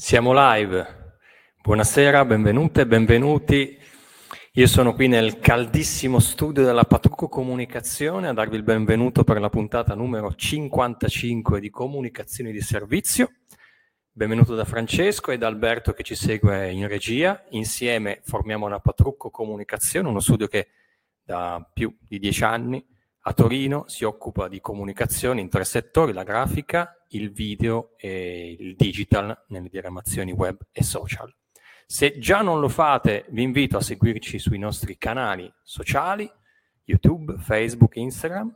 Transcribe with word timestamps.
Siamo 0.00 0.32
live. 0.32 1.12
Buonasera, 1.60 2.24
benvenute, 2.24 2.86
benvenuti. 2.86 3.78
Io 4.52 4.66
sono 4.66 4.94
qui 4.94 5.08
nel 5.08 5.38
caldissimo 5.40 6.20
studio 6.20 6.64
della 6.64 6.84
Patrucco 6.84 7.28
Comunicazione 7.28 8.26
a 8.26 8.32
darvi 8.32 8.56
il 8.56 8.62
benvenuto 8.62 9.24
per 9.24 9.38
la 9.38 9.50
puntata 9.50 9.94
numero 9.94 10.34
55 10.34 11.60
di 11.60 11.68
Comunicazioni 11.68 12.50
di 12.50 12.62
Servizio. 12.62 13.30
Benvenuto 14.10 14.54
da 14.54 14.64
Francesco 14.64 15.32
e 15.32 15.38
da 15.38 15.48
Alberto 15.48 15.92
che 15.92 16.02
ci 16.02 16.14
segue 16.14 16.72
in 16.72 16.88
regia. 16.88 17.44
Insieme 17.50 18.20
formiamo 18.24 18.68
la 18.68 18.80
Patrucco 18.80 19.28
Comunicazione, 19.28 20.08
uno 20.08 20.20
studio 20.20 20.46
che 20.46 20.68
da 21.22 21.62
più 21.70 21.94
di 22.00 22.18
dieci 22.18 22.42
anni 22.42 22.82
a 23.30 23.32
Torino 23.32 23.84
si 23.86 24.04
occupa 24.04 24.48
di 24.48 24.60
comunicazione 24.60 25.40
in 25.40 25.48
tre 25.48 25.64
settori, 25.64 26.12
la 26.12 26.24
grafica, 26.24 27.04
il 27.10 27.30
video 27.30 27.92
e 27.96 28.56
il 28.58 28.74
digital 28.74 29.44
nelle 29.48 29.68
diramazioni 29.68 30.32
web 30.32 30.58
e 30.72 30.82
social. 30.82 31.32
Se 31.86 32.18
già 32.18 32.42
non 32.42 32.58
lo 32.58 32.68
fate, 32.68 33.26
vi 33.30 33.42
invito 33.42 33.76
a 33.76 33.82
seguirci 33.82 34.40
sui 34.40 34.58
nostri 34.58 34.98
canali 34.98 35.52
sociali, 35.62 36.28
YouTube, 36.82 37.36
Facebook, 37.38 37.94
Instagram, 37.96 38.52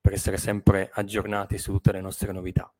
per 0.00 0.12
essere 0.12 0.36
sempre 0.36 0.88
aggiornati 0.92 1.58
su 1.58 1.72
tutte 1.72 1.90
le 1.90 2.00
nostre 2.00 2.30
novità. 2.30 2.72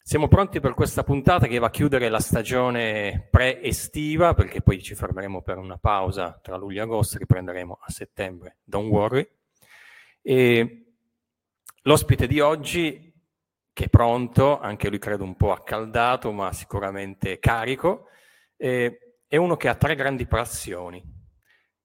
Siamo 0.00 0.28
pronti 0.28 0.60
per 0.60 0.74
questa 0.74 1.02
puntata 1.02 1.48
che 1.48 1.58
va 1.58 1.66
a 1.66 1.70
chiudere 1.70 2.08
la 2.08 2.20
stagione 2.20 3.26
pre-estiva, 3.32 4.34
perché 4.34 4.62
poi 4.62 4.80
ci 4.80 4.94
fermeremo 4.94 5.42
per 5.42 5.58
una 5.58 5.78
pausa 5.78 6.38
tra 6.40 6.56
luglio 6.56 6.78
e 6.78 6.84
agosto, 6.84 7.18
riprenderemo 7.18 7.80
a 7.82 7.90
settembre, 7.90 8.58
don't 8.62 8.88
worry. 8.88 9.28
E 10.22 10.94
l'ospite 11.82 12.26
di 12.26 12.40
oggi 12.40 13.12
che 13.72 13.84
è 13.84 13.88
pronto, 13.88 14.60
anche 14.60 14.88
lui 14.88 14.98
credo 14.98 15.24
un 15.24 15.34
po' 15.34 15.52
accaldato, 15.52 16.30
ma 16.30 16.52
sicuramente 16.52 17.38
carico, 17.38 18.08
eh, 18.56 19.16
è 19.26 19.36
uno 19.36 19.56
che 19.56 19.68
ha 19.68 19.74
tre 19.74 19.94
grandi 19.94 20.26
passioni, 20.26 21.02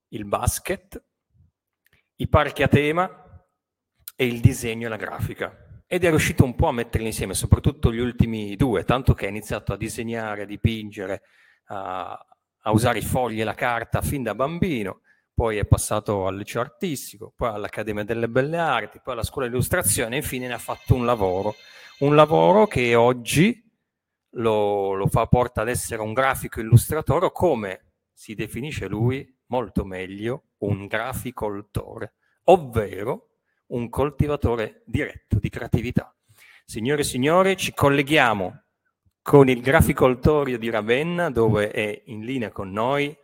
il 0.09 0.26
basket, 0.26 1.02
i 2.16 2.28
parchi 2.28 2.64
a 2.64 2.67
tema 2.67 3.45
e 4.16 4.26
il 4.26 4.42
disegno 4.42 4.88
e 4.88 4.89
la 4.89 4.98
grafica. 4.98 5.83
Ed 5.88 6.04
è 6.04 6.09
riuscito 6.09 6.44
un 6.44 6.56
po' 6.56 6.67
a 6.67 6.73
metterli 6.73 7.08
insieme, 7.08 7.33
soprattutto 7.33 7.94
gli 7.94 8.00
ultimi 8.00 8.58
due, 8.58 8.83
tanto 8.83 9.14
che 9.14 9.26
ha 9.26 9.30
iniziato 9.30 9.72
a 9.72 9.78
disegnare, 9.78 10.42
a 10.42 10.45
dipingere, 10.45 11.22
a, 11.67 12.11
a 12.11 12.72
usare 12.72 13.00
i 13.00 13.04
fogli 13.04 13.39
e 13.39 13.45
la 13.45 13.54
carta 13.54 14.02
fin 14.02 14.23
da 14.23 14.36
bambino, 14.36 15.02
poi 15.38 15.57
è 15.57 15.66
passato 15.66 16.25
al 16.25 16.35
liceo 16.35 16.61
artistico, 16.61 17.31
poi 17.35 17.49
all'Accademia 17.49 18.03
delle 18.03 18.27
Belle 18.27 18.57
Arti, 18.57 18.99
poi 19.03 19.13
alla 19.13 19.21
scuola 19.21 19.47
di 19.47 19.53
illustrazione 19.53 20.16
e 20.16 20.19
infine 20.19 20.47
ne 20.47 20.53
ha 20.53 20.57
fatto 20.57 20.95
un 20.95 21.05
lavoro 21.05 21.53
un 21.99 22.16
lavoro 22.16 22.67
che 22.67 22.93
oggi 22.93 23.63
lo, 24.31 24.93
lo 24.93 25.08
fa 25.08 25.25
porta 25.25 25.61
ad 25.61 25.69
essere 25.69 26.02
un 26.02 26.13
grafico 26.13 26.59
illustratore, 26.59 27.31
come 27.31 27.93
si 28.13 28.35
definisce 28.35 28.88
lui 28.88 29.35
molto 29.47 29.83
meglio, 29.83 30.49
un 30.59 30.85
graficoltore, 30.85 32.13
ovvero 32.45 33.30
un 33.67 33.89
coltivatore 33.89 34.83
diretto 34.85 35.39
di 35.39 35.49
creatività. 35.49 36.15
Signore 36.65 37.02
e 37.02 37.05
signori, 37.05 37.58
ci 37.58 37.73
colleghiamo 37.73 38.63
con 39.23 39.49
il 39.49 39.61
graficoltorio 39.61 40.59
di 40.59 40.69
Ravenna, 40.69 41.31
dove 41.31 41.71
è 41.71 42.03
in 42.05 42.23
linea 42.23 42.52
con 42.52 42.71
noi 42.71 43.15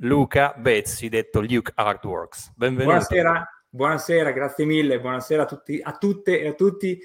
Luca 0.00 0.54
Bezzi, 0.56 1.08
detto 1.08 1.40
Luke 1.40 1.72
Artworks. 1.74 2.52
Benvenuto. 2.54 2.84
Buonasera, 2.84 3.64
buonasera, 3.68 4.30
grazie 4.30 4.64
mille, 4.64 5.00
buonasera 5.00 5.42
a, 5.42 5.46
tutti, 5.46 5.80
a 5.82 5.96
tutte 5.96 6.40
e 6.40 6.48
a 6.48 6.52
tutti. 6.52 7.00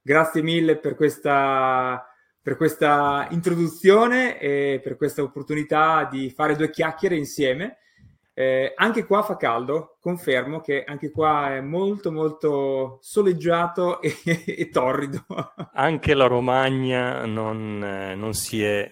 Grazie 0.00 0.40
mille 0.40 0.78
per 0.78 0.94
questa, 0.94 2.02
per 2.40 2.56
questa 2.56 3.26
introduzione 3.30 4.38
e 4.38 4.80
per 4.82 4.96
questa 4.96 5.22
opportunità 5.22 6.08
di 6.10 6.30
fare 6.30 6.56
due 6.56 6.70
chiacchiere 6.70 7.16
insieme. 7.16 7.76
Eh, 8.32 8.72
anche 8.76 9.04
qua 9.04 9.22
fa 9.22 9.36
caldo, 9.36 9.98
confermo 10.00 10.62
che 10.62 10.84
anche 10.84 11.10
qua 11.10 11.54
è 11.54 11.60
molto 11.60 12.10
molto 12.10 12.98
soleggiato 13.02 14.00
e, 14.02 14.16
e 14.24 14.70
torrido. 14.70 15.26
Anche 15.74 16.14
la 16.14 16.26
Romagna 16.26 17.26
non, 17.26 17.84
eh, 17.84 18.14
non, 18.14 18.32
si 18.32 18.64
è 18.64 18.90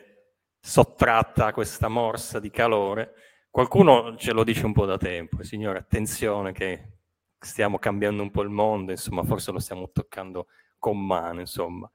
sottratta 0.60 1.46
a 1.46 1.52
questa 1.54 1.88
morsa 1.88 2.38
di 2.38 2.50
calore. 2.50 3.14
Qualcuno 3.52 4.14
ce 4.16 4.32
lo 4.32 4.44
dice 4.44 4.64
un 4.64 4.72
po' 4.72 4.86
da 4.86 4.96
tempo, 4.96 5.42
signore, 5.42 5.78
attenzione 5.78 6.52
che 6.52 6.98
stiamo 7.36 7.80
cambiando 7.80 8.22
un 8.22 8.30
po' 8.30 8.42
il 8.42 8.48
mondo, 8.48 8.92
insomma, 8.92 9.24
forse 9.24 9.50
lo 9.50 9.58
stiamo 9.58 9.90
toccando 9.92 10.46
con 10.78 11.04
mano, 11.04 11.40
insomma. 11.40 11.90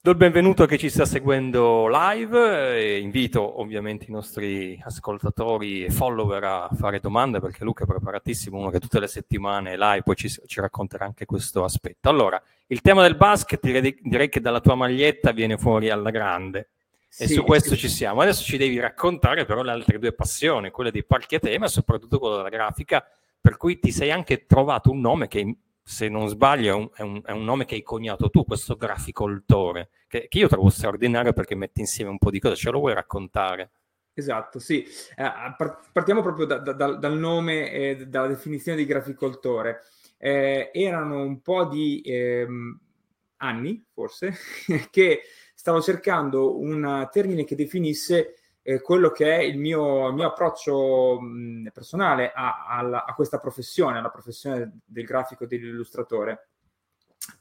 Do 0.00 0.10
il 0.12 0.16
benvenuto 0.16 0.62
a 0.62 0.66
chi 0.66 0.78
ci 0.78 0.88
sta 0.88 1.04
seguendo 1.04 1.88
live 1.88 2.78
e 2.78 3.00
invito 3.00 3.60
ovviamente 3.60 4.06
i 4.08 4.12
nostri 4.12 4.80
ascoltatori 4.82 5.84
e 5.84 5.90
follower 5.90 6.44
a 6.44 6.68
fare 6.74 7.00
domande 7.00 7.38
perché 7.38 7.62
Luca 7.62 7.84
è 7.84 7.86
preparatissimo, 7.86 8.56
uno 8.56 8.70
che 8.70 8.80
tutte 8.80 8.98
le 8.98 9.08
settimane 9.08 9.76
live 9.76 10.04
poi 10.04 10.14
ci, 10.14 10.30
ci 10.30 10.60
racconterà 10.60 11.04
anche 11.04 11.26
questo 11.26 11.64
aspetto. 11.64 12.08
Allora, 12.08 12.42
il 12.68 12.80
tema 12.80 13.02
del 13.02 13.16
basket 13.16 13.60
direi, 13.62 13.98
direi 14.00 14.30
che 14.30 14.40
dalla 14.40 14.60
tua 14.60 14.74
maglietta 14.74 15.32
viene 15.32 15.58
fuori 15.58 15.90
alla 15.90 16.10
grande 16.10 16.70
e 17.18 17.26
sì, 17.26 17.34
su 17.34 17.44
questo 17.44 17.74
sì. 17.74 17.80
ci 17.80 17.88
siamo. 17.88 18.20
Adesso 18.20 18.42
ci 18.42 18.56
devi 18.56 18.78
raccontare 18.78 19.44
però 19.44 19.62
le 19.62 19.70
altre 19.70 19.98
due 19.98 20.12
passioni, 20.12 20.70
quella 20.70 20.90
dei 20.90 21.04
parchi 21.04 21.36
a 21.36 21.38
tema 21.38 21.66
e 21.66 21.68
soprattutto 21.68 22.18
quella 22.18 22.36
della 22.36 22.48
grafica, 22.48 23.06
per 23.40 23.56
cui 23.56 23.78
ti 23.78 23.92
sei 23.92 24.10
anche 24.10 24.46
trovato 24.46 24.90
un 24.90 25.00
nome 25.00 25.28
che 25.28 25.56
se 25.82 26.08
non 26.08 26.26
sbaglio, 26.28 26.68
è 26.68 26.74
un, 26.74 26.90
è, 26.94 27.02
un, 27.02 27.22
è 27.24 27.30
un, 27.30 27.44
nome 27.44 27.64
che 27.64 27.76
hai 27.76 27.82
coniato 27.82 28.28
tu, 28.28 28.44
questo 28.44 28.74
graficoltore, 28.74 29.90
che, 30.08 30.26
che, 30.28 30.38
io 30.38 30.48
trovo 30.48 30.68
straordinario 30.68 31.32
perché 31.32 31.54
mette 31.54 31.80
insieme 31.80 32.10
un 32.10 32.18
po' 32.18 32.30
di 32.30 32.40
cose. 32.40 32.56
Ce 32.56 32.70
lo 32.70 32.80
vuoi 32.80 32.92
raccontare? 32.92 33.70
Esatto, 34.12 34.58
sì. 34.58 34.84
Eh, 35.14 35.30
partiamo 35.92 36.22
proprio 36.22 36.46
da, 36.46 36.58
da, 36.58 36.72
dal 36.72 37.18
nome 37.18 37.70
e 37.70 38.06
dalla 38.08 38.26
definizione 38.26 38.78
di 38.78 38.84
graficoltore. 38.84 39.82
Eh, 40.18 40.70
erano 40.72 41.22
un 41.22 41.40
po' 41.40 41.66
di 41.66 42.00
eh, 42.00 42.46
anni, 43.36 43.84
forse, 43.92 44.34
che 44.90 45.20
stavo 45.66 45.82
cercando 45.82 46.60
un 46.60 47.08
termine 47.10 47.42
che 47.42 47.56
definisse 47.56 48.36
eh, 48.62 48.80
quello 48.80 49.10
che 49.10 49.36
è 49.36 49.40
il 49.40 49.58
mio, 49.58 50.06
il 50.06 50.14
mio 50.14 50.28
approccio 50.28 51.20
mh, 51.20 51.70
personale 51.72 52.30
a, 52.32 52.66
a, 52.68 53.04
a, 53.04 53.14
questa 53.14 53.40
professione, 53.40 53.98
alla 53.98 54.10
professione 54.10 54.78
del 54.84 55.04
grafico 55.04 55.42
e 55.42 55.46
dell'illustratore, 55.48 56.50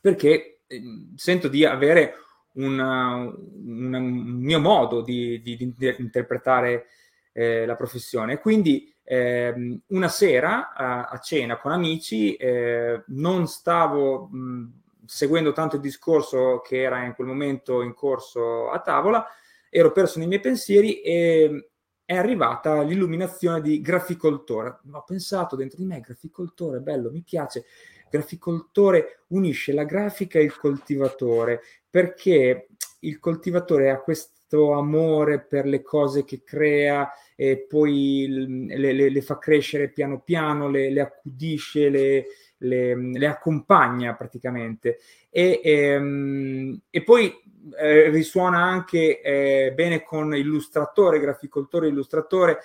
perché 0.02 0.62
eh, 0.66 0.82
sento 1.14 1.48
di 1.50 1.66
avere 1.66 2.16
una, 2.54 3.18
una, 3.18 3.98
un 4.00 4.40
mio 4.40 4.60
modo 4.60 5.02
di, 5.02 5.40
di, 5.44 5.56
di 5.56 5.96
interpretare 6.00 6.88
eh, 7.32 7.68
la 7.68 7.76
professione. 7.76 8.40
Quindi 8.40 8.92
eh, 9.04 9.82
una 9.90 10.08
sera 10.08 10.74
a, 10.74 11.04
a, 11.10 11.20
cena 11.20 11.60
con 11.60 11.72
amici 11.72 12.34
eh, 12.38 13.04
non 13.06 13.46
stavo 13.46 14.30
mh, 14.32 14.84
seguendo 15.06 15.52
tanto 15.52 15.76
il 15.76 15.82
discorso 15.82 16.62
che 16.62 16.82
era 16.82 17.04
in 17.04 17.14
quel 17.14 17.28
momento 17.28 17.82
in 17.82 17.94
corso 17.94 18.70
a 18.70 18.80
tavola, 18.80 19.26
ero 19.70 19.92
perso 19.92 20.20
nei 20.20 20.28
miei 20.28 20.40
pensieri 20.40 21.02
e 21.02 21.70
è 22.06 22.16
arrivata 22.16 22.84
l'illuminazione 22.84 23.62
di 23.62 23.82
graficoltore. 23.82 24.80
Ho 24.92 25.04
pensato 25.04 25.56
dentro 25.56 25.80
di 25.80 25.86
me, 25.86 26.00
graficoltore, 26.00 26.80
bello, 26.80 27.10
mi 27.10 27.24
piace. 27.24 27.66
Graficoltore 28.10 29.24
unisce 29.30 29.74
la 29.74 29.84
grafica 29.84 30.38
e 30.38 30.44
il 30.44 30.56
coltivatore, 30.56 31.62
perché 31.90 32.68
il 33.00 33.20
coltivatore 33.20 33.90
ha 33.90 34.00
questo 34.00 34.74
amore 34.74 35.42
per 35.42 35.66
le 35.66 35.82
cose 35.82 36.24
che 36.24 36.44
crea 36.44 37.12
e 37.36 37.66
poi 37.68 38.28
le, 38.68 38.94
le, 38.94 39.10
le 39.10 39.22
fa 39.22 39.40
crescere 39.40 39.90
piano 39.90 40.22
piano, 40.22 40.70
le, 40.70 40.92
le 40.92 41.02
accudisce, 41.02 41.90
le, 41.90 42.26
le, 42.68 43.28
accompagna 43.28 44.14
praticamente. 44.16 45.00
E, 45.30 45.62
e, 45.64 45.72
ehm, 45.72 46.82
e 46.90 47.04
poi 47.04 47.34
eh, 47.78 48.10
risuona 48.10 48.64
anche 48.64 49.22
eh, 49.22 49.74
bene 49.74 50.04
con 50.04 50.36
illustratore, 50.36 51.20
graficoltore, 51.20 51.88
illustratore 51.88 52.60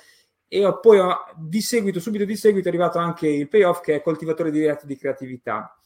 e 0.47 0.79
poi 0.81 0.99
ho, 0.99 1.25
di 1.37 1.61
seguito, 1.61 2.01
subito 2.01 2.25
di 2.25 2.37
seguito 2.37 2.67
è 2.67 2.71
arrivato 2.71 2.99
anche 2.99 3.29
il 3.29 3.49
payoff 3.49 3.81
che 3.83 3.95
è 3.95 4.03
coltivatore 4.03 4.51
diretto 4.51 4.85
di 4.85 4.97
creatività 4.97 5.79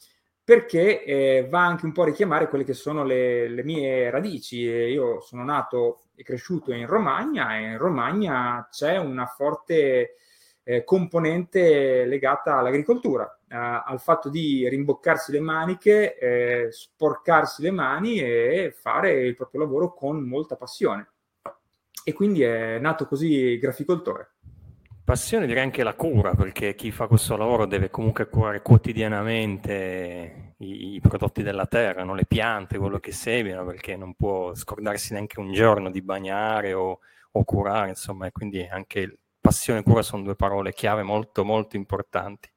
perché 0.45 1.03
eh, 1.03 1.47
va 1.49 1.65
anche 1.65 1.85
un 1.85 1.91
po' 1.91 2.03
a 2.03 2.05
richiamare 2.05 2.47
quelle 2.47 2.63
che 2.63 2.73
sono 2.73 3.03
le, 3.03 3.49
le 3.49 3.63
mie 3.63 4.11
radici. 4.11 4.57
Io 4.59 5.19
sono 5.21 5.43
nato 5.43 6.01
e 6.13 6.21
cresciuto 6.21 6.71
in 6.71 6.85
Romagna 6.85 7.57
e 7.57 7.71
in 7.71 7.77
Romagna 7.79 8.67
c'è 8.69 8.97
una 8.97 9.25
forte 9.25 10.17
eh, 10.67 10.83
componente 10.83 12.05
legata 12.05 12.57
all'agricoltura, 12.57 13.39
eh, 13.47 13.55
al 13.55 14.01
fatto 14.01 14.29
di 14.29 14.67
rimboccarsi 14.67 15.31
le 15.31 15.39
maniche, 15.39 16.17
eh, 16.17 16.71
sporcarsi 16.71 17.61
le 17.61 17.71
mani 17.71 18.19
e 18.19 18.75
fare 18.75 19.11
il 19.11 19.35
proprio 19.35 19.61
lavoro 19.61 19.93
con 19.93 20.19
molta 20.27 20.55
passione. 20.55 21.11
E 22.03 22.13
quindi 22.13 22.41
è 22.41 22.79
nato 22.79 23.05
così 23.05 23.57
graficoltore. 23.59 24.31
Passione 25.03 25.45
direi 25.45 25.61
anche 25.61 25.83
la 25.83 25.93
cura, 25.93 26.33
perché 26.33 26.73
chi 26.73 26.89
fa 26.89 27.05
questo 27.05 27.37
lavoro 27.37 27.67
deve 27.67 27.91
comunque 27.91 28.27
curare 28.27 28.63
quotidianamente 28.63 30.55
i, 30.57 30.95
i 30.95 30.99
prodotti 30.99 31.43
della 31.43 31.67
terra, 31.67 32.03
no? 32.03 32.15
le 32.15 32.25
piante, 32.25 32.79
quello 32.79 32.97
che 32.97 33.11
seminano, 33.11 33.65
perché 33.65 33.95
non 33.95 34.15
può 34.15 34.55
scordarsi 34.55 35.13
neanche 35.13 35.39
un 35.39 35.53
giorno 35.53 35.91
di 35.91 36.01
bagnare 36.01 36.73
o, 36.73 36.99
o 37.31 37.43
curare, 37.43 37.89
insomma, 37.89 38.25
e 38.25 38.31
quindi 38.31 38.63
anche 38.63 39.19
passione 39.45 39.79
e 39.79 39.83
cura 39.83 40.01
sono 40.01 40.23
due 40.23 40.35
parole 40.35 40.73
chiave 40.73 41.03
molto 41.03 41.45
molto 41.45 41.75
importanti. 41.75 42.49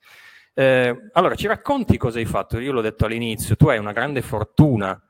Eh, 0.55 1.11
allora, 1.13 1.35
ci 1.35 1.47
racconti 1.47 1.99
cosa 1.99 2.19
hai 2.19 2.25
fatto? 2.25 2.59
Io 2.59 2.73
l'ho 2.73 2.81
detto 2.81 3.05
all'inizio, 3.05 3.57
tu 3.57 3.69
hai 3.69 3.79
una 3.79 3.93
grande 3.93 4.23
fortuna 4.23 5.01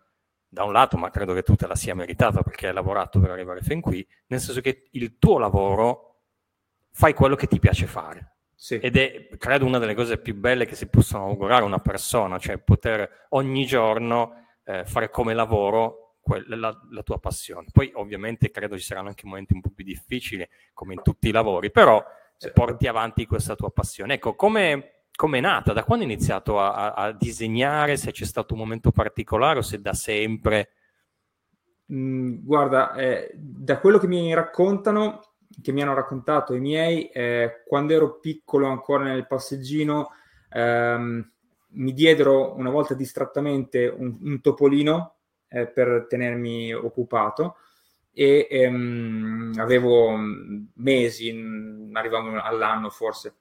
da 0.49 0.65
un 0.65 0.73
lato, 0.73 0.97
ma 0.97 1.11
credo 1.11 1.35
che 1.35 1.43
tu 1.43 1.55
te 1.55 1.67
la 1.67 1.77
sia 1.77 1.95
meritata 1.95 2.43
perché 2.43 2.67
hai 2.67 2.75
lavorato 2.75 3.21
per 3.21 3.31
arrivare 3.31 3.63
fin 3.63 3.81
qui, 3.81 4.07
nel 4.27 4.41
senso 4.41 4.61
che 4.61 4.89
il 4.93 5.19
tuo 5.19 5.39
lavoro 5.39 6.23
fai 6.93 7.15
quello 7.15 7.37
che 7.37 7.47
ti 7.47 7.61
piace 7.61 7.87
fare. 7.87 8.37
Sì. 8.55 8.75
Ed 8.79 8.97
è, 8.97 9.29
credo, 9.39 9.67
una 9.67 9.79
delle 9.79 9.95
cose 9.95 10.19
più 10.19 10.35
belle 10.35 10.67
che 10.67 10.75
si 10.75 10.89
possono 10.89 11.27
augurare 11.27 11.63
a 11.63 11.67
una 11.67 11.79
persona, 11.79 12.39
cioè 12.39 12.59
poter 12.59 13.27
ogni 13.31 13.65
giorno 13.67 14.47
eh, 14.65 14.85
fare 14.85 15.11
come 15.11 15.33
lavoro 15.33 16.08
quella, 16.29 16.79
la, 16.91 17.03
tua 17.03 17.19
passione. 17.19 17.67
Poi 17.73 17.91
ovviamente 17.95 18.51
credo 18.51 18.77
ci 18.77 18.85
saranno 18.85 19.09
anche 19.09 19.27
momenti 19.27 19.55
un 19.55 19.61
po' 19.61 19.71
più 19.71 19.85
difficili, 19.85 20.47
come 20.75 20.95
in 20.95 21.03
tutti 21.03 21.29
i 21.29 21.33
lavori, 21.33 21.71
però 21.71 22.05
certo. 22.37 22.61
porti 22.61 22.87
avanti 22.87 23.27
questa 23.27 23.57
tua 23.57 23.71
passione. 23.71 24.15
Ecco, 24.15 24.35
come 24.35 24.93
è 25.11 25.41
nata? 25.41 25.73
Da 25.73 25.85
quando 25.85 26.05
hai 26.05 26.13
iniziato 26.13 26.61
a, 26.61 26.75
a, 26.75 26.93
a, 26.93 27.13
disegnare? 27.13 27.97
Se 27.97 28.13
c'è 28.13 28.25
stato 28.25 28.53
un 28.53 28.61
momento 28.61 28.91
particolare 28.91 29.59
o 29.59 29.63
se 29.63 29.81
da 29.81 29.95
sempre? 29.95 30.71
Mm, 31.93 32.45
guarda, 32.45 32.93
eh, 32.95 33.31
da 33.35 33.79
quello 33.79 33.99
che 33.99 34.07
mi 34.07 34.33
raccontano, 34.35 35.23
che 35.63 35.73
mi 35.73 35.83
hanno 35.83 35.95
raccontato 35.95 36.55
i 36.55 36.61
miei, 36.61 37.09
eh, 37.09 37.63
quando 37.67 37.95
ero 37.95 38.19
piccolo 38.19 38.67
ancora 38.67 39.05
nel 39.05 39.27
passeggino, 39.27 40.11
ehm, 40.51 41.31
mi 41.71 41.93
diedero 41.93 42.55
una 42.57 42.71
volta 42.71 42.95
distrattamente 42.95 43.87
un, 43.87 44.19
un 44.23 44.41
topolino 44.41 45.18
eh, 45.49 45.67
per 45.67 46.07
tenermi 46.09 46.73
occupato 46.73 47.57
e 48.13 48.47
ehm, 48.51 49.55
avevo 49.59 50.17
mesi, 50.75 51.31
arrivavo 51.93 52.41
all'anno 52.41 52.91
forse. 52.91 53.35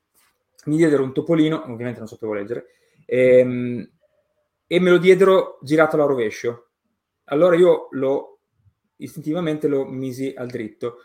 Mi 0.66 0.78
diedero 0.78 1.04
un 1.04 1.14
topolino, 1.14 1.64
ovviamente 1.64 2.00
non 2.00 2.08
sapevo 2.08 2.34
leggere, 2.34 2.66
ehm, 3.06 3.90
e 4.68 4.80
me 4.80 4.90
lo 4.90 4.98
diedero 4.98 5.60
girato 5.62 5.96
alla 5.96 6.06
rovescio. 6.06 6.68
Allora 7.26 7.56
io 7.56 7.88
lo 7.92 8.40
istintivamente 8.98 9.68
lo 9.68 9.86
misi 9.86 10.34
al 10.36 10.48
dritto 10.48 10.98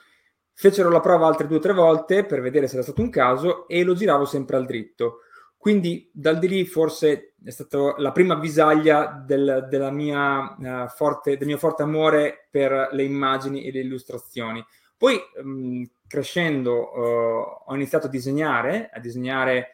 Fecero 0.54 0.90
la 0.90 1.00
prova 1.00 1.26
altre 1.26 1.46
due 1.46 1.56
o 1.56 1.60
tre 1.60 1.72
volte 1.72 2.24
per 2.24 2.40
vedere 2.40 2.68
se 2.68 2.74
era 2.74 2.82
stato 2.82 3.00
un 3.00 3.10
caso 3.10 3.66
e 3.66 3.82
lo 3.82 3.94
giravo 3.94 4.24
sempre 4.24 4.56
al 4.56 4.66
dritto. 4.66 5.20
Quindi 5.62 6.10
dal 6.12 6.40
di 6.40 6.48
lì 6.48 6.64
forse 6.64 7.34
è 7.40 7.50
stata 7.50 7.94
la 7.98 8.10
prima 8.10 8.34
avvisaglia 8.34 9.22
del, 9.24 9.68
mia, 9.92 10.56
uh, 10.58 10.88
forte, 10.88 11.36
del 11.36 11.46
mio 11.46 11.56
forte 11.56 11.84
amore 11.84 12.48
per 12.50 12.88
le 12.90 13.04
immagini 13.04 13.62
e 13.62 13.70
le 13.70 13.78
illustrazioni. 13.78 14.60
Poi 14.96 15.20
um, 15.40 15.88
crescendo 16.08 16.90
uh, 16.92 17.62
ho 17.70 17.74
iniziato 17.76 18.08
a 18.08 18.10
disegnare, 18.10 18.90
a 18.92 18.98
disegnare 18.98 19.68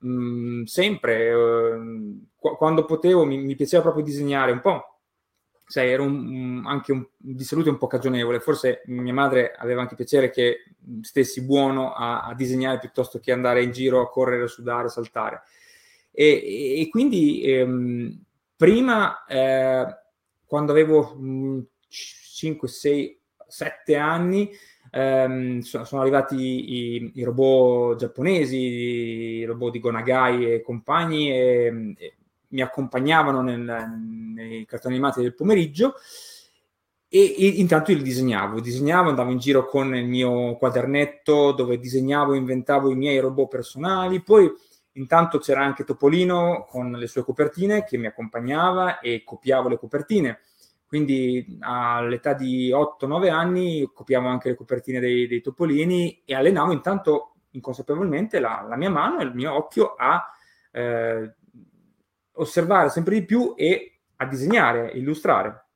um, 0.00 0.64
sempre, 0.64 1.32
uh, 1.32 2.22
qu- 2.36 2.58
quando 2.58 2.84
potevo 2.84 3.24
mi, 3.24 3.38
mi 3.38 3.54
piaceva 3.54 3.80
proprio 3.80 4.04
disegnare 4.04 4.52
un 4.52 4.60
po' 4.60 4.89
sai, 5.70 5.90
ero 5.90 6.02
un, 6.02 6.64
anche 6.66 6.90
un, 6.90 7.06
di 7.16 7.44
salute 7.44 7.70
un 7.70 7.78
po' 7.78 7.86
cagionevole. 7.86 8.40
Forse 8.40 8.82
mia 8.86 9.12
madre 9.12 9.52
aveva 9.56 9.80
anche 9.80 9.94
piacere 9.94 10.30
che 10.30 10.64
stessi 11.00 11.44
buono 11.44 11.92
a, 11.92 12.22
a 12.24 12.34
disegnare 12.34 12.80
piuttosto 12.80 13.20
che 13.20 13.30
andare 13.30 13.62
in 13.62 13.70
giro 13.70 14.00
a 14.00 14.10
correre, 14.10 14.48
sudare, 14.48 14.88
saltare. 14.88 15.42
E, 16.10 16.80
e 16.80 16.88
quindi 16.90 17.42
ehm, 17.44 18.20
prima, 18.56 19.24
eh, 19.26 19.86
quando 20.44 20.72
avevo 20.72 21.16
5, 21.88 22.68
6, 22.68 23.20
7 23.46 23.96
anni, 23.96 24.50
ehm, 24.90 25.60
sono, 25.60 25.84
sono, 25.84 26.00
arrivati 26.02 26.34
i, 26.34 27.12
i, 27.14 27.22
robot 27.22 27.96
giapponesi, 27.96 28.56
i 28.56 29.44
robot 29.44 29.70
di 29.70 29.78
Gonagai 29.78 30.52
e 30.52 30.62
compagni, 30.62 31.30
e, 31.30 31.94
e 31.96 32.14
mi 32.50 32.62
accompagnavano 32.62 33.42
nel, 33.42 33.86
nei 34.34 34.64
cartoni 34.66 34.94
animati 34.94 35.22
del 35.22 35.34
pomeriggio 35.34 35.94
e, 37.12 37.34
e, 37.36 37.46
intanto 37.56 37.90
io 37.90 38.00
disegnavo, 38.00 38.60
disegnavo, 38.60 39.08
andavo 39.08 39.32
in 39.32 39.38
giro 39.38 39.66
con 39.66 39.96
il 39.96 40.06
mio 40.06 40.56
quadernetto 40.56 41.50
dove 41.50 41.78
disegnavo, 41.78 42.34
inventavo 42.34 42.88
i 42.90 42.94
miei 42.94 43.18
robot 43.18 43.48
personali, 43.48 44.22
poi 44.22 44.48
intanto 44.92 45.38
c'era 45.38 45.64
anche 45.64 45.82
Topolino 45.82 46.66
con 46.68 46.92
le 46.92 47.08
sue 47.08 47.24
copertine 47.24 47.82
che 47.82 47.98
mi 47.98 48.06
accompagnava 48.06 49.00
e 49.00 49.24
copiavo 49.24 49.68
le 49.68 49.78
copertine. 49.78 50.40
Quindi 50.86 51.58
all'età 51.60 52.32
di 52.32 52.70
8-9 52.70 53.30
anni 53.30 53.90
copiavo 53.92 54.28
anche 54.28 54.48
le 54.48 54.54
copertine 54.56 55.00
dei, 55.00 55.26
dei 55.26 55.40
topolini 55.40 56.22
e 56.24 56.34
allenavo 56.34 56.72
intanto 56.72 57.34
inconsapevolmente 57.50 58.38
la, 58.38 58.64
la, 58.68 58.76
mia 58.76 58.90
mano 58.90 59.20
e 59.20 59.24
il 59.24 59.34
mio 59.34 59.52
occhio 59.54 59.94
a 59.96 60.24
eh, 60.72 61.34
osservare 62.34 62.90
sempre 62.90 63.18
di 63.18 63.24
più 63.24 63.54
e 63.56 64.00
a 64.16 64.26
disegnare, 64.26 64.90
illustrare. 64.92 65.66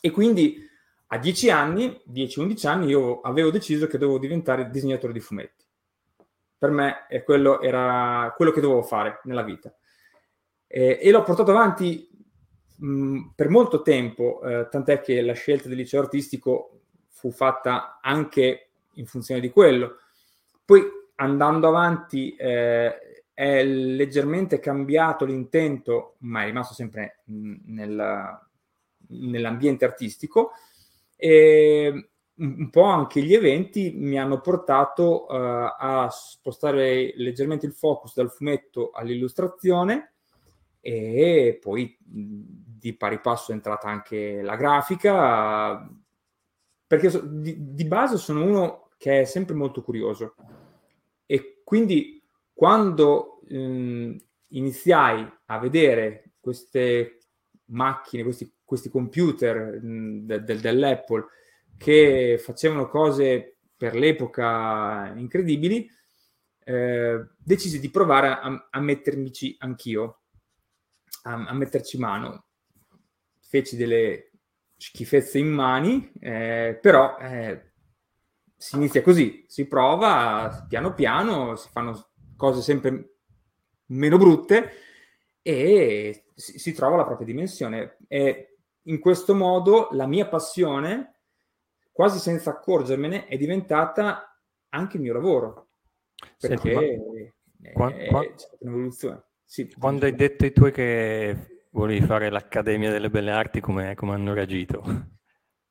E 0.00 0.10
quindi 0.10 0.66
a 1.08 1.18
10 1.18 1.50
anni, 1.50 2.02
10-11 2.10 2.66
anni, 2.66 2.86
io 2.88 3.20
avevo 3.20 3.50
deciso 3.50 3.86
che 3.86 3.98
dovevo 3.98 4.18
diventare 4.18 4.70
disegnatore 4.70 5.12
di 5.12 5.20
fumetti. 5.20 5.64
Per 6.58 6.70
me 6.70 7.06
quello 7.24 7.60
era 7.60 8.32
quello 8.36 8.50
che 8.50 8.60
dovevo 8.60 8.82
fare 8.82 9.20
nella 9.24 9.42
vita. 9.42 9.72
E, 10.66 10.98
e 11.00 11.10
l'ho 11.10 11.22
portato 11.22 11.50
avanti 11.50 12.10
mh, 12.76 13.30
per 13.34 13.48
molto 13.48 13.82
tempo, 13.82 14.42
eh, 14.42 14.68
tant'è 14.68 15.00
che 15.00 15.22
la 15.22 15.32
scelta 15.32 15.68
del 15.68 15.78
liceo 15.78 16.00
artistico 16.00 16.80
fu 17.08 17.30
fatta 17.30 18.00
anche 18.02 18.70
in 18.94 19.06
funzione 19.06 19.40
di 19.40 19.50
quello. 19.50 19.96
Poi 20.64 20.82
andando 21.16 21.68
avanti 21.68 22.34
eh, 22.36 23.07
è 23.38 23.62
leggermente 23.62 24.58
cambiato 24.58 25.24
l'intento, 25.24 26.16
ma 26.22 26.42
è 26.42 26.46
rimasto 26.46 26.74
sempre 26.74 27.20
nel, 27.26 28.36
nell'ambiente 29.10 29.84
artistico. 29.84 30.50
E 31.14 32.10
un 32.34 32.68
po' 32.68 32.82
anche 32.82 33.22
gli 33.22 33.34
eventi 33.34 33.92
mi 33.94 34.18
hanno 34.18 34.40
portato 34.40 35.26
uh, 35.26 35.72
a 35.78 36.08
spostare 36.10 37.12
leggermente 37.14 37.64
il 37.64 37.74
focus 37.74 38.12
dal 38.16 38.28
fumetto 38.32 38.90
all'illustrazione 38.90 40.14
e 40.80 41.60
poi 41.60 41.96
di 42.00 42.96
pari 42.96 43.20
passo 43.20 43.52
è 43.52 43.54
entrata 43.54 43.86
anche 43.86 44.42
la 44.42 44.56
grafica 44.56 45.88
perché 46.86 47.10
so, 47.10 47.20
di, 47.24 47.72
di 47.72 47.84
base 47.84 48.16
sono 48.16 48.44
uno 48.44 48.88
che 48.96 49.20
è 49.20 49.24
sempre 49.24 49.54
molto 49.54 49.82
curioso 49.82 50.34
e 51.26 51.60
quindi 51.62 52.17
quando 52.58 53.40
ehm, 53.48 54.16
iniziai 54.48 55.24
a 55.46 55.58
vedere 55.60 56.32
queste 56.40 57.20
macchine, 57.66 58.24
questi, 58.24 58.52
questi 58.64 58.88
computer 58.88 59.80
mh, 59.80 60.26
de, 60.26 60.42
de, 60.42 60.56
dell'Apple 60.56 61.24
che 61.76 62.36
facevano 62.42 62.88
cose 62.88 63.58
per 63.76 63.94
l'epoca 63.94 65.12
incredibili, 65.14 65.88
eh, 66.64 67.28
decisi 67.38 67.78
di 67.78 67.90
provare 67.90 68.30
a, 68.30 68.68
a 68.70 68.80
mettermici 68.80 69.54
anch'io, 69.60 70.22
a, 71.22 71.34
a, 71.34 71.54
metterci 71.54 71.96
mano. 71.96 72.46
Feci 73.38 73.76
delle 73.76 74.32
schifezze 74.76 75.38
in 75.38 75.46
mani, 75.48 76.10
eh, 76.18 76.76
però 76.82 77.18
eh, 77.18 77.70
si 78.56 78.74
inizia 78.74 79.00
così, 79.00 79.44
si 79.46 79.68
prova 79.68 80.66
piano 80.68 80.92
piano, 80.92 81.54
si 81.54 81.68
fanno 81.70 82.07
cose 82.38 82.62
sempre 82.62 83.16
meno 83.86 84.16
brutte 84.16 84.70
e 85.42 86.24
si, 86.34 86.58
si 86.58 86.72
trova 86.72 86.96
la 86.96 87.04
propria 87.04 87.26
dimensione. 87.26 87.98
E 88.06 88.58
in 88.82 89.00
questo 89.00 89.34
modo 89.34 89.88
la 89.92 90.06
mia 90.06 90.26
passione, 90.26 91.16
quasi 91.92 92.18
senza 92.18 92.50
accorgermene, 92.50 93.26
è 93.26 93.36
diventata 93.36 94.40
anche 94.70 94.96
il 94.96 95.02
mio 95.02 95.12
lavoro. 95.12 95.68
Perché 96.38 96.74
Senti, 96.74 97.32
è, 97.62 97.72
qua, 97.72 97.92
qua, 97.92 98.22
è 98.22 98.32
un'evoluzione. 98.60 99.24
Sì, 99.44 99.68
quando 99.78 100.06
hai 100.06 100.14
detto 100.14 100.44
ai 100.44 100.52
tuoi 100.52 100.72
che 100.72 101.66
volevi 101.70 102.04
fare 102.04 102.30
l'Accademia 102.30 102.90
delle 102.90 103.10
Belle 103.10 103.30
Arti, 103.30 103.60
come 103.60 103.96
hanno 103.96 104.34
reagito? 104.34 105.16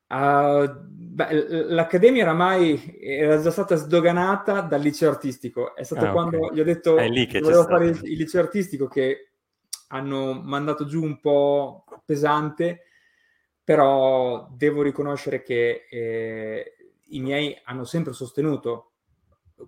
Uh, 0.08 0.66
beh, 0.86 1.66
l'Accademia 1.68 2.22
oramai 2.22 2.96
era 2.98 3.40
già 3.40 3.50
stata 3.50 3.76
sdoganata 3.76 4.62
dal 4.62 4.80
liceo 4.80 5.10
artistico. 5.10 5.74
È 5.74 5.82
stato 5.82 6.06
ah, 6.06 6.12
quando 6.12 6.38
okay. 6.38 6.56
gli 6.56 6.60
ho 6.60 6.64
detto 6.64 6.94
che 6.94 7.40
volevo 7.40 7.64
fare 7.64 7.88
il, 7.88 8.00
il, 8.04 8.16
liceo 8.16 8.40
artistico 8.40 8.88
che 8.88 9.32
hanno 9.88 10.40
mandato 10.42 10.86
giù 10.86 11.02
un 11.02 11.20
po' 11.20 11.84
pesante, 12.04 12.84
però 13.62 14.48
devo 14.50 14.82
riconoscere 14.82 15.42
che 15.42 15.86
eh, 15.90 16.76
i 17.08 17.20
miei 17.20 17.58
hanno 17.64 17.84
sempre 17.84 18.12
sostenuto 18.12 18.92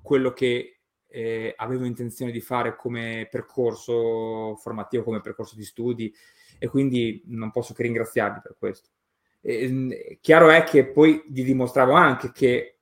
quello 0.03 0.33
che 0.33 0.81
eh, 1.07 1.53
avevo 1.57 1.85
intenzione 1.85 2.31
di 2.31 2.41
fare 2.41 2.77
come 2.77 3.29
percorso 3.31 4.57
formativo, 4.57 5.03
come 5.03 5.21
percorso 5.21 5.57
di 5.57 5.65
studi 5.65 6.15
e 6.59 6.69
quindi 6.69 7.23
non 7.27 7.51
posso 7.51 7.75
che 7.75 7.83
ringraziarvi 7.83 8.41
per 8.43 8.57
questo. 8.59 8.89
Chiaro 10.21 10.51
è 10.51 10.65
che 10.65 10.87
poi 10.87 11.23
vi 11.29 11.45
dimostravo 11.45 11.93
anche 11.93 12.31
che 12.31 12.79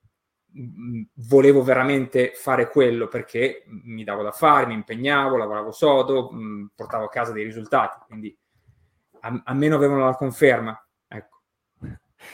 mh, 0.51 1.01
volevo 1.27 1.63
veramente 1.63 2.31
fare 2.35 2.69
quello 2.69 3.07
perché 3.07 3.63
mi 3.67 4.03
davo 4.03 4.23
da 4.23 4.31
fare, 4.31 4.65
mi 4.65 4.73
impegnavo, 4.73 5.37
lavoravo 5.37 5.71
sodo, 5.71 6.31
mh, 6.31 6.71
portavo 6.75 7.05
a 7.05 7.09
casa 7.09 7.31
dei 7.31 7.45
risultati, 7.45 7.97
quindi 8.05 8.37
almeno 9.21 9.75
avevano 9.75 10.05
la 10.05 10.15
conferma. 10.15 10.87
Ecco. 11.07 11.41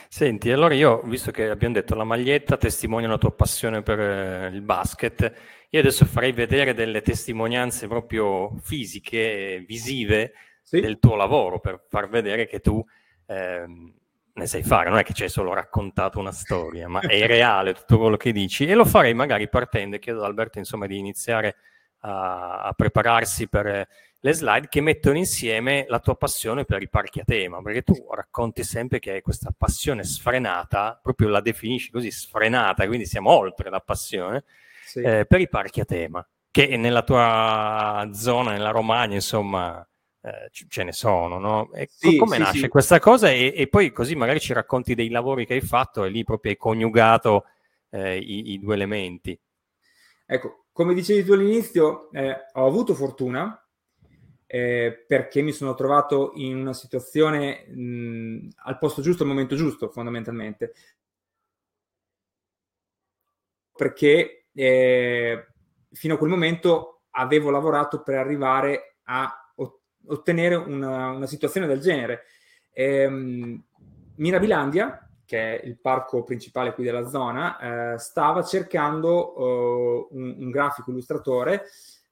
Senti, 0.08 0.50
allora 0.50 0.74
io, 0.74 1.02
visto 1.02 1.30
che 1.30 1.48
abbiamo 1.48 1.74
detto 1.74 1.94
la 1.94 2.04
maglietta 2.04 2.56
testimonia 2.56 3.08
la 3.08 3.18
tua 3.18 3.32
passione 3.32 3.82
per 3.82 4.00
eh, 4.00 4.48
il 4.48 4.62
basket, 4.62 5.32
io 5.70 5.80
adesso 5.80 6.04
farei 6.04 6.32
vedere 6.32 6.74
delle 6.74 7.02
testimonianze 7.02 7.86
proprio 7.86 8.56
fisiche, 8.58 9.64
visive 9.66 10.32
sì. 10.62 10.80
del 10.80 10.98
tuo 10.98 11.14
lavoro, 11.14 11.60
per 11.60 11.84
far 11.88 12.08
vedere 12.08 12.46
che 12.46 12.58
tu 12.60 12.84
eh, 13.26 13.64
ne 14.36 14.46
sai 14.46 14.62
fare, 14.62 14.90
non 14.90 14.98
è 14.98 15.02
che 15.02 15.14
ci 15.14 15.22
hai 15.22 15.28
solo 15.30 15.54
raccontato 15.54 16.18
una 16.18 16.32
storia, 16.32 16.88
ma 16.88 17.00
è 17.00 17.26
reale 17.26 17.72
tutto 17.72 17.98
quello 17.98 18.16
che 18.16 18.32
dici 18.32 18.66
e 18.66 18.74
lo 18.74 18.84
farei 18.84 19.14
magari 19.14 19.48
partendo, 19.48 19.98
chiedo 19.98 20.20
ad 20.20 20.26
Alberto 20.26 20.58
insomma 20.58 20.86
di 20.86 20.98
iniziare 20.98 21.56
a, 22.00 22.62
a 22.62 22.72
prepararsi 22.74 23.48
per 23.48 23.88
le 24.20 24.32
slide 24.32 24.68
che 24.68 24.80
mettono 24.80 25.16
insieme 25.16 25.86
la 25.88 26.00
tua 26.00 26.16
passione 26.16 26.64
per 26.64 26.82
i 26.82 26.88
parchi 26.88 27.20
a 27.20 27.24
tema, 27.24 27.62
perché 27.62 27.82
tu 27.82 27.94
racconti 28.10 28.62
sempre 28.62 28.98
che 28.98 29.12
hai 29.12 29.22
questa 29.22 29.54
passione 29.56 30.04
sfrenata, 30.04 30.98
proprio 31.02 31.28
la 31.28 31.40
definisci 31.40 31.90
così, 31.90 32.10
sfrenata, 32.10 32.86
quindi 32.86 33.06
siamo 33.06 33.30
oltre 33.30 33.70
la 33.70 33.80
passione, 33.80 34.44
sì. 34.84 35.00
eh, 35.00 35.26
per 35.26 35.40
i 35.40 35.48
parchi 35.48 35.80
a 35.80 35.84
tema, 35.84 36.26
che 36.50 36.76
nella 36.76 37.02
tua 37.02 38.08
zona, 38.12 38.50
nella 38.50 38.70
Romagna, 38.70 39.14
insomma, 39.14 39.86
eh, 40.26 40.50
ce 40.50 40.82
ne 40.82 40.90
sono, 40.90 41.38
no? 41.38 41.70
E 41.72 41.88
sì, 41.88 42.16
come 42.16 42.34
sì, 42.34 42.42
nasce 42.42 42.58
sì. 42.58 42.68
questa 42.68 42.98
cosa? 42.98 43.30
E, 43.30 43.52
e, 43.56 43.68
poi 43.68 43.92
così 43.92 44.16
magari 44.16 44.40
ci 44.40 44.52
racconti 44.52 44.96
dei 44.96 45.08
lavori 45.08 45.46
che 45.46 45.54
hai 45.54 45.60
fatto 45.60 46.02
e 46.02 46.08
lì 46.08 46.24
proprio 46.24 46.50
hai 46.50 46.56
coniugato 46.56 47.44
eh, 47.90 48.18
i, 48.18 48.54
i, 48.54 48.58
due 48.58 48.74
elementi. 48.74 49.38
Ecco, 50.26 50.64
come 50.72 50.94
dicevi 50.94 51.22
tu 51.22 51.32
all'inizio, 51.32 52.10
eh, 52.10 52.46
ho 52.54 52.66
avuto 52.66 52.94
fortuna 52.94 53.64
eh, 54.46 55.04
perché 55.06 55.42
mi 55.42 55.52
sono 55.52 55.74
trovato 55.74 56.32
in 56.34 56.56
una 56.56 56.72
situazione 56.72 57.64
mh, 57.68 58.48
al 58.64 58.78
posto 58.78 59.02
giusto 59.02 59.22
al 59.22 59.28
momento 59.28 59.54
giusto, 59.54 59.90
fondamentalmente. 59.90 60.72
Perché 63.72 64.46
eh, 64.52 65.46
fino 65.92 66.14
a 66.14 66.18
quel 66.18 66.30
momento 66.30 67.02
avevo 67.10 67.50
lavorato 67.50 68.02
per 68.02 68.16
arrivare 68.16 68.96
a 69.04 69.45
ottenere 70.08 70.54
una, 70.54 71.10
una 71.10 71.26
situazione 71.26 71.66
del 71.66 71.80
genere. 71.80 72.24
Ehm, 72.72 73.62
Mirabilandia, 74.16 75.08
che 75.24 75.60
è 75.60 75.66
il 75.66 75.78
parco 75.78 76.22
principale 76.22 76.72
qui 76.72 76.84
della 76.84 77.08
zona, 77.08 77.94
eh, 77.94 77.98
stava 77.98 78.42
cercando 78.42 79.38
uh, 79.38 80.08
un, 80.12 80.36
un, 80.38 80.50
grafico 80.50 80.90
illustratore 80.90 81.64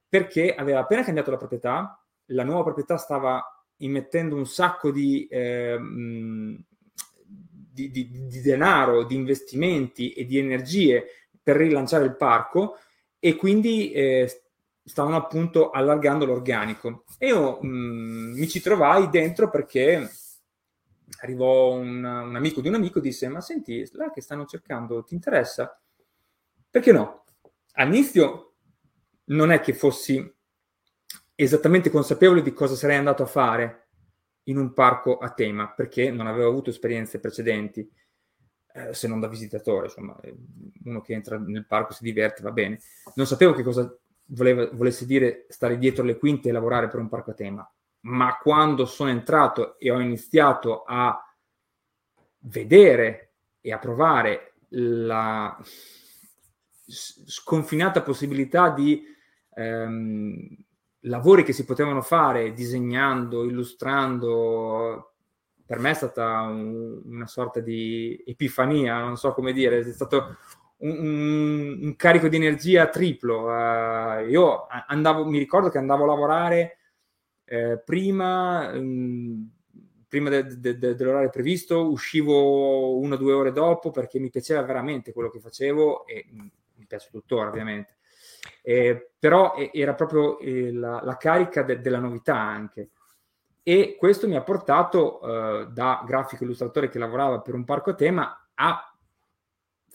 perché 0.09 0.55
aveva 0.55 0.81
appena 0.81 1.05
cambiato 1.05 1.31
la 1.31 1.37
proprietà, 1.37 2.05
la 2.27 2.45
nuova 2.45 2.65
proprietà 2.65 2.97
stava 2.97 3.43
immettendo 3.79 4.37
un 4.37 4.47
sacco 4.47 4.91
di, 4.91 5.27
eh, 5.29 5.79
di, 7.73 7.91
di, 7.91 8.09
di 8.11 8.41
denaro, 8.41 9.05
di 9.05 9.15
investimenti 9.15 10.13
e 10.13 10.25
di 10.25 10.39
energie 10.39 11.07
per 11.43 11.57
rilanciare 11.57 12.05
il 12.05 12.17
parco 12.17 12.79
e 13.19 13.37
quindi 13.37 13.91
eh, 13.93 14.44
stavano 14.85 15.17
appunto 15.17 15.71
allargando 15.71 16.27
l'organico. 16.27 17.05
E 17.19 17.29
io 17.29 17.59
mh, 17.61 17.67
mm, 17.67 18.39
mi 18.39 18.49
ci 18.49 18.61
trovai 18.61 19.09
dentro 19.09 19.49
perché 19.49 20.11
arrivò 21.21 21.73
un, 21.73 22.05
un, 22.05 22.37
amico 22.37 22.61
di 22.61 22.69
un 22.69 22.75
amico 22.75 22.99
e 22.99 23.03
disse 23.03 23.29
ma 23.29 23.41
senti, 23.41 23.89
là 23.93 24.11
che 24.11 24.21
stanno 24.21 24.45
cercando, 24.45 25.03
ti 25.05 25.15
interessa? 25.15 25.81
Perché 26.71 26.93
no? 26.93 27.25
All'inizio 27.73 28.55
non 29.27 29.51
è 29.51 29.61
che 29.61 29.73
fossi 29.73 30.33
esattamente 31.35 31.91
consapevole 31.91 32.43
di 32.43 32.53
cosa 32.53 32.75
sarei 32.75 32.97
andato 32.97 33.23
a 33.23 33.27
fare 33.27 33.89
in 34.45 34.59
un 34.59 34.73
parco 34.73 35.17
a 35.19 35.31
tema, 35.31 35.73
perché 35.73 36.11
non 36.11 36.27
avevo 36.27 36.49
avuto 36.51 36.71
esperienze 36.71 37.19
precedenti, 37.19 37.91
eh, 38.75 38.93
se 38.93 39.09
non 39.09 39.21
da 39.21 39.29
visitatore, 39.29 39.87
insomma, 39.87 40.19
uno 40.85 41.01
che 41.01 41.15
entra 41.15 41.39
nel 41.39 41.67
parco 41.67 41.93
si 41.93 42.05
diverte, 42.05 42.43
va 42.43 42.51
bene. 42.51 42.81
Non 43.15 43.27
sapevo 43.27 43.55
che 43.55 43.63
cosa 43.63 43.91
voleva, 44.27 44.69
volesse 44.73 45.07
dire 45.07 45.47
stare 45.49 45.79
dietro 45.79 46.05
le 46.05 46.19
quinte 46.19 46.49
e 46.49 46.53
lavorare 46.53 46.89
per 46.89 47.01
un 47.01 47.09
parco 47.09 47.31
a 47.33 47.35
tema, 47.35 47.73
ma 48.01 48.39
quando 48.39 48.87
sono 48.87 49.11
entrato 49.11 49.79
e 49.79 49.91
ho 49.91 50.01
iniziato 50.01 50.83
a 50.85 51.19
vedere 52.41 53.33
e 53.61 53.73
a 53.73 53.79
provare 53.79 54.55
la 54.71 55.59
sconfinata 56.87 58.03
possibilità 58.03 58.71
di 58.71 59.03
ehm, 59.55 60.57
lavori 61.01 61.43
che 61.43 61.53
si 61.53 61.65
potevano 61.65 62.03
fare 62.03 62.53
disegnando, 62.53 63.45
illustrando, 63.45 65.15
per 65.65 65.79
me 65.79 65.91
è 65.91 65.95
stata 65.95 66.43
un, 66.43 67.01
una 67.05 67.27
sorta 67.27 67.61
di 67.61 68.23
epifania, 68.27 69.01
non 69.01 69.17
so 69.17 69.33
come 69.33 69.53
dire, 69.53 69.79
è 69.79 69.93
stato 69.93 70.37
un, 70.89 71.79
un, 71.81 71.97
carico 71.97 72.29
di 72.29 72.37
energia 72.37 72.89
triplo. 72.89 73.47
Uh, 73.47 74.27
io 74.29 74.67
andavo, 74.87 75.25
mi 75.25 75.39
ricordo 75.39 75.69
che 75.69 75.79
andavo 75.79 76.05
a 76.05 76.09
lavorare 76.09 76.79
eh, 77.45 77.81
prima, 77.85 78.71
um, 78.73 79.49
prima 80.09 80.31
de, 80.31 80.59
de, 80.59 80.79
de, 80.79 80.95
dell'orario 80.95 81.31
previsto, 81.31 81.91
uscivo 81.91 82.99
una 82.99 83.15
o 83.15 83.19
due 83.19 83.33
ore 83.33 83.53
dopo 83.53 83.91
perché 83.91 84.19
mi 84.19 84.31
piaceva 84.31 84.63
veramente 84.63 85.13
quello 85.13 85.31
che 85.31 85.41
facevo 85.41 86.07
e 86.07 86.27
mm, 86.31 86.47
mi 86.77 86.87
piace 86.87 87.09
tuttora 87.11 87.49
ovviamente. 87.49 87.97
Eh, 88.63 89.13
però 89.19 89.55
era 89.73 89.95
proprio 89.95 90.39
eh, 90.39 90.73
la, 90.73 91.01
la, 91.03 91.17
carica 91.17 91.63
della 91.63 91.99
novità 91.99 92.37
anche. 92.37 92.91
E 93.63 93.97
questo 93.99 94.29
mi 94.29 94.37
ha 94.37 94.43
portato 94.43 95.21
uh, 95.23 95.65
da 95.73 96.05
grafico 96.07 96.45
illustratore 96.45 96.91
che 96.91 96.99
lavorava 96.99 97.41
per 97.41 97.55
un 97.55 97.65
parco 97.65 97.95
tema 97.95 98.51
a 98.53 98.94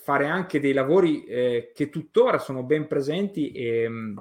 fare 0.02 0.28
anche 0.28 0.60
dei 0.60 0.74
lavori 0.74 1.26
eh, 1.26 1.72
che 1.74 1.90
tuttora 1.90 2.40
sono 2.40 2.64
ben 2.64 2.88
presenti 2.88 3.52
e, 3.52 3.88
mm, 3.88 4.18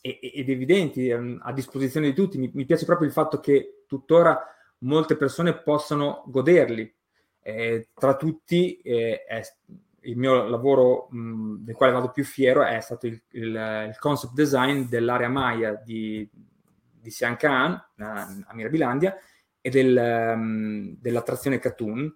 e, 0.00 0.18
ed 0.22 0.48
evidenti 0.48 1.10
um, 1.10 1.40
a 1.42 1.52
disposizione 1.52 2.06
di 2.06 2.14
tutti. 2.14 2.38
Mi, 2.38 2.50
mi, 2.54 2.64
piace 2.64 2.84
proprio 2.84 3.08
il 3.08 3.12
fatto 3.12 3.40
che 3.40 3.82
tuttora 3.86 4.42
molte 4.78 5.16
persone 5.16 5.58
possano 5.58 6.22
goderli. 6.26 6.94
Eh, 7.42 7.88
tra 7.94 8.16
tutti 8.16 8.80
eh, 8.80 9.24
è, 9.24 9.42
il 10.02 10.16
mio 10.16 10.48
lavoro 10.48 11.08
mh, 11.10 11.18
mm, 11.18 11.56
del 11.64 11.74
quale 11.74 11.92
vado 11.92 12.10
più 12.10 12.24
fiero 12.24 12.62
è 12.62 12.80
stato 12.80 13.06
il, 13.06 13.20
il, 13.30 13.86
il 13.88 13.96
concept 13.98 14.34
design 14.34 14.82
dell'area 14.82 15.28
Maya 15.28 15.74
di, 15.74 16.28
di 16.32 17.10
Sian 17.10 17.36
Khan 17.36 17.72
a, 17.98 18.36
a 18.46 18.54
Mirabilandia 18.54 19.16
e 19.60 19.68
del, 19.68 20.32
um, 20.34 20.96
dell'attrazione 20.98 21.58
Cartoon 21.58 22.14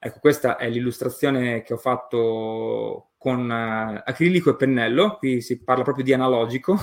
Ecco, 0.00 0.20
questa 0.20 0.56
è 0.56 0.68
l'illustrazione 0.68 1.62
che 1.62 1.72
ho 1.72 1.78
fatto 1.78 3.10
con 3.18 3.50
uh, 3.50 4.00
acrilico 4.04 4.50
e 4.50 4.56
pennello, 4.56 5.16
qui 5.16 5.40
si 5.40 5.60
parla 5.62 5.82
proprio 5.82 6.04
di 6.04 6.12
analogico, 6.12 6.78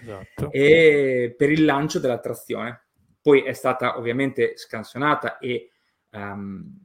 esatto. 0.00 0.50
e 0.52 1.34
per 1.36 1.50
il 1.50 1.64
lancio 1.64 1.98
dell'attrazione. 1.98 2.86
Poi 3.20 3.42
è 3.42 3.52
stata 3.52 3.98
ovviamente 3.98 4.56
scansionata 4.56 5.38
e 5.38 5.70
um, 6.12 6.78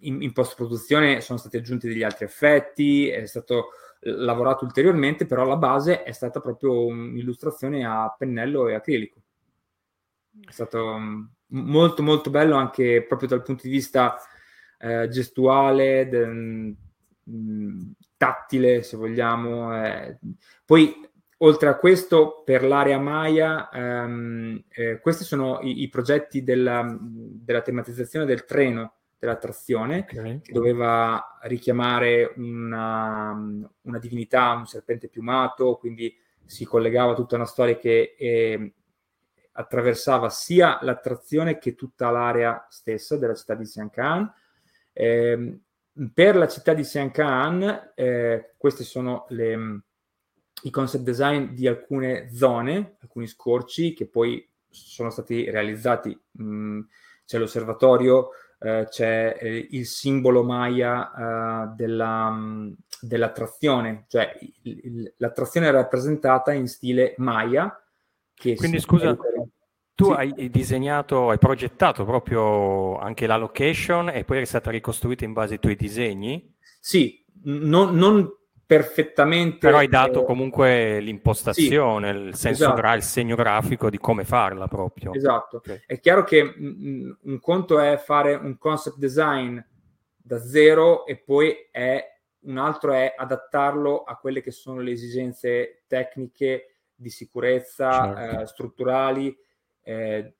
in, 0.00 0.22
in 0.22 0.32
post-produzione 0.32 1.20
sono 1.20 1.38
stati 1.38 1.58
aggiunti 1.58 1.86
degli 1.86 2.02
altri 2.02 2.24
effetti, 2.24 3.08
è 3.08 3.26
stato 3.26 3.72
lavorato 4.02 4.64
ulteriormente, 4.64 5.26
però 5.26 5.44
la 5.44 5.56
base 5.56 6.04
è 6.04 6.12
stata 6.12 6.40
proprio 6.40 6.86
un'illustrazione 6.86 7.84
a 7.84 8.14
pennello 8.16 8.68
e 8.68 8.74
acrilico. 8.74 9.20
È 10.46 10.50
stato 10.52 10.84
um, 10.84 11.30
molto 11.48 12.02
molto 12.02 12.30
bello 12.30 12.56
anche 12.56 13.04
proprio 13.06 13.28
dal 13.28 13.42
punto 13.42 13.64
di 13.64 13.70
vista 13.70 14.16
eh, 14.80 15.08
gestuale, 15.08 16.08
de, 16.08 16.26
mh, 16.26 16.76
mm, 17.30 17.90
tattile, 18.16 18.82
se 18.82 18.96
vogliamo. 18.96 19.84
Eh. 19.84 20.18
Poi, 20.64 21.08
oltre 21.38 21.68
a 21.68 21.76
questo, 21.76 22.42
per 22.44 22.64
l'area 22.64 22.98
Maya, 22.98 23.68
ehm, 23.70 24.64
eh, 24.68 25.00
questi 25.00 25.24
sono 25.24 25.60
i, 25.60 25.82
i 25.82 25.88
progetti 25.88 26.42
della, 26.42 26.96
della, 26.98 27.62
tematizzazione 27.62 28.24
del 28.24 28.44
treno 28.44 28.94
dell'attrazione, 29.18 30.06
okay. 30.10 30.40
che 30.40 30.52
doveva 30.52 31.38
richiamare 31.42 32.32
una, 32.36 33.32
una, 33.82 33.98
divinità, 33.98 34.52
un 34.52 34.66
serpente 34.66 35.08
piumato, 35.08 35.76
quindi 35.76 36.14
si 36.46 36.64
collegava 36.64 37.12
a 37.12 37.14
tutta 37.14 37.36
una 37.36 37.44
storia 37.44 37.76
che 37.76 38.14
eh, 38.18 38.72
attraversava 39.52 40.30
sia 40.30 40.78
l'attrazione 40.82 41.58
che 41.58 41.74
tutta 41.74 42.10
l'area 42.10 42.66
stessa 42.70 43.16
della 43.18 43.34
città 43.34 43.54
di 43.54 43.66
Sian 43.66 43.90
Khan. 43.90 44.30
Eh, 44.92 45.60
per 46.14 46.36
la 46.36 46.48
città 46.48 46.72
di 46.72 46.84
Siancan, 46.84 47.92
eh, 47.94 48.54
questi 48.56 48.84
sono 48.84 49.26
le, 49.30 49.82
i 50.62 50.70
concept 50.70 51.04
design 51.04 51.52
di 51.52 51.66
alcune 51.66 52.32
zone, 52.32 52.96
alcuni 53.00 53.26
scorci 53.26 53.92
che 53.92 54.06
poi 54.06 54.48
sono 54.68 55.10
stati 55.10 55.50
realizzati. 55.50 56.18
Mh, 56.32 56.80
c'è 57.26 57.38
l'osservatorio, 57.38 58.30
eh, 58.58 58.86
c'è 58.88 59.36
eh, 59.40 59.68
il 59.70 59.86
simbolo 59.86 60.42
Maya 60.42 61.12
eh, 61.12 61.74
della, 61.76 62.36
dell'attrazione, 63.00 64.04
cioè 64.08 64.36
il, 64.62 64.80
il, 64.84 65.14
l'attrazione 65.16 65.68
è 65.68 65.70
rappresentata 65.70 66.52
in 66.52 66.66
stile 66.66 67.14
Maya. 67.18 67.74
Quindi 68.34 68.80
scusa, 68.80 69.16
tu 70.00 70.06
sì. 70.06 70.12
hai 70.12 70.50
disegnato, 70.50 71.28
hai 71.28 71.38
progettato 71.38 72.06
proprio 72.06 72.96
anche 72.98 73.26
la 73.26 73.36
location 73.36 74.08
e 74.08 74.24
poi 74.24 74.40
è 74.40 74.44
stata 74.46 74.70
ricostruita 74.70 75.26
in 75.26 75.34
base 75.34 75.54
ai 75.54 75.60
tuoi 75.60 75.76
disegni? 75.76 76.54
Sì, 76.80 77.22
non, 77.42 77.94
non 77.94 78.34
perfettamente. 78.64 79.58
Però 79.58 79.76
hai 79.76 79.88
dato 79.88 80.22
eh, 80.22 80.24
comunque 80.24 81.00
l'impostazione, 81.00 82.12
sì, 82.12 82.18
il 82.18 82.34
senso 82.34 82.62
esatto. 82.64 82.80
gra- 82.80 82.94
il 82.94 83.02
segno 83.02 83.36
grafico 83.36 83.90
di 83.90 83.98
come 83.98 84.24
farla 84.24 84.68
proprio. 84.68 85.12
Esatto. 85.12 85.58
Okay. 85.58 85.82
È 85.84 86.00
chiaro 86.00 86.24
che 86.24 86.42
mh, 86.44 87.18
un 87.24 87.38
conto 87.38 87.78
è 87.78 87.98
fare 87.98 88.34
un 88.34 88.56
concept 88.56 88.96
design 88.96 89.58
da 90.16 90.40
zero 90.40 91.04
e 91.04 91.16
poi 91.18 91.54
è, 91.70 92.02
un 92.44 92.56
altro 92.56 92.92
è 92.94 93.12
adattarlo 93.14 94.04
a 94.04 94.16
quelle 94.16 94.40
che 94.40 94.50
sono 94.50 94.80
le 94.80 94.92
esigenze 94.92 95.82
tecniche 95.86 96.76
di 96.94 97.10
sicurezza, 97.10 98.14
certo. 98.14 98.40
eh, 98.40 98.46
strutturali 98.46 99.36
eh, 99.90 100.34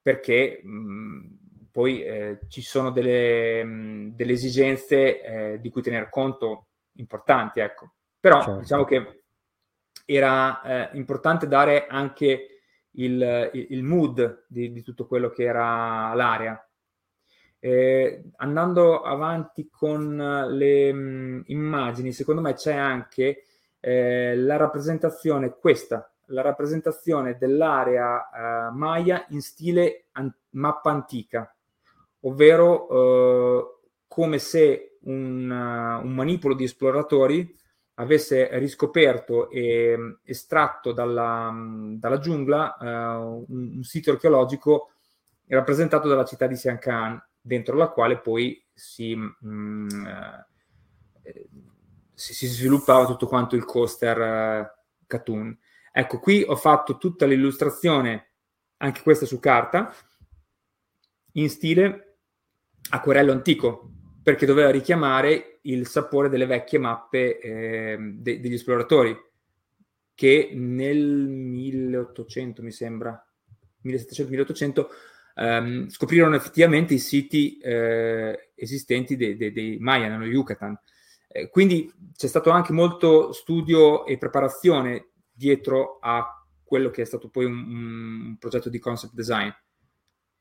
perché 0.00 0.60
mh, 0.62 1.68
poi 1.70 2.02
eh, 2.02 2.38
ci 2.48 2.62
sono 2.62 2.90
delle, 2.90 3.62
mh, 3.62 4.14
delle 4.14 4.32
esigenze 4.32 5.20
eh, 5.22 5.60
di 5.60 5.68
cui 5.68 5.82
tener 5.82 6.08
conto 6.08 6.68
importanti, 6.92 7.60
ecco. 7.60 7.92
Però 8.18 8.40
certo. 8.40 8.60
diciamo 8.60 8.84
che 8.84 9.24
era 10.06 10.62
eh, 10.62 10.96
importante 10.96 11.46
dare 11.46 11.86
anche 11.86 12.60
il, 12.92 13.50
il, 13.52 13.66
il 13.70 13.82
mood 13.82 14.46
di, 14.48 14.72
di, 14.72 14.82
tutto 14.82 15.06
quello 15.06 15.28
che 15.28 15.44
era 15.44 16.14
l'area. 16.14 16.58
Eh, 17.58 18.30
andando 18.36 19.02
avanti 19.02 19.68
con 19.70 20.16
le 20.50 20.92
mh, 20.92 21.42
immagini, 21.48 22.12
secondo 22.12 22.40
me 22.40 22.54
c'è 22.54 22.74
anche 22.74 23.42
la 23.86 24.56
rappresentazione, 24.56 25.58
questa 25.60 26.10
la 26.26 26.42
rappresentazione 26.42 27.36
dell'area 27.38 28.28
eh, 28.28 28.70
Maya 28.72 29.26
in 29.30 29.40
stile 29.40 30.06
an- 30.12 30.34
mappa 30.50 30.90
antica, 30.90 31.54
ovvero 32.20 32.88
eh, 32.88 33.76
come 34.06 34.38
se 34.38 34.98
un, 35.06 35.50
uh, 35.50 36.04
un, 36.04 36.14
manipolo 36.14 36.54
di 36.54 36.64
esploratori 36.64 37.54
avesse 37.94 38.58
riscoperto 38.58 39.48
e 39.50 40.18
estratto 40.24 40.92
dalla, 40.92 41.52
dalla 41.96 42.18
giungla 42.18 42.76
uh, 42.78 43.44
un, 43.48 43.76
un, 43.76 43.82
sito 43.82 44.10
archeologico 44.10 44.90
rappresentato 45.48 46.08
dalla 46.08 46.24
città 46.24 46.46
di 46.46 46.56
Siancan, 46.56 47.22
dentro 47.40 47.76
la 47.76 47.88
quale 47.88 48.18
poi 48.18 48.62
si, 48.72 49.16
mm, 49.16 50.06
eh, 51.22 51.46
si, 52.12 52.34
si, 52.34 52.46
sviluppava 52.46 53.06
tutto 53.06 53.26
quanto 53.26 53.54
il 53.54 53.64
coaster 53.64 54.18
uh, 54.18 55.04
cartoon. 55.06 55.56
Ecco, 55.98 56.18
qui 56.18 56.44
ho 56.46 56.56
fatto 56.56 56.98
tutta 56.98 57.24
l'illustrazione, 57.24 58.32
anche 58.76 59.00
questa 59.00 59.24
su 59.24 59.40
carta, 59.40 59.94
in 61.32 61.48
stile 61.48 62.18
acquerello 62.90 63.32
antico, 63.32 63.92
perché 64.22 64.44
doveva 64.44 64.68
richiamare 64.68 65.60
il 65.62 65.86
sapore 65.86 66.28
delle 66.28 66.44
vecchie 66.44 66.78
mappe 66.78 67.38
eh, 67.38 67.96
de- 67.98 68.40
degli 68.40 68.52
esploratori, 68.52 69.16
che 70.14 70.50
nel 70.52 71.28
1800, 71.28 72.60
mi 72.60 72.72
sembra, 72.72 73.18
1700-1800, 73.82 74.88
ehm, 75.34 75.88
scoprirono 75.88 76.36
effettivamente 76.36 76.92
i 76.92 76.98
siti 76.98 77.56
eh, 77.56 78.50
esistenti 78.54 79.16
dei, 79.16 79.34
dei, 79.34 79.50
dei 79.50 79.78
Maya 79.78 80.08
nello 80.08 80.26
Yucatan. 80.26 80.78
Eh, 81.26 81.48
quindi 81.48 81.90
c'è 82.14 82.26
stato 82.26 82.50
anche 82.50 82.74
molto 82.74 83.32
studio 83.32 84.04
e 84.04 84.18
preparazione 84.18 85.12
dietro 85.36 85.98
a 86.00 86.26
quello 86.64 86.90
che 86.90 87.02
è 87.02 87.04
stato 87.04 87.28
poi 87.28 87.44
un, 87.44 87.52
un 87.52 88.36
progetto 88.38 88.68
di 88.68 88.78
concept 88.78 89.14
design 89.14 89.50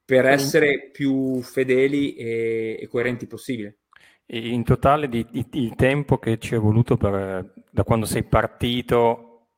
per 0.06 0.26
essere 0.26 0.90
più 0.92 1.42
fedeli 1.42 2.16
e, 2.16 2.78
e 2.80 2.88
coerenti 2.88 3.26
possibile. 3.26 3.80
In 4.28 4.64
totale 4.64 5.08
di, 5.08 5.26
di, 5.30 5.46
il 5.52 5.76
tempo 5.76 6.18
che 6.18 6.38
ci 6.38 6.56
è 6.56 6.60
voluto 6.60 6.96
per, 6.96 7.54
da 7.70 7.84
quando 7.84 8.06
sei 8.06 8.24
partito 8.24 9.50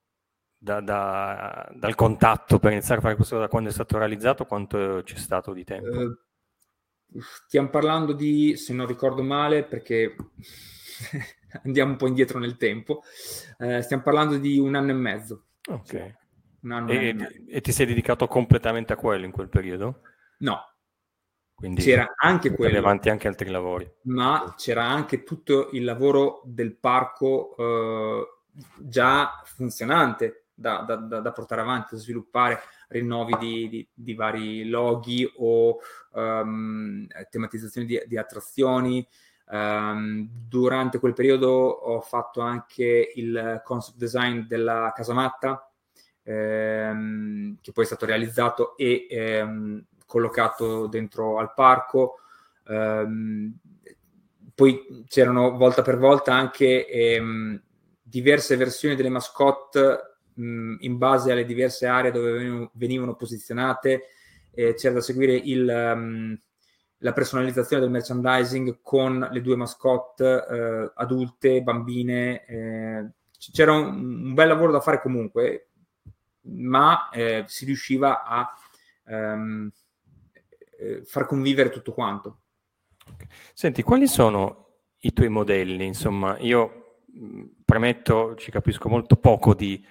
da, 0.58 0.82
da, 0.82 1.69
dal 1.73 1.95
contatto 1.95 2.60
per 2.60 2.71
iniziare 2.71 3.00
a 3.00 3.04
fare 3.04 3.15
questo, 3.15 3.38
da 3.38 3.47
quando 3.47 3.69
è 3.69 3.73
stato 3.73 3.97
realizzato, 3.97 4.45
quanto 4.45 5.02
c'è 5.04 5.17
stato 5.17 5.54
di 5.54 5.63
tempo? 5.63 5.88
Uh, 5.88 7.21
stiamo 7.45 7.69
parlando 7.69 8.13
di, 8.13 8.56
se 8.56 8.73
non 8.73 8.88
ricordo 8.88 9.23
male, 9.23 9.63
perché 9.63 10.15
andiamo 11.64 11.92
un 11.92 11.98
po' 11.98 12.08
indietro 12.08 12.40
nel 12.40 12.58
tempo, 12.58 13.04
eh, 13.60 13.82
stiamo 13.82 14.04
parlando 14.04 14.38
di 14.38 14.58
un 14.58 14.76
anno 14.76 14.92
e 14.92 14.96
mezzo. 14.96 15.46
Ok. 15.70 16.16
Sì, 16.60 16.92
e, 16.92 17.08
e, 17.08 17.44
e, 17.48 17.62
ti 17.62 17.72
sei 17.72 17.86
dedicato 17.86 18.28
completamente 18.28 18.94
a 18.94 18.98
quello 18.98 19.26
in 19.26 19.32
quel 19.32 19.50
periodo? 19.50 20.02
No. 20.40 20.60
Quindi 21.54 21.82
c'era 21.82 22.14
anche 22.18 22.52
quello. 22.52 22.78
avanti 22.78 23.10
anche 23.10 23.28
altri 23.28 23.50
lavori. 23.50 23.90
Ma 24.04 24.54
c'era 24.58 24.84
anche 24.84 25.24
tutto 25.24 25.70
il 25.72 25.84
lavoro 25.84 26.42
del 26.46 26.76
parco 26.76 27.56
eh, 27.58 28.28
già 28.78 29.42
funzionante 29.44 30.48
da, 30.54 30.84
da, 30.88 30.96
da, 30.96 31.20
da, 31.20 31.32
portare 31.32 31.62
avanti, 31.62 31.96
da 31.96 32.02
sviluppare 32.02 32.60
rinnovi 32.90 33.38
di, 33.38 33.70
di, 33.70 33.90
di 33.94 34.14
vari 34.14 34.68
loghi 34.68 35.30
o 35.38 35.78
um, 36.12 37.06
tematizzazioni 37.30 37.86
di, 37.86 38.02
di 38.08 38.18
attrazioni, 38.18 39.08
Um, 39.50 40.28
durante 40.48 41.00
quel 41.00 41.14
periodo 41.14 41.50
ho 41.50 42.02
fatto 42.02 42.42
anche 42.42 43.14
il 43.16 43.62
concept 43.64 43.98
design 43.98 44.42
della 44.42 44.92
casamatta, 44.94 45.72
ehm, 46.24 47.58
che 47.62 47.72
poi 47.72 47.84
è 47.84 47.88
stato 47.88 48.06
realizzato 48.06 48.76
e 48.76 49.08
ehm, 49.10 49.86
collocato 50.06 50.88
dentro 50.88 51.38
al 51.40 51.54
parco. 51.54 52.20
Um, 52.66 53.56
poi 54.54 55.06
c'erano 55.08 55.56
volta 55.56 55.82
per 55.82 55.98
volta 55.98 56.34
anche 56.34 56.88
ehm, 56.88 57.62
diverse 58.02 58.56
versioni 58.58 58.96
delle 58.96 59.10
mascotte 59.10 60.18
mh, 60.34 60.78
in 60.80 60.98
base 60.98 61.32
alle 61.32 61.46
diverse 61.46 61.86
aree 61.88 62.12
dove 62.12 62.32
venivano, 62.32 62.72
venivano 62.74 63.16
posizionate. 63.16 64.08
Eh, 64.52 64.74
c'era 64.74 64.96
da 64.96 65.02
seguire 65.02 65.36
il, 65.36 65.68
um, 65.96 66.40
la 67.00 67.14
personalizzazione 67.14 67.84
del 67.84 67.92
merchandising 67.92 68.80
con 68.82 69.28
le 69.32 69.42
due 69.42 69.56
mascotte 69.56 70.46
eh, 70.50 70.92
adulte, 70.96 71.62
bambine. 71.62 72.46
Eh, 72.46 73.10
c'era 73.52 73.74
un, 73.74 74.26
un, 74.26 74.34
bel 74.34 74.48
lavoro 74.48 74.72
da 74.72 74.80
fare 74.80 75.00
comunque, 75.02 75.70
ma 76.42 77.10
eh, 77.10 77.44
si 77.48 77.66
riusciva 77.66 78.24
a 78.24 78.50
ehm, 79.06 79.72
eh, 80.80 81.04
far 81.06 81.26
convivere 81.26 81.70
tutto 81.70 81.94
quanto. 81.94 82.42
Senti, 83.54 83.84
quali 83.84 84.08
sono 84.08 84.66
i 85.02 85.14
tuoi 85.14 85.30
modelli? 85.30 85.86
Insomma, 85.86 86.38
io 86.40 87.02
premetto, 87.64 88.36
ci 88.36 88.52
capisco 88.52 88.90
molto 88.90 89.16
poco 89.16 89.54
di 89.54 89.84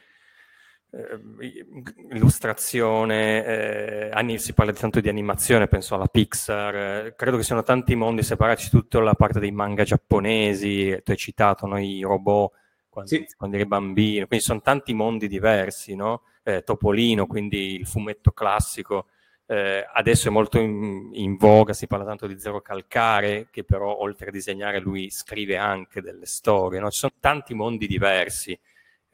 illustrazione, 2.13 3.45
eh, 3.45 4.11
anni, 4.13 4.39
si 4.39 4.53
parla 4.53 4.73
tanto 4.73 5.01
di 5.01 5.09
animazione, 5.09 5.69
penso 5.69 5.95
alla 5.95 6.07
Pixar, 6.07 6.77
eh, 6.77 7.15
credo 7.17 7.37
che 7.37 7.43
siano 7.43 7.63
tanti 7.63 7.95
mondi 7.95 8.23
separati, 8.23 8.69
tutta 8.71 9.01
la 9.01 9.15
parte 9.15 9.39
dei 9.41 9.51
manga 9.51 9.85
giapponesi, 9.85 10.99
tu 11.05 11.11
hai 11.11 11.17
citato 11.17 11.67
no, 11.67 11.79
i 11.79 12.01
robot 12.03 12.53
quando, 12.89 13.11
sì. 13.11 13.27
quando 13.37 13.57
eri 13.57 13.67
bambino, 13.67 14.27
quindi 14.27 14.45
sono 14.45 14.61
tanti 14.63 14.95
mondi 14.95 15.29
diversi, 15.29 15.95
no? 15.95 16.23
Eh, 16.43 16.63
Topolino, 16.63 17.27
quindi 17.27 17.75
il 17.75 17.87
fumetto 17.87 18.31
classico, 18.31 19.09
eh, 19.47 19.85
adesso 19.93 20.29
è 20.29 20.31
molto 20.31 20.59
in, 20.59 21.11
in, 21.13 21.37
voga, 21.37 21.73
si 21.73 21.87
parla 21.87 22.05
tanto 22.05 22.27
di 22.27 22.39
Zero 22.39 22.61
Calcare, 22.61 23.49
che 23.51 23.65
però 23.65 23.99
oltre 23.99 24.29
a 24.29 24.33
disegnare 24.33 24.81
lui 24.81 25.11
scrive 25.11 25.57
anche 25.57 26.01
delle 26.01 26.27
storie, 26.27 26.81
no? 26.81 26.91
ci 26.91 26.99
sono 26.99 27.13
tanti 27.21 27.55
mondi 27.55 27.87
diversi 27.87 28.59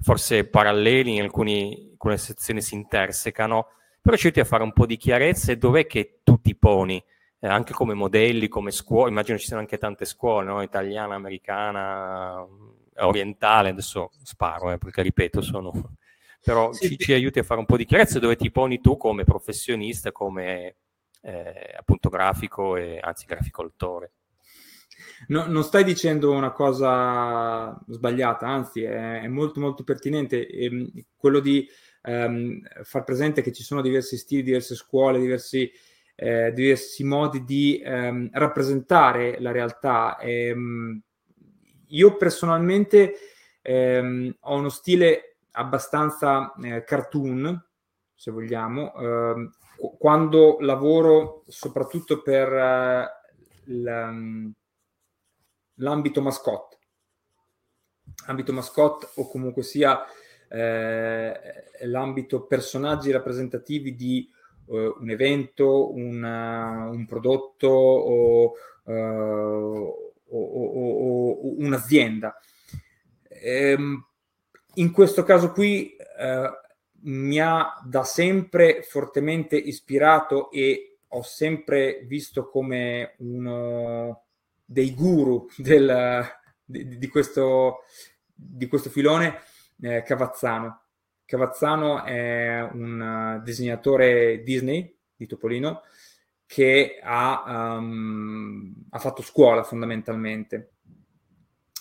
forse 0.02 0.44
paralleli, 0.44 1.16
in 1.16 1.22
alcuni, 1.22 1.88
alcune 1.92 2.18
sezioni 2.18 2.60
si 2.60 2.74
intersecano, 2.74 3.68
però 4.00 4.16
cerchi 4.16 4.40
a 4.40 4.44
fare 4.44 4.62
un 4.62 4.72
po' 4.72 4.84
di 4.84 4.96
chiarezza 4.96 5.52
e 5.52 5.56
dov'è 5.56 5.86
che 5.86 6.20
tu 6.24 6.40
ti 6.40 6.56
poni, 6.56 7.02
eh, 7.38 7.48
anche 7.48 7.72
come 7.72 7.94
modelli, 7.94 8.48
come 8.48 8.72
scuole, 8.72 9.10
immagino 9.10 9.38
ci 9.38 9.46
siano 9.46 9.62
anche 9.62 9.78
tante 9.78 10.04
scuole, 10.04 10.46
no? 10.46 10.62
italiana, 10.62 11.14
americana, 11.14 12.44
orientale, 12.98 13.70
adesso 13.70 14.10
sparo, 14.22 14.72
eh, 14.72 14.78
perché 14.78 15.02
ripeto, 15.02 15.40
sono... 15.40 15.72
però 16.42 16.72
sì, 16.72 16.88
ci, 16.88 16.96
sì. 16.96 17.04
ci, 17.04 17.12
aiuti 17.12 17.38
a 17.38 17.44
fare 17.44 17.60
un 17.60 17.66
po' 17.66 17.76
di 17.76 17.84
chiarezza 17.84 18.18
dove 18.18 18.36
ti 18.36 18.50
poni 18.50 18.80
tu 18.80 18.96
come 18.96 19.24
professionista, 19.24 20.10
come 20.10 20.76
eh, 21.22 21.74
appunto 21.76 22.08
grafico 22.08 22.76
e 22.76 22.98
anzi 23.00 23.24
graficoltore. 23.26 24.12
No, 25.28 25.46
non 25.46 25.62
stai 25.62 25.84
dicendo 25.84 26.32
una 26.32 26.52
cosa 26.52 27.78
sbagliata, 27.88 28.46
anzi 28.46 28.82
è, 28.82 29.20
è 29.22 29.28
molto 29.28 29.60
molto 29.60 29.84
pertinente. 29.84 30.46
E, 30.46 30.64
ehm, 30.64 30.90
quello 31.16 31.40
di 31.40 31.68
um, 32.02 32.60
far 32.82 33.04
presente 33.04 33.42
che 33.42 33.52
ci 33.52 33.62
sono 33.62 33.80
diversi 33.80 34.16
stili, 34.16 34.42
diverse 34.42 34.74
scuole, 34.74 35.20
diversi, 35.20 35.70
eh, 36.14 36.52
diversi 36.52 37.04
modi 37.04 37.44
di 37.44 37.82
um, 37.84 38.28
rappresentare 38.32 39.40
la 39.40 39.52
realtà. 39.52 40.18
E, 40.18 40.52
um, 40.52 41.00
io 41.88 42.16
personalmente 42.16 43.14
ho 43.64 44.56
uno 44.56 44.68
stile 44.70 45.36
abbastanza 45.52 46.52
eh, 46.60 46.82
cartoon, 46.82 47.64
se 48.12 48.30
vogliamo, 48.32 48.92
quando 49.98 50.56
lavoro 50.60 51.44
soprattutto 51.46 52.22
per 52.22 52.50
uh, 53.66 54.52
l'ambito 55.82 56.22
mascotte. 56.22 56.78
Ambito 58.26 58.52
mascotte 58.52 59.08
o 59.16 59.28
comunque 59.28 59.62
sia 59.62 60.04
eh, 60.48 61.34
l'ambito 61.82 62.46
personaggi 62.46 63.10
rappresentativi 63.10 63.94
di 63.94 64.28
uh, 64.66 64.96
un 65.00 65.10
evento, 65.10 65.92
una, 65.92 66.88
un 66.90 67.06
prodotto 67.06 67.68
o, 67.68 68.52
uh, 68.84 68.92
o, 68.92 70.12
o, 70.28 71.30
o 71.30 71.54
un'azienda. 71.58 72.36
Ehm, 73.28 74.06
in 74.74 74.92
questo 74.92 75.22
caso 75.22 75.52
qui 75.52 75.96
uh, 75.98 77.08
mi 77.10 77.40
ha 77.40 77.80
da 77.84 78.04
sempre 78.04 78.82
fortemente 78.82 79.56
ispirato 79.56 80.50
e 80.50 80.98
ho 81.08 81.22
sempre 81.22 82.04
visto 82.06 82.48
come 82.48 83.14
uno 83.18 84.24
dei 84.72 84.94
guru 84.94 85.46
del, 85.56 86.26
di, 86.64 86.98
di, 86.98 87.08
questo, 87.08 87.80
di 88.34 88.66
questo 88.66 88.90
filone 88.90 89.40
eh, 89.80 90.02
Cavazzano. 90.02 90.80
Cavazzano 91.24 92.04
è 92.04 92.60
un 92.72 93.40
disegnatore 93.44 94.42
Disney 94.42 94.98
di 95.14 95.26
Topolino 95.26 95.82
che 96.46 96.98
ha, 97.02 97.76
um, 97.78 98.74
ha 98.90 98.98
fatto 98.98 99.22
scuola 99.22 99.62
fondamentalmente. 99.62 100.72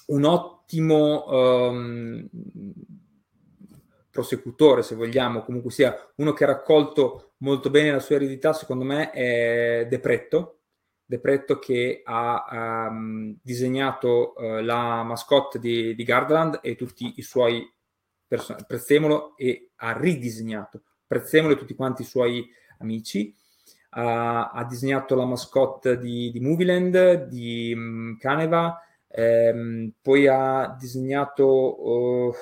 Un 0.08 0.23
ottimo 0.23 1.25
um, 1.27 2.30
prosecutore, 4.10 4.84
se 4.84 4.95
vogliamo, 4.95 5.43
comunque 5.43 5.71
sia 5.71 5.95
uno 6.15 6.34
che 6.34 6.43
ha 6.43 6.47
raccolto 6.47 7.34
molto 7.38 7.69
bene 7.69 7.91
la 7.91 7.99
sua 7.99 8.15
eredità, 8.15 8.54
secondo 8.54 8.84
me 8.86 9.12
è 9.12 9.88
Depretto. 9.89 10.61
Depretto 11.12 11.60
che 11.60 12.04
ha 12.06 12.88
um, 12.89 13.36
disegnato 13.43 14.34
uh, 14.38 14.62
la 14.62 15.04
mascotte 15.04 15.60
di, 15.60 15.93
di 15.93 16.04
Gardaland 16.06 16.60
e 16.62 16.78
tutti 16.78 17.15
i 17.17 17.21
suoi 17.21 17.69
person- 18.26 18.63
Prezzemolo 18.65 19.36
e 19.36 19.71
ha 19.76 19.91
ridisegnato 19.91 20.84
Prezzemolo 21.06 21.56
e 21.56 21.58
tutti 21.58 21.76
quanti 21.76 22.04
i 22.04 22.06
suoi 22.06 22.50
amici. 22.78 23.36
Uh, 23.93 24.00
ha 24.54 24.65
disegnato 24.69 25.15
la 25.15 25.26
mascotte 25.26 25.97
di, 25.97 26.32
di 26.32 26.39
Movieland, 26.39 27.26
di 27.26 27.74
um, 27.76 28.15
Caneva, 28.17 28.82
ehm, 29.10 29.91
poi 30.02 30.28
ha 30.28 30.74
disegnato... 30.80 31.45
Uh, 31.89 32.34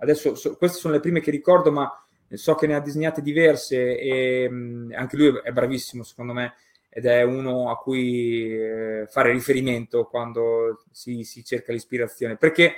adesso 0.00 0.34
so, 0.34 0.56
queste 0.56 0.78
sono 0.78 0.94
le 0.94 1.00
prime 1.00 1.20
che 1.20 1.30
ricordo, 1.30 1.70
ma 1.70 1.88
so 2.30 2.56
che 2.56 2.66
ne 2.66 2.74
ha 2.74 2.80
disegnate 2.80 3.22
diverse 3.22 3.96
e 4.00 4.48
mh, 4.50 4.94
anche 4.96 5.16
lui 5.16 5.40
è 5.44 5.52
bravissimo 5.52 6.02
secondo 6.02 6.32
me 6.32 6.54
ed 6.96 7.04
è 7.04 7.20
uno 7.22 7.68
a 7.68 7.76
cui 7.76 8.50
eh, 8.50 9.06
fare 9.06 9.30
riferimento 9.30 10.06
quando 10.06 10.82
si, 10.90 11.24
si, 11.24 11.44
cerca 11.44 11.70
l'ispirazione 11.70 12.36
perché 12.36 12.76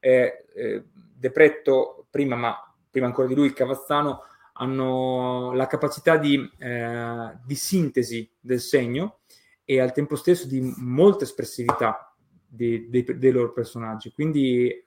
eh, 0.00 0.46
eh, 0.54 0.84
Depretto 1.14 2.06
prima 2.08 2.34
ma 2.34 2.56
prima 2.90 3.04
ancora 3.04 3.28
di 3.28 3.34
lui 3.34 3.52
Cavazzano 3.52 4.22
hanno 4.54 5.52
la 5.52 5.66
capacità 5.66 6.16
di, 6.16 6.50
eh, 6.56 7.36
di 7.44 7.54
sintesi 7.54 8.30
del 8.40 8.60
segno 8.60 9.18
e 9.66 9.80
al 9.80 9.92
tempo 9.92 10.16
stesso 10.16 10.46
di 10.46 10.72
molta 10.78 11.24
espressività 11.24 12.16
dei, 12.46 12.88
dei, 12.88 13.04
dei 13.04 13.30
loro 13.30 13.52
personaggi 13.52 14.12
quindi 14.12 14.82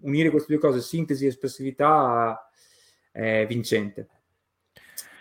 unire 0.00 0.30
queste 0.30 0.52
due 0.52 0.60
cose, 0.60 0.80
sintesi 0.80 1.24
e 1.24 1.28
espressività, 1.28 2.50
è 3.10 3.46
vincente. 3.48 4.08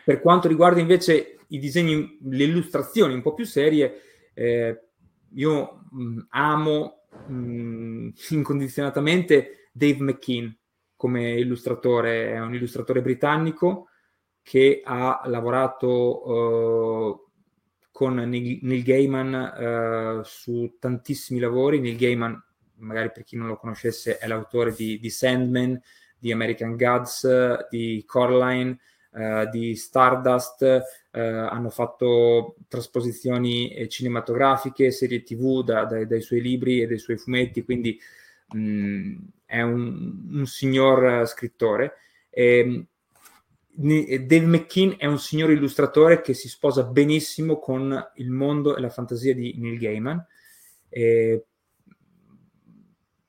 Per 0.04 0.20
quanto 0.20 0.48
riguarda 0.48 0.80
invece 0.80 1.37
i 1.48 1.60
disegni, 1.60 2.18
le 2.22 2.44
illustrazioni 2.44 3.14
un 3.14 3.22
po' 3.22 3.34
più 3.34 3.46
serie, 3.46 4.02
eh, 4.34 4.82
io 5.34 5.84
mh, 5.92 6.04
mm, 6.04 6.20
amo 6.30 7.08
mh, 7.28 7.34
mm, 7.34 8.10
incondizionatamente 8.30 9.70
Dave 9.72 10.00
McKean 10.00 10.58
come 10.96 11.34
illustratore, 11.34 12.32
è 12.32 12.40
un 12.40 12.56
illustratore 12.56 13.02
britannico 13.02 13.90
che 14.42 14.82
ha 14.84 15.22
lavorato 15.26 16.28
uh, 16.28 17.30
con 17.92 18.16
Neil, 18.16 18.84
Gaiman 18.84 20.20
uh, 20.20 20.24
su 20.24 20.78
tantissimi 20.80 21.40
lavori. 21.40 21.80
Neil 21.80 21.98
Gaiman 21.98 22.44
magari 22.78 23.12
per 23.12 23.24
chi 23.24 23.36
non 23.36 23.48
lo 23.48 23.58
conoscesse, 23.58 24.18
è 24.18 24.28
l'autore 24.28 24.74
di, 24.74 25.00
di 25.00 25.10
Sandman, 25.10 25.80
di 26.18 26.32
American 26.32 26.76
Gods, 26.76 27.68
di 27.70 28.04
Coraline, 28.06 28.78
uh, 29.12 29.50
di 29.50 29.76
Stardust, 29.76 30.62
uh, 31.12 31.18
hanno 31.20 31.70
fatto 31.70 32.56
trasposizioni 32.68 33.70
eh, 33.74 33.88
cinematografiche, 33.88 34.92
serie 34.92 35.24
tv 35.24 35.64
da, 35.64 35.86
da, 35.86 36.06
dai 36.06 36.22
suoi 36.22 36.42
libri 36.42 36.82
e 36.82 36.88
dai 36.88 37.00
suoi 37.00 37.18
fumetti, 37.18 37.64
quindi 37.64 38.00
mh, 38.54 38.60
mm, 38.60 39.16
è 39.46 39.62
un, 39.62 40.30
un, 40.32 40.46
signor 40.46 41.28
scrittore. 41.28 41.94
E, 42.30 42.86
Dave 43.80 44.46
McKean 44.46 44.96
è 44.98 45.06
un 45.06 45.20
signor 45.20 45.52
illustratore 45.52 46.22
che 46.22 46.34
si 46.34 46.50
sposa 46.50 46.84
benissimo 46.84 47.60
con 47.60 48.12
il 48.16 48.32
mondo 48.32 48.76
e 48.76 48.82
la 48.82 48.90
fantasia 48.90 49.36
di 49.36 49.54
Neil 49.58 49.78
Gaiman. 49.78 50.26
E 50.90 51.46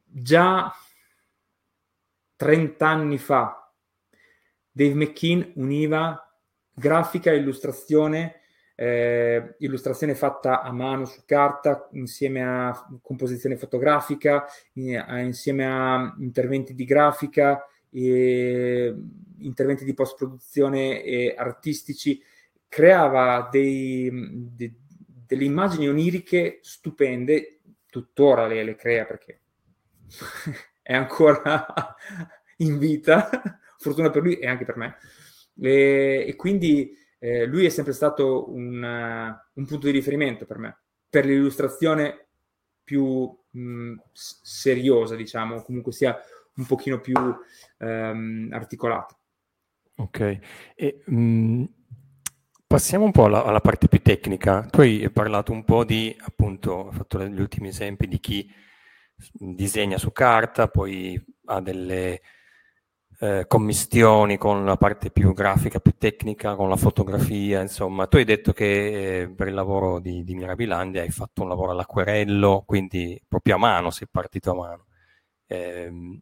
già 0.07 0.73
30 2.37 2.89
anni 2.89 3.19
fa 3.19 3.58
Dave 4.79 4.95
McKean 4.95 5.55
univa 5.57 6.25
grafica 6.73 7.33
e 7.33 7.39
illustrazione, 7.39 8.43
eh, 8.77 9.57
illustrazione 9.59 10.15
fatta 10.15 10.63
a 10.63 10.71
mano 10.71 11.05
su 11.05 11.23
carta 11.27 11.89
insieme 11.95 12.45
a 12.45 12.89
composizione 13.03 13.57
fotografica, 13.57 14.47
insieme 14.75 15.67
a 15.67 16.15
interventi 16.21 16.77
di 16.77 16.85
grafica, 16.85 17.67
interventi 17.91 19.85
di 19.85 19.95
post 19.95 20.17
produzione 20.17 21.35
artistici, 21.37 22.23
creava 22.69 23.49
dei, 23.51 24.09
de, 24.55 24.75
delle 25.27 25.45
immagini 25.45 25.89
oniriche 25.89 26.61
stupende, 26.63 27.63
tuttora 27.91 28.47
le, 28.47 28.63
le 28.63 28.77
crea 28.77 29.05
perché 29.07 29.41
è 30.83 30.95
ancora 30.95 31.67
in 32.59 32.79
vita, 32.79 33.29
fortuna 33.79 34.11
per 34.11 34.23
lui 34.23 34.35
e 34.39 34.47
anche 34.47 34.65
per 34.65 34.77
me. 34.77 34.97
E, 35.61 36.25
e 36.29 36.37
quindi 36.37 36.97
eh, 37.19 37.47
lui 37.47 37.65
è 37.65 37.69
sempre 37.69 37.93
stato 37.93 38.53
un, 38.53 38.83
un, 38.83 39.67
punto 39.67 39.87
di 39.87 39.93
riferimento 39.93 40.47
per 40.47 40.59
me, 40.59 40.83
per 41.09 41.25
l'illustrazione 41.25 42.29
più 42.85 43.37
mh, 43.51 43.95
seriosa, 44.13 45.17
diciamo, 45.17 45.63
comunque 45.63 45.93
sia 45.93 46.17
un 46.55 46.67
pochino 46.67 47.01
più 47.01 47.17
um, 47.79 48.49
articolata. 48.53 49.19
Ok, 49.97 50.39
e, 50.75 51.03
mh, 51.05 51.65
passiamo 52.67 53.05
un 53.05 53.11
po' 53.11 53.25
alla, 53.25 53.45
alla, 53.45 53.61
parte 53.61 53.89
più 53.89 54.01
tecnica. 54.01 54.67
Tu 54.71 54.81
hai 54.81 55.11
parlato 55.11 55.53
un 55.53 55.65
po' 55.65 55.85
di, 55.85 56.17
appunto, 56.21 56.89
hai 56.89 56.97
fatto 56.97 57.25
gli 57.25 57.41
ultimi 57.41 57.69
esempi 57.69 58.07
di 58.07 58.21
chi 58.21 58.49
disegna 59.33 59.99
su 59.99 60.13
carta, 60.13 60.69
poi 60.69 61.21
ha 61.47 61.61
delle 61.61 62.21
eh, 63.21 63.47
commistioni 63.49 64.37
con 64.37 64.65
la 64.65 64.77
parte 64.77 65.11
più 65.11 65.33
grafica, 65.33 65.81
più 65.81 65.95
tecnica, 65.99 66.55
con 66.55 66.69
la 66.69 66.77
fotografia, 66.77 67.61
insomma. 67.61 68.07
Tu 68.07 68.19
hai 68.19 68.25
detto 68.25 68.53
che 68.53 69.23
eh, 69.23 69.29
per 69.31 69.49
il 69.49 69.55
lavoro 69.55 69.99
di, 69.99 70.23
di 70.25 70.35
Mirabilandia 70.35 71.03
hai 71.03 71.11
fatto 71.11 71.43
un 71.43 71.49
lavoro 71.49 71.73
all'acquerello, 71.73 72.63
quindi 72.67 73.21
proprio 73.27 73.57
a 73.57 73.59
mano, 73.59 73.91
sei 73.91 74.07
partito 74.11 74.53
a 74.53 74.55
mano. 74.55 74.87
Eh, 75.47 76.21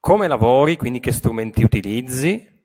come 0.00 0.28
lavori, 0.28 0.76
quindi 0.76 1.00
che 1.00 1.12
strumenti 1.12 1.62
utilizzi? 1.64 2.56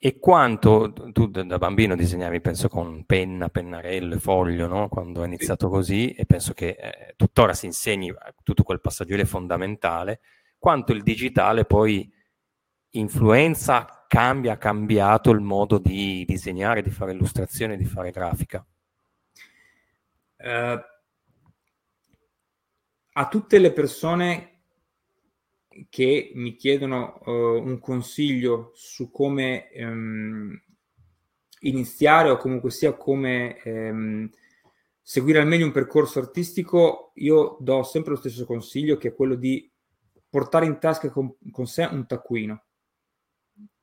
E 0.00 0.18
quanto 0.20 0.92
tu 1.12 1.26
da 1.26 1.58
bambino 1.58 1.96
disegnavi, 1.96 2.40
penso, 2.40 2.68
con 2.68 3.04
penna, 3.04 3.48
pennarello 3.48 4.14
e 4.14 4.18
foglio, 4.20 4.68
no? 4.68 4.88
quando 4.88 5.20
hai 5.22 5.26
iniziato 5.26 5.68
così, 5.68 6.12
e 6.12 6.24
penso 6.24 6.52
che 6.52 6.76
eh, 6.78 7.14
tuttora 7.16 7.52
si 7.52 7.66
insegni 7.66 8.12
tutto 8.44 8.62
quel 8.62 8.80
passaggio 8.80 9.16
è 9.16 9.24
fondamentale, 9.24 10.20
quanto 10.58 10.92
il 10.92 11.02
digitale 11.02 11.64
poi 11.64 12.10
influenza, 12.90 14.04
cambia, 14.08 14.54
ha 14.54 14.58
cambiato 14.58 15.30
il 15.30 15.40
modo 15.40 15.78
di 15.78 16.24
disegnare, 16.26 16.82
di 16.82 16.90
fare 16.90 17.12
illustrazione, 17.12 17.76
di 17.76 17.84
fare 17.84 18.10
grafica? 18.10 18.66
Uh, 20.36 20.78
a 23.12 23.28
tutte 23.28 23.58
le 23.58 23.72
persone 23.72 24.52
che 25.88 26.32
mi 26.34 26.54
chiedono 26.56 27.20
uh, 27.24 27.30
un 27.30 27.78
consiglio 27.78 28.72
su 28.74 29.10
come 29.10 29.68
um, 29.74 30.60
iniziare 31.60 32.30
o 32.30 32.36
comunque 32.36 32.70
sia 32.70 32.94
come 32.94 33.60
um, 33.64 34.30
seguire 35.02 35.40
al 35.40 35.46
meglio 35.46 35.66
un 35.66 35.72
percorso 35.72 36.18
artistico, 36.18 37.12
io 37.14 37.56
do 37.60 37.82
sempre 37.82 38.12
lo 38.12 38.18
stesso 38.18 38.44
consiglio 38.44 38.96
che 38.96 39.08
è 39.08 39.14
quello 39.14 39.34
di 39.34 39.70
portare 40.28 40.66
in 40.66 40.78
tasca 40.78 41.10
con, 41.10 41.34
con 41.50 41.66
sé 41.66 41.88
un 41.90 42.06
taccuino. 42.06 42.64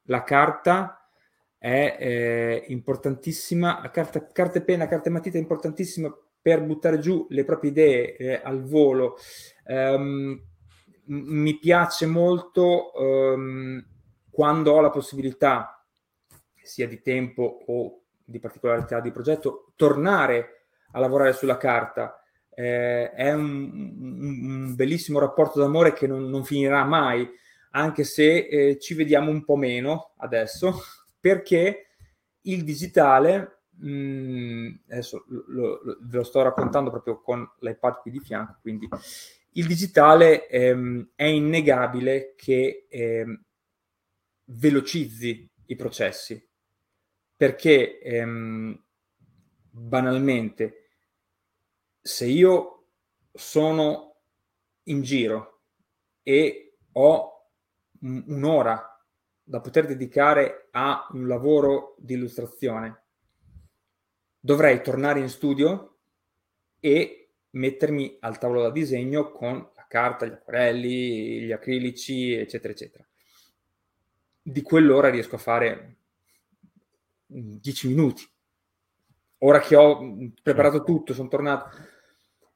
La 0.04 0.24
carta 0.24 1.10
è 1.58 1.98
eh, 2.00 2.66
importantissima, 2.68 3.80
la 3.82 3.90
carta, 3.90 4.28
carta 4.28 4.60
e 4.60 4.64
penna, 4.64 4.88
carta 4.88 5.10
e 5.10 5.12
matita 5.12 5.38
è 5.38 5.42
importantissima 5.42 6.16
per 6.42 6.64
buttare 6.64 7.00
giù 7.00 7.26
le 7.30 7.44
proprie 7.44 7.72
idee 7.72 8.16
eh, 8.18 8.42
al 8.44 8.64
volo. 8.64 9.18
Um, 9.66 10.40
mi 11.06 11.58
piace 11.58 12.06
molto 12.06 12.92
um, 12.94 13.84
quando 14.30 14.74
ho 14.74 14.82
la 14.82 14.92
possibilità, 14.92 15.84
sia 16.62 16.88
di 16.88 17.02
tempo 17.02 17.64
o 17.66 18.02
di 18.24 18.40
particolarità 18.40 19.00
di 19.00 19.12
progetto, 19.12 19.72
tornare 19.76 20.68
a 20.92 21.00
lavorare 21.00 21.34
sulla 21.34 21.58
carta. 21.58 22.20
Eh, 22.58 23.12
è 23.12 23.34
un, 23.34 23.98
un, 24.00 24.76
bellissimo 24.76 25.20
rapporto 25.20 25.60
d'amore 25.60 25.92
che 25.92 26.08
non, 26.08 26.30
non 26.30 26.46
finirà 26.46 26.86
mai, 26.86 27.28
anche 27.72 28.06
se 28.06 28.48
eh, 28.48 28.80
ci 28.80 28.94
vediamo 28.94 29.30
un 29.30 29.44
po' 29.44 29.58
meno 29.58 30.14
adesso, 30.18 30.80
perché 31.20 31.88
il 32.42 32.64
digitale 32.64 33.64
mh, 33.72 33.90
mm, 33.90 34.68
adesso 34.90 35.26
lo, 35.28 35.82
lo, 35.84 35.98
ve 36.02 36.18
lo 36.18 36.24
sto 36.24 36.42
raccontando 36.42 36.90
proprio 36.90 37.22
con 37.22 37.46
l'iPad 37.60 38.00
qui 38.00 38.12
di 38.12 38.20
fianco, 38.20 38.58
quindi 38.62 38.88
il 39.58 39.68
digitale 39.68 40.48
ehm, 40.48 41.12
è 41.16 41.26
innegabile 41.26 42.36
che 42.36 42.88
ehm, 42.90 43.44
velocizzi 44.46 45.50
i 45.68 45.76
processi, 45.76 46.42
perché 47.36 48.00
ehm, 48.00 48.82
banalmente 49.70 50.85
se 52.08 52.28
io 52.28 52.86
sono 53.34 54.18
in 54.84 55.02
giro 55.02 55.62
e 56.22 56.78
ho 56.92 57.50
un'ora 58.02 59.04
da 59.44 59.60
poter 59.60 59.88
dedicare 59.88 60.68
a 60.70 61.08
un 61.14 61.28
lavoro 61.28 61.96
di 61.98 62.14
illustrazione, 62.14 63.06
dovrei 64.40 64.84
tornare 64.84 65.20
in 65.20 65.30
studio 65.30 65.98
e 66.80 67.32
mettermi 67.50 68.18
al 68.20 68.38
tavolo 68.38 68.62
da 68.62 68.70
disegno 68.70 69.32
con 69.32 69.72
la 69.76 69.86
carta, 69.88 70.28
gli 70.28 70.32
acquarelli, 70.34 71.42
gli 71.42 71.52
acrilici, 71.52 72.34
eccetera, 72.34 72.72
eccetera. 72.72 73.08
Di 74.44 74.62
quell'ora 74.62 75.10
riesco 75.10 75.36
a 75.36 75.40
fare 75.40 75.98
10 77.26 77.88
minuti. 77.88 78.30
Ora 79.40 79.60
che 79.60 79.76
ho 79.76 80.32
preparato 80.44 80.78
certo. 80.78 80.92
tutto, 80.92 81.14
sono 81.16 81.30
tornato, 81.30 81.94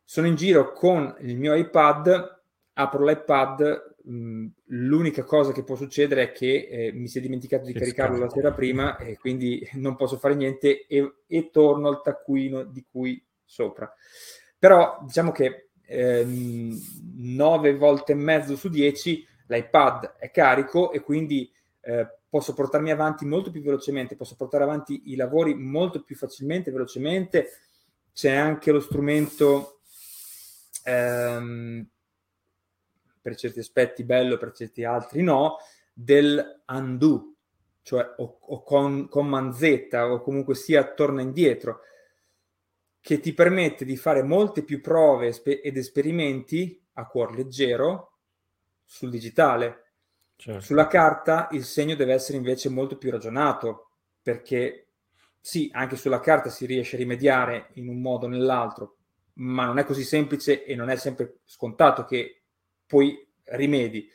sono 0.10 0.28
in 0.28 0.36
giro 0.36 0.74
con 0.74 1.15
il 1.19 1.38
mio 1.38 1.54
iPad, 1.54 2.41
apro 2.74 3.06
l'iPad, 3.06 3.89
Mm, 4.10 4.48
l'unica 4.67 5.24
cosa 5.24 5.52
che 5.52 5.63
può 5.63 5.76
succedere 5.76 6.24
è 6.24 6.32
che 6.32 6.67
eh, 6.72 6.91
mi 6.93 7.08
si 7.08 7.19
è 7.19 7.22
dimenticato 7.22 7.65
di 7.65 7.74
che 7.74 7.80
caricarlo 7.80 8.17
la 8.17 8.30
sera 8.30 8.52
prima 8.54 8.98
e 8.98 9.17
quindi 9.17 9.62
non 9.76 9.95
posso 9.95 10.17
fare 10.17 10.34
niente 10.34 10.88
e, 10.88 11.13
e, 11.28 11.50
torno 11.52 11.89
al 11.89 12.02
taccuino 12.02 12.63
di 12.63 12.84
cui 12.89 13.24
sopra. 13.43 13.93
Però 14.58 15.00
diciamo 15.04 15.32
che 15.32 15.69
eh, 15.86 16.26
9 16.26 17.76
volte 17.76 18.13
e 18.13 18.15
mezzo 18.15 18.56
su 18.56 18.69
10 18.69 19.28
l'iPad 19.48 20.15
è 20.17 20.32
carico 20.32 20.91
e 20.91 21.02
quindi 21.02 21.52
eh, 21.82 22.08
posso 22.28 22.54
portarmi 22.54 22.89
avanti 22.89 23.26
molto 23.26 23.52
più 23.52 23.62
velocemente, 23.62 24.15
posso 24.15 24.36
portare 24.36 24.63
avanti 24.63 25.12
i 25.12 25.15
lavori 25.15 25.54
molto 25.54 26.04
più 26.04 26.15
facilmente, 26.15 26.72
velocemente. 26.72 27.50
C'è 28.12 28.34
anche 28.34 28.72
lo 28.72 28.80
strumento 28.80 29.79
ehm, 30.84 31.88
per 33.22 33.36
certi 33.36 33.60
aspetti 33.60 34.04
bello, 34.04 34.38
per 34.38 34.52
certi 34.52 34.84
altri 34.84 35.22
no, 35.22 35.58
del 35.94 36.63
undo, 36.68 37.34
cioè 37.82 38.13
o, 38.18 38.39
o 38.39 38.63
con, 38.63 39.08
con 39.08 39.28
manzetta 39.28 40.12
o 40.12 40.22
comunque 40.22 40.56
sia 40.56 40.94
torna 40.94 41.22
indietro, 41.22 41.82
che 43.02 43.20
ti 43.20 43.34
permette 43.34 43.86
di 43.86 43.98
fare 43.98 44.24
molte 44.24 44.63
più 44.63 44.82
prove 44.82 45.34
ed 45.44 45.78
esperimenti 45.78 46.86
a 46.94 47.08
cuor 47.08 47.36
leggero 47.36 48.20
sul 48.84 49.10
digitale. 49.10 49.94
Certo. 50.36 50.62
Sulla 50.62 50.88
carta 50.88 51.50
il 51.52 51.63
segno 51.63 51.96
deve 51.96 52.13
essere 52.13 52.38
invece 52.38 52.70
molto 52.70 52.98
più 52.98 53.12
ragionato, 53.12 53.92
perché 54.22 54.88
sì, 55.39 55.70
anche 55.74 55.96
sulla 55.96 56.20
carta 56.20 56.50
si 56.50 56.65
riesce 56.65 56.96
a 56.96 57.00
rimediare 57.00 57.70
in 57.74 57.88
un 57.89 58.02
modo 58.02 58.26
o 58.26 58.30
nell'altro, 58.30 58.98
ma 59.39 59.65
non 59.65 59.78
è 59.78 59.84
così 59.84 60.04
semplice 60.04 60.63
e 60.63 60.75
non 60.75 60.89
è 60.89 60.95
sempre 60.95 61.39
scontato 61.45 62.06
che 62.06 62.43
poi 62.86 63.28
rimedi. 63.45 64.08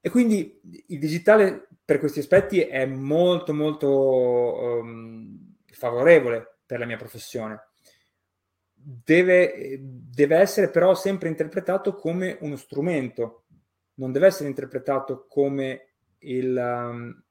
E 0.00 0.10
quindi 0.10 0.60
il 0.88 0.98
digitale 0.98 1.68
per 1.84 1.98
questi 1.98 2.20
aspetti 2.20 2.60
è 2.60 2.84
molto 2.86 3.52
molto 3.54 4.80
um, 4.80 5.54
favorevole 5.66 6.58
per 6.66 6.78
la 6.78 6.86
mia 6.86 6.96
professione. 6.96 7.68
Deve, 8.74 9.78
deve, 9.80 10.36
essere 10.36 10.70
però 10.70 10.94
sempre 10.94 11.28
interpretato 11.28 11.94
come 11.94 12.36
uno 12.40 12.56
strumento, 12.56 13.44
non 13.94 14.10
deve 14.10 14.26
essere 14.26 14.48
interpretato 14.48 15.26
come 15.28 15.94
il, 16.18 16.56
um, 16.56 17.22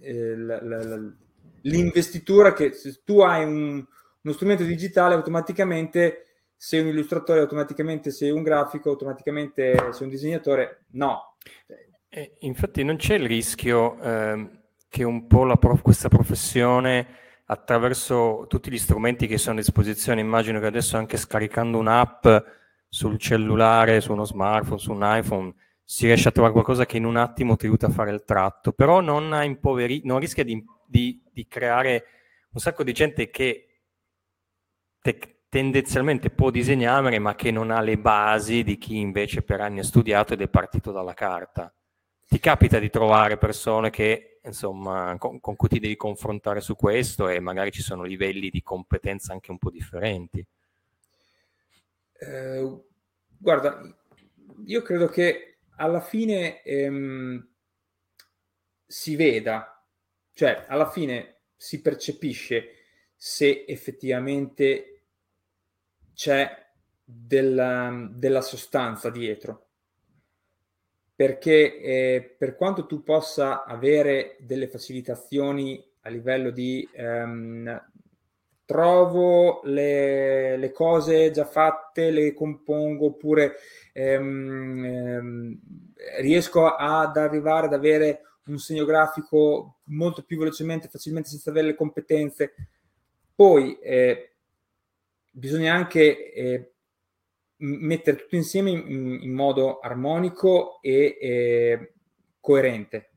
il, 0.00 1.16
l'investitura 1.62 2.52
che 2.52 2.72
se 2.72 3.00
tu 3.04 3.20
hai 3.20 3.44
un, 3.44 3.84
uno 4.22 4.34
strumento 4.34 4.64
digitale 4.64 5.14
automaticamente 5.14 6.28
sei 6.56 6.80
un 6.80 6.88
illustratore 6.88 7.40
automaticamente 7.40 8.10
sei 8.10 8.30
un 8.30 8.42
grafico, 8.42 8.90
automaticamente 8.90 9.92
sei 9.92 10.02
un 10.02 10.08
disegnatore, 10.08 10.84
no. 10.92 11.36
Eh, 12.08 12.36
infatti 12.40 12.82
non 12.82 12.96
c'è 12.96 13.14
il 13.14 13.26
rischio 13.26 14.00
eh, 14.00 14.48
che 14.88 15.04
un 15.04 15.26
po' 15.26 15.56
prof- 15.56 15.82
questa 15.82 16.08
professione 16.08 17.06
attraverso 17.44 18.44
tutti 18.48 18.70
gli 18.70 18.78
strumenti 18.78 19.26
che 19.26 19.38
sono 19.38 19.56
a 19.56 19.60
disposizione, 19.60 20.20
immagino 20.20 20.58
che 20.58 20.66
adesso 20.66 20.96
anche 20.96 21.16
scaricando 21.16 21.78
un'app 21.78 22.26
sul 22.88 23.18
cellulare, 23.18 24.00
su 24.00 24.12
uno 24.12 24.24
smartphone, 24.24 24.78
su 24.78 24.92
un 24.92 25.00
iPhone, 25.02 25.54
si 25.84 26.06
riesce 26.06 26.28
a 26.28 26.32
trovare 26.32 26.52
qualcosa 26.52 26.84
che 26.84 26.96
in 26.96 27.04
un 27.04 27.16
attimo 27.16 27.56
ti 27.56 27.66
aiuta 27.66 27.86
a 27.86 27.90
fare 27.90 28.10
il 28.10 28.24
tratto, 28.24 28.72
però 28.72 29.00
non, 29.00 29.38
impoveri- 29.42 30.02
non 30.04 30.18
rischia 30.18 30.44
di, 30.44 30.62
di, 30.86 31.22
di 31.32 31.46
creare 31.46 32.04
un 32.50 32.60
sacco 32.60 32.82
di 32.82 32.92
gente 32.92 33.30
che 33.30 33.67
te- 35.00 35.38
tendenzialmente 35.48 36.30
può 36.30 36.50
disegnare 36.50 37.18
ma 37.18 37.34
che 37.34 37.50
non 37.50 37.70
ha 37.70 37.80
le 37.80 37.98
basi 37.98 38.62
di 38.62 38.76
chi 38.78 38.98
invece 38.98 39.42
per 39.42 39.60
anni 39.60 39.80
ha 39.80 39.84
studiato 39.84 40.34
ed 40.34 40.42
è 40.42 40.48
partito 40.48 40.92
dalla 40.92 41.14
carta. 41.14 41.72
Ti 42.28 42.38
capita 42.38 42.78
di 42.78 42.90
trovare 42.90 43.38
persone 43.38 43.88
che, 43.88 44.40
insomma, 44.44 45.16
con, 45.18 45.40
con 45.40 45.56
cui 45.56 45.68
ti 45.68 45.78
devi 45.78 45.96
confrontare 45.96 46.60
su 46.60 46.76
questo 46.76 47.28
e 47.28 47.40
magari 47.40 47.70
ci 47.70 47.80
sono 47.80 48.02
livelli 48.02 48.50
di 48.50 48.62
competenza 48.62 49.32
anche 49.32 49.50
un 49.50 49.56
po' 49.56 49.70
differenti? 49.70 50.44
Eh, 52.20 52.80
guarda, 53.38 53.80
io 54.66 54.82
credo 54.82 55.06
che 55.06 55.58
alla 55.76 56.00
fine 56.00 56.62
ehm, 56.62 57.48
si 58.86 59.16
veda, 59.16 59.82
cioè 60.34 60.66
alla 60.68 60.90
fine 60.90 61.42
si 61.56 61.80
percepisce 61.80 62.77
se 63.20 63.64
effettivamente 63.66 65.02
c'è 66.14 66.48
della, 67.04 68.08
della 68.12 68.40
sostanza 68.40 69.10
dietro. 69.10 69.66
Perché 71.16 71.80
eh, 71.80 72.36
per 72.38 72.54
quanto 72.54 72.86
tu 72.86 73.02
possa 73.02 73.64
avere 73.64 74.36
delle 74.38 74.68
facilitazioni 74.68 75.84
a 76.02 76.10
livello 76.10 76.50
di 76.50 76.88
ehm, 76.92 77.86
trovo 78.64 79.62
le, 79.64 80.56
le, 80.56 80.70
cose 80.70 81.32
già 81.32 81.44
fatte, 81.44 82.12
le 82.12 82.34
compongo 82.34 83.06
oppure 83.06 83.56
ehm, 83.92 84.84
ehm, 84.84 85.60
riesco 86.20 86.72
ad 86.72 87.16
arrivare 87.16 87.66
ad 87.66 87.72
avere 87.72 88.20
un 88.46 88.58
segno 88.58 88.84
grafico 88.84 89.78
molto 89.84 90.22
più 90.22 90.38
velocemente, 90.38 90.88
facilmente 90.88 91.30
senza 91.30 91.50
avere 91.50 91.68
le 91.68 91.74
competenze. 91.74 92.52
Poi 93.38 93.78
eh, 93.78 94.32
bisogna 95.30 95.72
anche 95.72 96.32
eh, 96.32 96.72
mettere 97.58 98.16
tutto 98.16 98.34
insieme 98.34 98.70
in, 98.72 99.20
in 99.22 99.32
modo 99.32 99.78
armonico 99.78 100.82
e 100.82 101.16
eh, 101.20 101.92
coerente. 102.40 103.12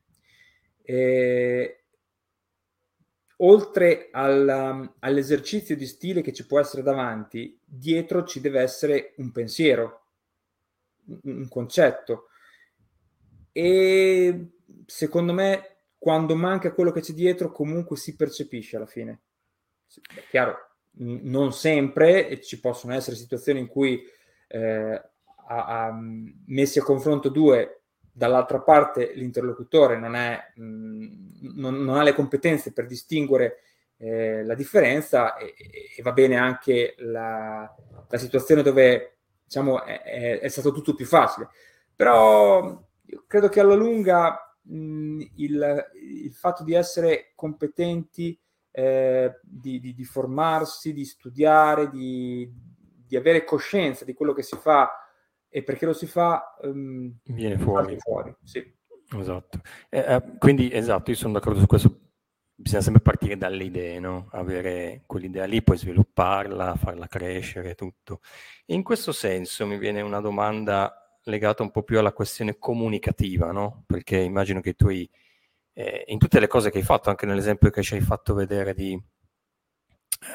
Eh, 0.82 1.82
oltre 3.38 4.10
al, 4.12 4.94
all'esercizio 5.00 5.74
di 5.74 5.86
stile 5.86 6.22
che 6.22 6.32
ci 6.32 6.46
può 6.46 6.60
essere 6.60 6.82
davanti, 6.84 7.58
dietro 7.64 8.22
ci 8.22 8.40
deve 8.40 8.60
essere 8.60 9.14
un 9.16 9.32
pensiero, 9.32 10.04
un 11.24 11.48
concetto. 11.48 12.28
E 13.50 14.50
secondo 14.86 15.32
me, 15.32 15.78
quando 15.98 16.36
manca 16.36 16.72
quello 16.72 16.92
che 16.92 17.00
c'è 17.00 17.12
dietro, 17.12 17.50
comunque 17.50 17.96
si 17.96 18.14
percepisce 18.14 18.76
alla 18.76 18.86
fine. 18.86 19.22
È 20.00 20.22
chiaro, 20.30 20.56
non 20.98 21.52
sempre, 21.52 22.40
ci 22.40 22.60
possono 22.60 22.94
essere 22.94 23.16
situazioni 23.16 23.60
in 23.60 23.66
cui 23.66 24.02
eh, 24.48 25.02
a, 25.48 25.86
a, 25.86 25.98
messi 26.46 26.78
a 26.78 26.82
confronto 26.82 27.28
due 27.28 27.82
dall'altra 28.14 28.60
parte 28.60 29.12
l'interlocutore 29.14 29.98
non, 29.98 30.14
è, 30.14 30.52
mh, 30.54 31.54
non, 31.54 31.82
non 31.82 31.96
ha 31.96 32.02
le 32.02 32.12
competenze 32.12 32.72
per 32.72 32.86
distinguere 32.86 33.60
eh, 33.96 34.44
la 34.44 34.54
differenza 34.54 35.36
e, 35.36 35.54
e, 35.96 36.02
va 36.02 36.12
bene 36.12 36.36
anche 36.36 36.94
la, 36.98 37.74
la 38.08 38.18
situazione 38.18 38.62
dove 38.62 39.16
diciamo, 39.44 39.84
è, 39.84 40.02
è, 40.02 40.40
è, 40.40 40.48
stato 40.48 40.72
tutto 40.72 40.94
più 40.94 41.06
facile. 41.06 41.48
Però 41.94 42.84
credo 43.26 43.48
che 43.48 43.60
alla 43.60 43.74
lunga 43.74 44.56
mh, 44.62 45.20
il, 45.36 45.90
il, 46.24 46.32
fatto 46.32 46.64
di 46.64 46.74
essere 46.74 47.32
competenti, 47.34 48.38
eh, 48.72 49.38
di, 49.42 49.78
di, 49.78 49.94
di, 49.94 50.04
formarsi, 50.04 50.92
di 50.92 51.04
studiare, 51.04 51.88
di, 51.90 52.50
di 53.06 53.16
avere 53.16 53.44
coscienza 53.44 54.04
di 54.04 54.14
quello 54.14 54.32
che 54.32 54.42
si 54.42 54.56
fa 54.56 54.90
e 55.48 55.62
perché 55.62 55.84
lo 55.84 55.92
si 55.92 56.06
fa 56.06 56.56
um, 56.62 57.14
viene 57.24 57.58
fuori. 57.58 57.96
fuori 57.98 58.34
sì. 58.42 58.80
Esatto. 59.14 59.60
Eh, 59.90 59.98
eh, 59.98 60.22
quindi 60.38 60.72
esatto, 60.72 61.10
io 61.10 61.16
sono 61.16 61.34
d'accordo 61.34 61.60
su 61.60 61.66
questo. 61.66 61.98
Bisogna 62.54 62.82
sempre 62.82 63.02
partire 63.02 63.36
dalle 63.36 63.64
idee, 63.64 63.98
no? 63.98 64.28
Avere 64.32 65.02
quell'idea 65.06 65.44
lì, 65.44 65.62
poi 65.62 65.76
svilupparla, 65.76 66.76
farla 66.76 67.06
crescere, 67.08 67.74
tutto. 67.74 68.20
E 68.64 68.74
in 68.74 68.82
questo 68.82 69.12
senso 69.12 69.66
mi 69.66 69.78
viene 69.78 70.00
una 70.00 70.20
domanda 70.20 71.18
legata 71.24 71.62
un 71.62 71.70
po' 71.70 71.82
più 71.82 71.98
alla 71.98 72.12
questione 72.12 72.58
comunicativa, 72.58 73.52
no? 73.52 73.84
Perché 73.86 74.18
immagino 74.18 74.60
che 74.60 74.74
tu 74.74 74.88
hai, 74.88 75.08
eh, 75.72 76.04
in 76.06 76.18
tutte 76.18 76.40
le 76.40 76.46
cose 76.46 76.70
che 76.70 76.78
hai 76.78 76.84
fatto, 76.84 77.10
anche 77.10 77.26
nell'esempio 77.26 77.70
che 77.70 77.82
ci 77.82 77.94
hai 77.94 78.00
fatto 78.00 78.34
vedere 78.34 78.74
di, 78.74 79.00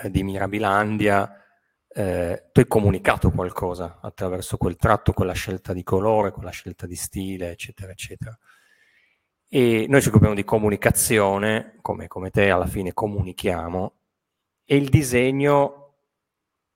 eh, 0.04 0.10
di 0.10 0.24
Mirabilandia, 0.24 1.44
eh, 1.88 2.50
tu 2.52 2.60
hai 2.60 2.68
comunicato 2.68 3.32
qualcosa 3.32 4.00
attraverso 4.02 4.58
quel 4.58 4.76
tratto, 4.76 5.14
quella 5.14 5.34
scelta 5.34 5.74
di 5.74 5.84
colore, 5.84 6.32
quella 6.32 6.52
scelta 6.52 6.86
di 6.86 6.96
stile, 6.96 7.52
eccetera, 7.52 7.92
eccetera. 7.92 8.38
E 9.50 9.86
noi 9.88 10.02
ci 10.02 10.10
occupiamo 10.10 10.36
di 10.36 10.44
comunicazione, 10.44 11.78
come, 11.82 12.08
come 12.08 12.30
te 12.30 12.50
alla 12.50 12.68
fine 12.68 12.94
comunichiamo, 12.94 13.96
e 14.66 14.76
il 14.76 14.90
disegno 14.90 15.84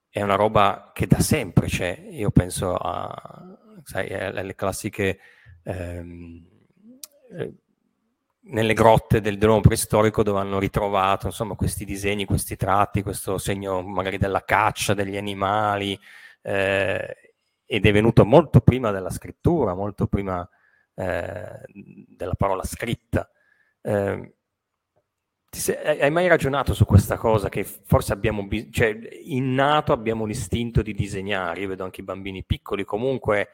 è 0.10 0.22
una 0.22 0.36
roba 0.36 0.92
che 0.94 1.08
da 1.08 1.20
sempre 1.20 1.68
c'è. 1.68 2.08
Io 2.12 2.32
penso 2.32 2.74
a, 2.76 3.58
sai, 3.84 4.14
alle 4.14 4.56
classiche 4.56 5.20
ehm, 5.64 6.48
eh, 7.38 7.54
nelle 8.44 8.74
grotte 8.74 9.22
del 9.22 9.38
domo 9.38 9.60
preistorico 9.60 10.24
dove 10.24 10.40
hanno 10.40 10.60
ritrovato 10.60 11.28
insomma, 11.28 11.56
questi 11.56 11.86
disegni, 11.86 12.26
questi 12.26 12.56
tratti, 12.56 13.04
questo 13.04 13.38
segno 13.38 13.82
magari 13.82 14.18
della 14.18 14.44
caccia 14.44 14.94
degli 14.94 15.18
animali, 15.18 15.98
eh, 16.42 17.34
ed 17.66 17.86
è 17.86 17.92
venuto 17.92 18.26
molto 18.26 18.62
prima 18.62 18.92
della 18.92 19.10
scrittura, 19.12 19.74
molto 19.76 20.08
prima 20.08 20.48
eh, 20.96 21.62
della 22.08 22.36
parola 22.36 22.64
scritta. 22.64 23.30
Eh, 23.82 24.34
sei, 25.50 26.00
hai 26.02 26.12
mai 26.12 26.28
ragionato 26.28 26.74
su 26.74 26.86
questa 26.86 27.18
cosa 27.18 27.50
che 27.50 27.64
forse 27.64 28.14
abbiamo, 28.14 28.48
cioè 28.72 28.98
innato 29.26 29.92
abbiamo 29.92 30.26
l'istinto 30.26 30.82
di 30.82 30.94
disegnare, 30.94 31.62
io 31.62 31.68
vedo 31.68 31.84
anche 31.84 32.02
i 32.02 32.06
bambini 32.06 32.44
piccoli 32.44 32.86
comunque 32.86 33.50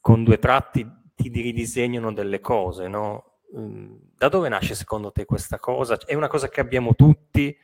con 0.00 0.24
due 0.24 0.38
tratti 0.38 0.86
ti 1.14 1.28
ridisegnano 1.28 2.12
delle 2.12 2.40
cose, 2.40 2.88
no? 2.88 3.25
Mhmm, 3.52 3.98
da 4.16 4.28
dove 4.28 4.48
nasce 4.48 4.74
secondo 4.74 5.12
te 5.12 5.24
questa 5.24 5.58
cosa? 5.58 5.98
È 5.98 6.14
una 6.14 6.28
cosa 6.28 6.48
che 6.48 6.60
abbiamo 6.60 6.94
tutti 6.94 7.56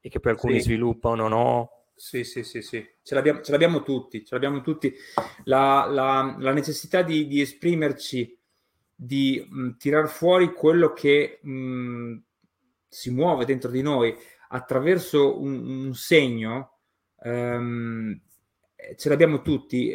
e 0.00 0.08
che 0.08 0.20
poi 0.20 0.32
alcuni 0.32 0.54
sì. 0.54 0.62
sviluppano 0.62 1.28
no? 1.28 1.80
Sì, 2.00 2.24
sì, 2.24 2.44
sì, 2.44 2.62
sì, 2.62 2.82
ce 3.02 3.14
l'abbiamo, 3.14 3.42
ce 3.42 3.50
l'abbiamo 3.50 3.82
tutti, 3.82 4.24
ce 4.24 4.34
l'abbiamo 4.34 4.62
tutti. 4.62 4.90
La, 5.44 5.84
la, 5.84 6.34
la 6.38 6.52
necessità 6.52 7.02
di, 7.02 7.26
di, 7.26 7.42
esprimerci, 7.42 8.38
di 8.94 9.46
mh, 9.46 9.76
tirar 9.76 10.08
fuori 10.08 10.54
quello 10.54 10.94
che 10.94 11.40
mh, 11.42 12.16
si 12.88 13.10
muove 13.10 13.44
dentro 13.44 13.70
di 13.70 13.82
noi 13.82 14.16
attraverso 14.48 15.38
un, 15.42 15.84
un 15.84 15.94
segno, 15.94 16.78
um, 17.24 18.18
ce 18.96 19.08
l'abbiamo 19.10 19.42
tutti. 19.42 19.94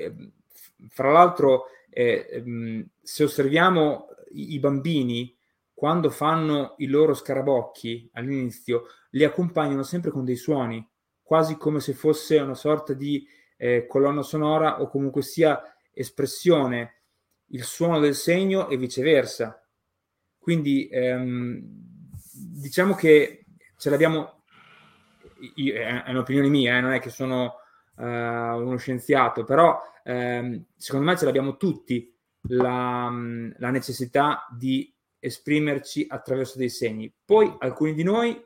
Fra 0.89 1.11
l'altro, 1.11 1.65
eh, 1.89 2.43
um, 2.45 2.87
se 3.01 3.23
osserviamo 3.23 4.09
i 4.35 4.59
bambini, 4.59 5.35
quando 5.73 6.09
fanno 6.09 6.75
i 6.77 6.87
loro 6.87 7.13
scarabocchi 7.13 8.09
all'inizio, 8.13 8.85
li 9.11 9.23
accompagnano 9.23 9.83
sempre 9.83 10.11
con 10.11 10.23
dei 10.23 10.37
suoni, 10.37 10.87
quasi 11.21 11.57
come 11.57 11.79
se 11.79 11.93
fosse 11.93 12.37
una 12.37 12.53
sorta 12.53 12.93
di 12.93 13.27
eh, 13.57 13.85
colonna 13.87 14.21
sonora 14.21 14.81
o 14.81 14.87
comunque 14.87 15.21
sia 15.21 15.61
espressione, 15.91 17.01
il 17.47 17.63
suono 17.63 17.99
del 17.99 18.15
segno 18.15 18.69
e 18.69 18.77
viceversa. 18.77 19.61
Quindi 20.37 20.87
ehm, 20.87 21.59
diciamo 22.31 22.95
che 22.95 23.45
ce 23.77 23.89
l'abbiamo, 23.89 24.43
io, 25.55 25.73
è 25.73 26.09
un'opinione 26.09 26.49
mia, 26.49 26.77
eh, 26.77 26.81
non 26.81 26.93
è 26.93 26.99
che 26.99 27.09
sono 27.09 27.55
uh, 27.97 28.03
uno 28.03 28.77
scienziato, 28.77 29.43
però 29.43 29.79
ehm, 30.03 30.65
secondo 30.75 31.05
me 31.05 31.17
ce 31.17 31.25
l'abbiamo 31.25 31.57
tutti 31.57 32.14
la, 32.47 33.11
la 33.57 33.69
necessità 33.69 34.45
di 34.49 34.93
esprimerci 35.19 36.05
attraverso 36.07 36.57
dei 36.57 36.69
segni. 36.69 37.11
Poi 37.23 37.55
alcuni 37.59 37.93
di 37.93 38.03
noi 38.03 38.43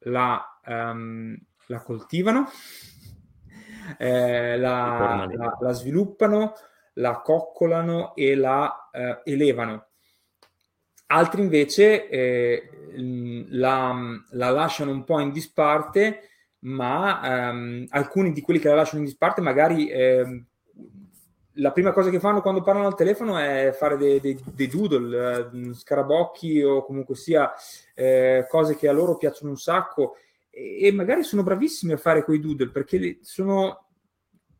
la, 0.00 0.60
um, 0.66 1.36
la 1.66 1.82
coltivano, 1.82 2.48
eh, 3.98 4.58
la, 4.58 5.26
la, 5.30 5.56
la, 5.58 5.72
sviluppano, 5.72 6.54
la 6.94 7.20
coccolano 7.20 8.14
e 8.14 8.34
la 8.34 8.90
eh, 8.92 9.20
elevano. 9.24 9.86
Altri 11.06 11.42
invece 11.42 12.08
eh, 12.08 12.70
la, 13.48 13.94
la, 14.30 14.50
lasciano 14.50 14.90
un 14.90 15.04
po' 15.04 15.20
in 15.20 15.30
disparte, 15.30 16.28
ma 16.60 17.50
um, 17.50 17.86
alcuni 17.90 18.32
di 18.32 18.40
quelli 18.40 18.60
che 18.60 18.68
la 18.68 18.76
lasciano 18.76 19.00
in 19.00 19.06
disparte 19.06 19.40
magari 19.40 19.88
eh, 19.88 20.44
la 21.56 21.72
prima 21.72 21.92
cosa 21.92 22.10
che 22.10 22.20
fanno 22.20 22.40
quando 22.40 22.62
parlano 22.62 22.86
al 22.86 22.94
telefono 22.94 23.36
è 23.36 23.74
fare 23.76 23.96
dei, 23.96 24.20
dei, 24.20 24.38
dei 24.54 24.68
doodle, 24.68 25.50
eh, 25.52 25.74
scarabocchi 25.74 26.62
o 26.62 26.84
comunque 26.84 27.14
sia 27.14 27.52
eh, 27.94 28.46
cose 28.48 28.76
che 28.76 28.88
a 28.88 28.92
loro 28.92 29.16
piacciono 29.16 29.50
un 29.50 29.58
sacco 29.58 30.16
e, 30.48 30.86
e, 30.86 30.92
magari 30.92 31.24
sono 31.24 31.42
bravissimi 31.42 31.92
a 31.92 31.98
fare 31.98 32.24
quei 32.24 32.40
doodle 32.40 32.70
perché 32.70 33.18
sono 33.22 33.88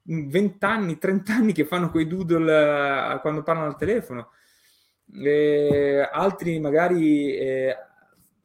20 0.04 0.64
anni, 0.64 0.98
30 0.98 1.32
anni 1.32 1.52
che 1.52 1.64
fanno 1.64 1.90
quei 1.90 2.06
doodle 2.06 3.14
eh, 3.14 3.20
quando 3.20 3.42
parlano 3.42 3.68
al 3.68 3.76
telefono. 3.76 4.30
E 5.14 6.08
altri 6.10 6.58
magari 6.58 7.36
eh, 7.36 7.76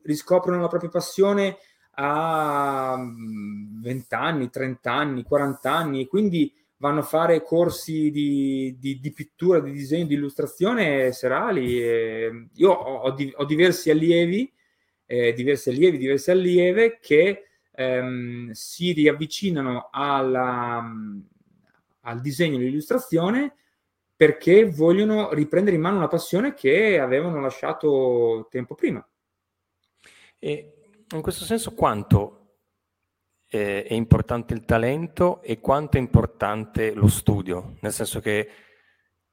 riscoprono 0.03 0.61
la 0.61 0.67
propria 0.67 0.89
passione 0.89 1.57
a 1.91 2.97
20 2.97 4.15
anni, 4.15 4.49
30 4.49 4.91
anni, 4.91 5.23
40 5.23 5.71
anni 5.71 6.01
e 6.01 6.07
quindi 6.07 6.53
vanno 6.77 6.99
a 6.99 7.03
fare 7.03 7.41
corsi 7.43 8.11
di, 8.11 8.75
di, 8.79 8.99
di 8.99 9.11
pittura, 9.11 9.59
di 9.59 9.71
disegno, 9.71 10.05
di 10.05 10.13
illustrazione 10.15 11.11
serali. 11.11 11.81
E 11.81 12.47
io 12.53 12.71
ho, 12.71 13.01
ho, 13.01 13.11
di, 13.11 13.31
ho, 13.35 13.45
diversi 13.45 13.89
allievi, 13.89 14.51
eh, 15.05 15.33
diversi 15.33 15.69
allievi, 15.69 15.97
diverse 15.97 16.31
allieve 16.31 16.99
che 17.01 17.45
ehm, 17.71 18.51
si 18.51 18.91
riavvicinano 18.91 19.89
alla, 19.91 20.83
al 22.01 22.21
disegno 22.21 22.57
all'illustrazione 22.57 23.55
perché 24.15 24.65
vogliono 24.65 25.31
riprendere 25.31 25.75
in 25.75 25.81
mano 25.81 25.97
una 25.97 26.07
passione 26.07 26.55
che 26.55 26.99
avevano 26.99 27.39
lasciato 27.39 28.47
tempo 28.49 28.73
prima. 28.73 29.07
E 30.39 30.73
in 31.09 31.21
questo 31.21 31.45
senso 31.45 31.73
quanto 31.73 32.46
eh, 33.49 33.83
è 33.83 33.93
importante 33.93 34.53
il 34.53 34.65
talento 34.65 35.41
e 35.41 35.59
quanto 35.59 35.97
è 35.97 35.99
importante 35.99 36.93
lo 36.93 37.07
studio, 37.07 37.75
nel 37.81 37.93
senso 37.93 38.19
che 38.19 38.49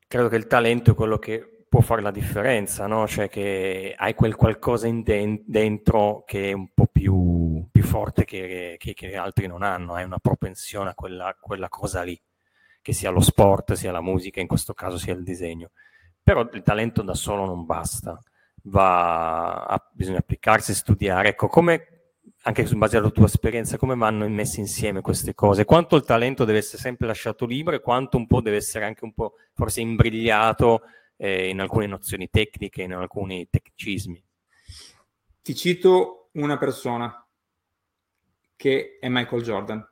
credo 0.06 0.28
che 0.28 0.36
il 0.36 0.46
talento 0.46 0.92
è 0.92 0.94
quello 0.94 1.18
che 1.18 1.66
può 1.68 1.80
fare 1.80 2.02
la 2.02 2.12
differenza, 2.12 2.86
no? 2.86 3.06
cioè 3.08 3.28
che 3.28 3.94
hai 3.96 4.14
quel 4.14 4.36
qualcosa 4.36 4.88
de- 4.88 5.42
dentro 5.44 6.22
che 6.24 6.50
è 6.50 6.52
un 6.52 6.72
po' 6.72 6.86
più, 6.86 7.66
più 7.70 7.82
forte 7.82 8.24
che, 8.24 8.76
che, 8.78 8.94
che, 8.94 9.16
altri 9.16 9.48
non 9.48 9.62
hanno, 9.64 9.94
hai 9.94 10.04
una 10.04 10.18
propensione 10.18 10.90
a 10.90 10.94
quella, 10.94 11.36
quella 11.40 11.68
cosa 11.68 12.02
lì, 12.02 12.20
che 12.80 12.92
sia 12.92 13.10
lo 13.10 13.20
sport, 13.20 13.72
sia 13.72 13.90
la 13.90 14.00
musica, 14.00 14.40
in 14.40 14.46
questo 14.46 14.72
caso 14.72 14.98
sia 14.98 15.14
il 15.14 15.24
disegno. 15.24 15.70
Però 16.22 16.48
il 16.52 16.62
talento 16.62 17.02
da 17.02 17.14
solo 17.14 17.44
non 17.44 17.66
basta 17.66 18.18
va 18.64 19.90
bisogna 19.92 20.18
applicarsi, 20.18 20.74
studiare. 20.74 21.30
Ecco, 21.30 21.48
come, 21.48 21.93
anche 22.46 22.66
in 22.70 22.78
base 22.78 22.98
alla 22.98 23.10
tua 23.10 23.24
esperienza, 23.24 23.78
come 23.78 23.96
vanno 23.96 24.28
messi 24.28 24.60
insieme 24.60 25.00
queste 25.00 25.34
cose? 25.34 25.64
Quanto 25.64 25.96
il 25.96 26.04
talento 26.04 26.44
deve 26.44 26.58
essere 26.58 26.80
sempre 26.80 27.06
lasciato 27.06 27.46
libero 27.46 27.76
e 27.76 27.80
quanto 27.80 28.18
un 28.18 28.26
po' 28.26 28.42
deve 28.42 28.56
essere 28.56 28.84
anche 28.84 29.04
un 29.04 29.14
po' 29.14 29.34
forse 29.54 29.80
imbrigliato 29.80 30.82
eh, 31.16 31.48
in 31.48 31.60
alcune 31.60 31.86
nozioni 31.86 32.28
tecniche, 32.28 32.82
in 32.82 32.92
alcuni 32.92 33.48
tecnicismi? 33.48 34.22
Ti 35.40 35.54
cito 35.54 36.28
una 36.32 36.58
persona 36.58 37.26
che 38.56 38.98
è 39.00 39.08
Michael 39.08 39.42
Jordan. 39.42 39.88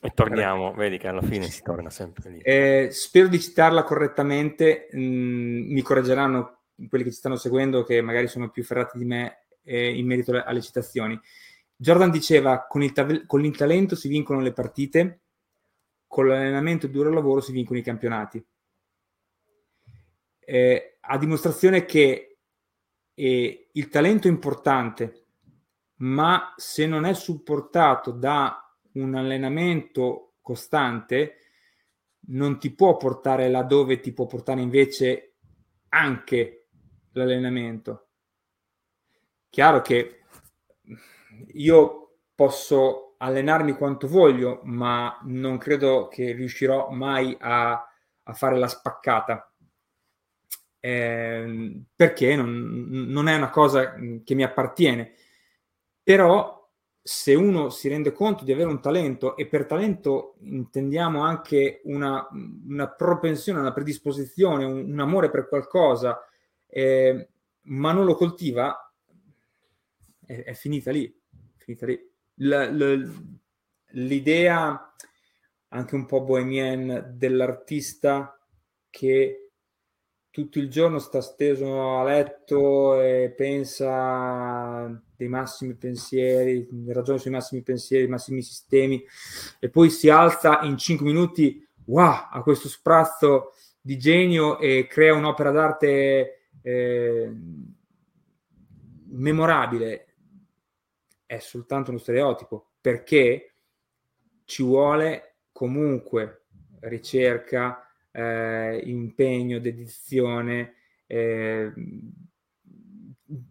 E 0.00 0.10
torniamo, 0.10 0.72
vedi 0.72 0.96
che 0.96 1.08
alla 1.08 1.22
fine 1.22 1.46
si 1.48 1.62
torna 1.62 1.90
sempre 1.90 2.30
lì. 2.30 2.40
Eh, 2.40 2.88
spero 2.90 3.28
di 3.28 3.38
citarla 3.38 3.84
correttamente, 3.84 4.88
mh, 4.90 5.00
mm, 5.00 5.72
mi 5.72 5.82
correggeranno 5.82 6.60
quelli 6.88 7.04
che 7.04 7.10
ci 7.10 7.18
stanno 7.18 7.36
seguendo 7.36 7.84
che 7.84 8.00
magari 8.00 8.26
sono 8.26 8.48
più 8.50 8.64
ferrati 8.64 8.96
di 8.98 9.04
me 9.04 9.41
eh, 9.62 9.96
in 9.96 10.06
merito 10.06 10.32
alle 10.42 10.60
citazioni. 10.60 11.18
Jordan 11.76 12.10
diceva 12.10 12.66
con 12.66 12.82
il, 12.82 13.24
con 13.26 13.44
il 13.44 13.56
talento 13.56 13.96
si 13.96 14.08
vincono 14.08 14.40
le 14.40 14.52
partite, 14.52 15.20
con 16.06 16.28
l'allenamento 16.28 16.86
e 16.86 16.88
il 16.88 16.94
duro 16.94 17.10
lavoro 17.10 17.40
si 17.40 17.52
vincono 17.52 17.78
i 17.78 17.82
campionati. 17.82 18.44
Eh, 20.38 20.98
a 21.00 21.18
dimostrazione 21.18 21.84
che 21.84 22.38
eh, 23.14 23.68
il 23.72 23.88
talento 23.88 24.28
è 24.28 24.30
importante, 24.30 25.26
ma 25.96 26.54
se 26.56 26.86
non 26.86 27.04
è 27.04 27.14
supportato 27.14 28.10
da 28.10 28.76
un 28.92 29.14
allenamento 29.14 30.34
costante, 30.40 31.36
non 32.26 32.58
ti 32.58 32.72
può 32.72 32.96
portare 32.96 33.48
laddove 33.48 34.00
ti 34.00 34.12
può 34.12 34.26
portare 34.26 34.60
invece 34.60 35.34
anche 35.88 36.68
l'allenamento. 37.12 38.11
Chiaro 39.52 39.82
che 39.82 40.22
io 41.56 42.20
posso 42.34 43.16
allenarmi 43.18 43.72
quanto 43.72 44.08
voglio, 44.08 44.60
ma 44.62 45.18
non 45.24 45.58
credo 45.58 46.08
che 46.08 46.32
riuscirò 46.32 46.88
mai 46.88 47.36
a, 47.38 47.72
a 47.72 48.32
fare 48.32 48.56
la 48.56 48.66
spaccata. 48.66 49.52
Eh, 50.80 51.82
perché 51.94 52.34
non, 52.34 52.86
non, 52.88 53.28
è 53.28 53.36
una 53.36 53.50
cosa 53.50 53.94
che 54.24 54.34
mi 54.34 54.42
appartiene. 54.42 55.12
Però 56.02 56.66
se 57.02 57.34
uno 57.34 57.68
si 57.68 57.90
rende 57.90 58.12
conto 58.12 58.44
di 58.44 58.52
avere 58.52 58.70
un 58.70 58.80
talento 58.80 59.36
e 59.36 59.46
per 59.48 59.66
talento 59.66 60.36
intendiamo 60.44 61.20
anche 61.20 61.82
una, 61.84 62.26
una 62.66 62.88
propensione, 62.88 63.60
una 63.60 63.74
predisposizione, 63.74 64.64
un, 64.64 64.90
un 64.92 64.98
amore 64.98 65.28
per 65.28 65.46
qualcosa, 65.46 66.26
eh, 66.66 67.28
ma 67.64 67.92
non 67.92 68.06
lo 68.06 68.14
coltiva, 68.14 68.81
è, 70.32 70.44
è 70.44 70.54
finita 70.54 70.90
lì. 70.90 71.12
Finita 71.56 71.86
lì. 71.86 71.98
L, 72.36 72.48
l, 72.48 73.38
l'idea 73.92 74.94
anche 75.68 75.94
un 75.94 76.06
po' 76.06 76.22
bohemian 76.22 77.14
dell'artista 77.16 78.38
che 78.90 79.50
tutto 80.30 80.58
il 80.58 80.70
giorno 80.70 80.98
sta 80.98 81.20
steso 81.20 81.98
a 81.98 82.04
letto 82.04 83.00
e 83.00 83.34
pensa 83.36 85.02
dei 85.14 85.28
massimi 85.28 85.74
pensieri, 85.74 86.66
ragiona 86.86 87.18
sui 87.18 87.30
massimi 87.30 87.62
pensieri, 87.62 88.08
massimi 88.08 88.42
sistemi, 88.42 89.04
e 89.60 89.68
poi 89.68 89.90
si 89.90 90.08
alza 90.08 90.60
in 90.62 90.78
5 90.78 91.04
minuti, 91.04 91.66
wow, 91.84 92.28
ha 92.30 92.42
questo 92.42 92.68
sprazzo 92.68 93.52
di 93.78 93.98
genio 93.98 94.58
e 94.58 94.86
crea 94.88 95.14
un'opera 95.14 95.50
d'arte 95.50 96.48
eh, 96.62 97.30
memorabile. 99.10 100.11
È 101.32 101.38
soltanto 101.38 101.88
uno 101.88 101.98
stereotipo, 101.98 102.72
perché 102.78 103.54
ci 104.44 104.62
vuole 104.62 105.36
comunque 105.50 106.42
ricerca, 106.80 107.90
eh, 108.10 108.82
impegno, 108.84 109.58
dedizione. 109.58 110.74
Eh, 111.06 111.72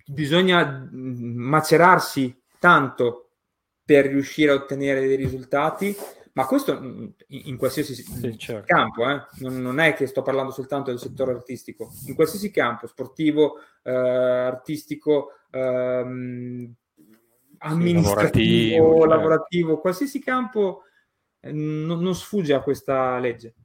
bisogna 0.06 0.88
macerarsi 0.92 2.40
tanto 2.60 3.32
per 3.84 4.06
riuscire 4.06 4.52
a 4.52 4.56
ottenere 4.56 5.08
dei 5.08 5.16
risultati, 5.16 5.96
ma 6.34 6.46
questo 6.46 6.80
in 7.30 7.58
qualsiasi 7.58 7.96
sì, 7.96 8.38
certo. 8.38 8.66
campo, 8.68 9.10
eh? 9.10 9.26
non, 9.40 9.60
non, 9.60 9.80
è 9.80 9.96
che 9.96 10.06
sto 10.06 10.22
parlando 10.22 10.52
soltanto 10.52 10.92
del 10.92 11.00
settore 11.00 11.32
artistico, 11.32 11.92
in 12.06 12.14
qualsiasi 12.14 12.52
campo, 12.52 12.86
sportivo, 12.86 13.56
eh, 13.82 13.92
artistico, 13.92 15.32
ehm, 15.50 16.76
amministrativo, 17.62 18.76
lavorativo, 18.76 19.00
certo. 19.00 19.06
lavorativo, 19.06 19.80
qualsiasi 19.80 20.20
campo 20.20 20.84
eh, 21.40 21.52
non, 21.52 22.00
non 22.00 22.16
sfugge 22.16 22.54
a 22.54 22.62
questa 22.62 23.18
legge. 23.20 23.56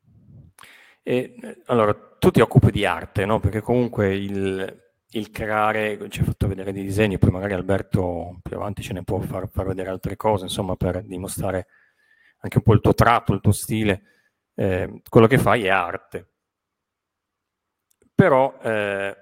E, 1.02 1.62
allora, 1.66 1.94
tu 1.94 2.30
ti 2.30 2.40
occupi 2.40 2.70
di 2.70 2.84
arte, 2.84 3.24
no? 3.24 3.38
Perché 3.38 3.60
comunque 3.60 4.14
il, 4.14 4.84
il 5.10 5.30
creare, 5.30 5.98
ci 6.10 6.20
hai 6.20 6.26
fatto 6.26 6.48
vedere 6.48 6.72
dei 6.72 6.82
disegni, 6.82 7.18
poi 7.18 7.30
magari 7.30 7.52
Alberto 7.52 8.40
più 8.42 8.56
avanti 8.56 8.82
ce 8.82 8.92
ne 8.92 9.04
può 9.04 9.20
far, 9.20 9.48
far, 9.48 9.66
vedere 9.66 9.90
altre 9.90 10.16
cose, 10.16 10.44
insomma, 10.44 10.74
per 10.76 11.02
dimostrare 11.02 11.68
anche 12.40 12.58
un 12.58 12.62
po' 12.62 12.74
il 12.74 12.80
tuo 12.80 12.94
tratto, 12.94 13.32
il 13.32 13.40
tuo 13.40 13.52
stile. 13.52 14.02
Eh, 14.54 15.02
quello 15.08 15.26
che 15.26 15.38
fai 15.38 15.64
è 15.64 15.68
arte. 15.68 16.30
Però 18.14 18.58
eh, 18.62 19.14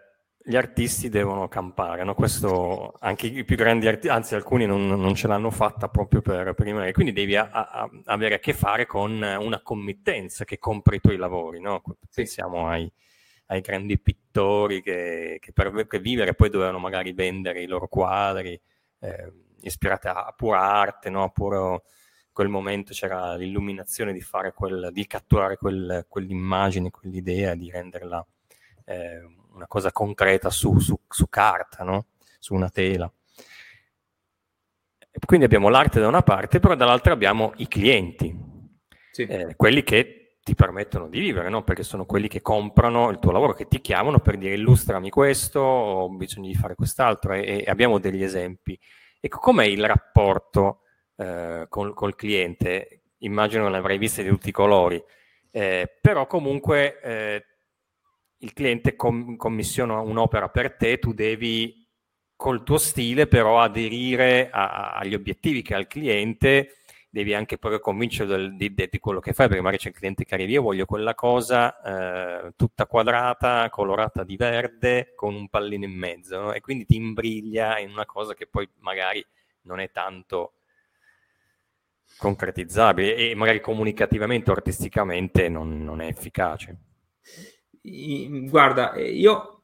gli 0.47 0.57
artisti 0.57 1.09
devono 1.09 1.49
campare, 1.49 2.05
no? 2.05 2.15
Questo 2.15 2.93
anche 3.01 3.29
i 3.29 3.45
più 3.45 3.57
grandi 3.57 3.89
artisti, 3.89 4.09
anzi 4.09 4.35
alcuni 4.35 4.67
non, 4.67 4.87
non, 4.87 5.15
ce 5.15 5.27
l'hanno 5.27 5.51
fatta 5.51 5.89
proprio 5.89 6.21
per, 6.21 6.53
per 6.53 6.67
rimanere, 6.67 6.93
quindi 6.93 7.13
devi 7.13 7.35
a, 7.35 7.49
a, 7.51 7.91
avere 8.05 8.35
a 8.35 8.39
che 8.39 8.53
fare 8.53 8.85
con 8.85 9.23
una 9.23 9.63
committenza 9.63 10.45
che 10.45 10.59
compra 10.59 10.97
i 10.97 11.01
tuoi 11.01 11.17
lavori, 11.17 11.61
no? 11.61 11.83
Pensiamo 12.15 12.69
ai, 12.69 12.91
ai 13.47 13.63
grandi 13.63 13.99
pittori 13.99 14.83
che, 14.83 15.39
che, 15.41 15.53
per, 15.53 15.87
per, 15.87 16.01
vivere 16.03 16.35
poi 16.35 16.51
dovevano 16.51 16.79
magari 16.79 17.15
vendere 17.15 17.63
i 17.63 17.67
loro 17.67 17.89
quadri, 17.89 18.61
eh, 19.01 19.33
ispirati 19.63 20.09
a, 20.09 20.27
a 20.27 20.33
pura 20.37 20.61
arte, 20.61 21.09
no? 21.09 21.23
A 21.23 21.31
puro, 21.31 21.85
quel 22.33 22.49
momento 22.49 22.93
c'era 22.93 23.35
l'illuminazione 23.37 24.13
di 24.13 24.21
fare 24.21 24.53
quel, 24.53 24.91
di 24.93 25.07
catturare 25.07 25.57
quel, 25.57 26.05
quell'immagine, 26.07 26.91
quell'idea, 26.91 27.55
di 27.55 27.71
renderla 27.71 28.27
eh, 28.85 29.23
una 29.55 29.67
cosa 29.67 29.93
concreta 29.93 30.51
su, 30.51 30.79
su, 30.79 30.99
su 31.09 31.29
carta, 31.29 31.85
no? 31.85 32.07
su 32.39 32.55
una 32.55 32.69
tela. 32.69 33.11
Quindi 35.25 35.47
abbiamo 35.47 35.69
l'arte 35.69 36.01
da 36.01 36.09
una 36.09 36.23
parte, 36.23 36.59
però 36.59 36.75
dall'altra 36.75 37.13
abbiamo 37.13 37.53
i 37.57 37.69
clienti, 37.69 38.37
sì. 39.13 39.23
eh, 39.23 39.55
quelli 39.57 39.85
che 39.85 40.39
ti 40.43 40.55
permettono 40.55 41.09
di 41.09 41.21
vivere, 41.21 41.49
no? 41.49 41.63
perché 41.63 41.85
sono 41.85 42.05
quelli 42.05 42.29
che 42.29 42.43
comprano 42.43 43.11
il 43.11 43.19
tuo 43.19 43.31
lavoro, 43.31 43.55
che 43.55 43.69
ti 43.69 43.81
chiamano 43.81 44.19
per 44.19 44.37
dire 44.37 44.55
illustrami 44.55 45.09
questo, 45.09 45.61
ho 45.61 46.09
bisogno 46.11 46.49
di 46.49 46.55
fare 46.55 46.75
quest'altro 46.75 47.33
e, 47.33 47.63
e 47.65 47.71
abbiamo 47.71 47.99
degli 47.99 48.23
esempi. 48.23 48.79
Ecco, 49.21 49.39
com'è 49.39 49.65
il 49.65 49.87
rapporto 49.87 50.81
eh, 51.17 51.67
col, 51.69 51.95
col, 51.95 52.15
cliente? 52.15 53.05
Immagino 53.19 53.65
che 53.65 53.71
l'avrai 53.71 53.97
vista 53.97 54.21
di 54.21 54.29
tutti 54.29 54.51
i 54.51 54.53
colori, 54.53 55.03
eh, 55.51 55.97
però 56.01 56.27
comunque 56.27 57.01
eh, 57.01 57.45
il 58.45 58.53
cliente 58.53 58.95
com- 58.95 59.37
commissiona 59.37 60.01
un'opera 60.01 60.49
per 60.49 60.77
te, 60.77 60.99
tu 60.99 61.13
devi 61.13 61.83
col 62.37 62.63
tuo 62.63 62.79
stile 62.79 63.27
però 63.27 63.61
aderire 63.61 64.51
a- 64.51 64.93
agli 64.93 65.15
obiettivi 65.15 65.63
che 65.63 65.75
ha 65.75 65.79
il 65.79 65.87
cliente, 65.87 66.77
devi 67.09 67.33
anche 67.33 67.59
poi 67.59 67.81
convincerlo 67.81 68.49
di, 68.49 68.75
di, 68.75 68.89
di, 68.91 68.99
quello 68.99 69.21
che 69.21 69.33
fai, 69.33 69.47
perché 69.47 69.63
magari 69.63 69.83
c'è 69.83 69.89
il 69.89 69.95
cliente 69.95 70.25
che 70.25 70.35
arriva, 70.35 70.53
io 70.53 70.63
voglio 70.63 70.85
quella 70.85 71.15
cosa 71.15 71.81
eh, 72.47 72.53
tutta 72.57 72.87
quadrata, 72.87 73.71
colorata 73.71 74.25
di 74.25 74.37
verde, 74.37 75.13
con 75.15 75.35
un 75.35 75.49
pallino 75.49 75.85
in 75.85 75.97
mezzo, 75.97 76.39
no? 76.39 76.53
e 76.53 76.61
quindi 76.61 76.85
ti 76.85 76.97
imbriglia 76.97 77.79
in 77.79 77.91
una 77.91 78.05
cosa 78.05 78.35
che 78.35 78.47
poi 78.47 78.69
magari 78.81 79.25
non 79.63 79.81
è 79.81 79.91
tanto 79.91 80.55
concretizzabile 82.19 83.17
e 83.17 83.35
magari 83.35 83.61
comunicativamente 83.61 84.51
o 84.51 84.55
artisticamente 84.55 85.49
non, 85.49 85.83
non 85.83 86.01
è 86.01 86.07
efficace 86.07 86.79
guarda, 88.49 88.93
eh, 88.95 89.11
io 89.11 89.63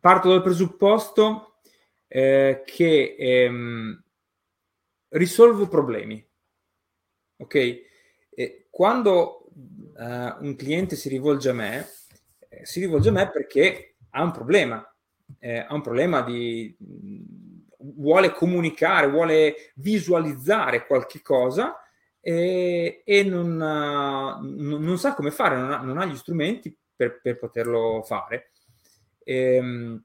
parto 0.00 0.30
dal 0.30 0.42
presupposto 0.42 1.58
eh, 2.08 2.62
che 2.64 3.16
ehm, 3.18 4.02
risolvo 5.10 5.68
problemi. 5.68 6.24
Ok? 7.36 7.54
E 8.34 8.66
quando 8.70 9.46
uh, 9.54 10.44
un 10.44 10.54
cliente 10.56 10.96
si 10.96 11.08
rivolge 11.08 11.50
a 11.50 11.54
me, 11.54 11.88
eh, 12.48 12.64
si 12.64 12.80
rivolge 12.80 13.10
a 13.10 13.12
me 13.12 13.30
perché 13.30 13.96
ha 14.10 14.22
un 14.22 14.30
problema, 14.30 14.96
eh, 15.38 15.58
ha 15.58 15.74
un 15.74 15.82
problema 15.82 16.22
di 16.22 16.74
vuole 17.78 18.30
comunicare, 18.30 19.08
vuole 19.08 19.72
visualizzare 19.74 20.86
qualche 20.86 21.20
cosa 21.20 21.76
e, 22.20 23.02
e 23.04 23.22
non, 23.24 23.56
non, 23.56 24.98
sa 24.98 25.14
come 25.14 25.32
fare, 25.32 25.56
non 25.56 25.72
ha, 25.72 25.78
non 25.78 25.98
ha 25.98 26.04
gli 26.04 26.16
strumenti 26.16 26.74
per, 27.02 27.20
per 27.20 27.38
poterlo 27.38 28.02
fare. 28.04 28.52
E, 29.24 29.54
ehm, 29.56 30.04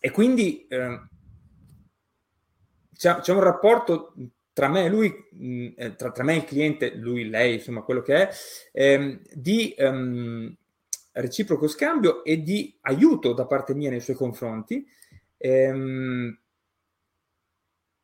e 0.00 0.10
quindi 0.10 0.66
eh, 0.68 1.00
c'è, 2.94 3.16
c'è, 3.16 3.32
un 3.32 3.40
rapporto 3.40 4.14
tra 4.52 4.68
me 4.68 4.84
e 4.84 4.88
lui, 4.88 5.12
mh, 5.32 5.68
eh, 5.76 5.96
tra, 5.96 6.10
tra, 6.10 6.24
me 6.24 6.34
e 6.34 6.36
il 6.38 6.44
cliente, 6.44 6.94
lui, 6.94 7.28
lei, 7.28 7.54
insomma, 7.54 7.82
quello 7.82 8.00
che 8.00 8.28
è, 8.28 8.34
ehm, 8.72 9.20
di 9.32 9.74
ehm, 9.76 10.56
reciproco 11.12 11.68
scambio 11.68 12.24
e 12.24 12.42
di 12.42 12.76
aiuto 12.82 13.32
da 13.32 13.46
parte 13.46 13.74
mia 13.74 13.90
nei 13.90 14.00
suoi 14.00 14.16
confronti. 14.16 14.86
Ehm, 15.36 16.38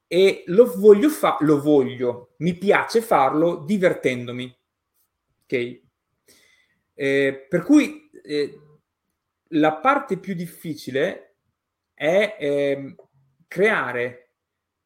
e 0.06 0.44
lo 0.46 0.72
voglio 0.76 1.08
fare, 1.08 1.44
lo 1.44 1.60
voglio, 1.60 2.34
mi 2.38 2.54
piace 2.54 3.00
farlo 3.00 3.64
divertendomi. 3.64 4.56
Ok? 5.44 5.83
Eh, 6.94 7.46
per 7.48 7.62
cui 7.62 8.08
eh, 8.22 8.58
la 9.48 9.74
parte 9.76 10.18
più 10.18 10.34
difficile 10.34 11.36
è 11.92 12.36
eh, 12.38 12.94
creare 13.46 14.30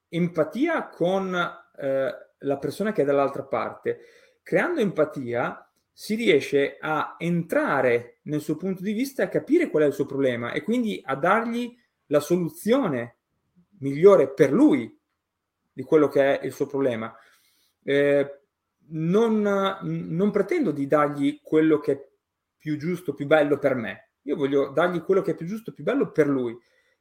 empatia 0.09 0.89
con 0.89 1.35
eh, 1.35 2.15
la 2.39 2.59
persona 2.59 2.93
che 2.93 3.03
è 3.03 3.05
dall'altra 3.05 3.45
parte. 3.45 4.01
Creando 4.43 4.81
empatia 4.81 5.63
si 5.93 6.15
riesce 6.15 6.77
a 6.81 7.17
entrare 7.19 8.21
nel 8.23 8.41
suo 8.41 8.57
punto 8.57 8.83
di 8.83 8.93
vista 8.93 9.23
e 9.23 9.27
a 9.27 9.31
capire 9.31 9.69
qual 9.69 9.83
è 9.83 9.87
il 9.87 9.93
suo 9.93 10.07
problema 10.07 10.53
e 10.53 10.63
quindi 10.63 11.03
a 11.05 11.17
dargli 11.17 11.77
la 12.07 12.21
soluzione 12.21 13.17
migliore 13.81 14.33
per 14.33 14.53
lui 14.53 14.97
di 15.73 15.83
quello 15.83 16.09
che 16.09 16.39
è 16.39 16.45
il 16.45 16.53
suo 16.53 16.67
problema. 16.67 17.15
Eh, 17.83 18.41
non, 18.91 19.41
non 19.82 20.30
pretendo 20.30 20.70
di 20.70 20.86
dargli 20.86 21.41
quello 21.43 21.78
che 21.78 21.93
è 21.93 22.09
più 22.57 22.76
giusto, 22.76 23.14
più 23.14 23.26
bello 23.26 23.59
per 23.59 23.74
me. 23.74 24.11
Io 24.22 24.36
voglio 24.36 24.68
dargli 24.68 25.03
quello 25.03 25.22
che 25.22 25.32
è 25.32 25.34
più 25.34 25.47
giusto, 25.47 25.72
più 25.72 25.84
bello 25.84 26.11
per 26.11 26.28
lui. 26.28 26.57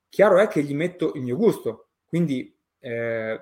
Chiaro 0.10 0.40
è 0.40 0.48
che 0.48 0.64
gli 0.64 0.74
metto 0.74 1.14
il 1.16 1.24
mio 1.24 1.36
gusto, 1.36 1.90
quindi 2.06 2.56
eh, 2.80 3.42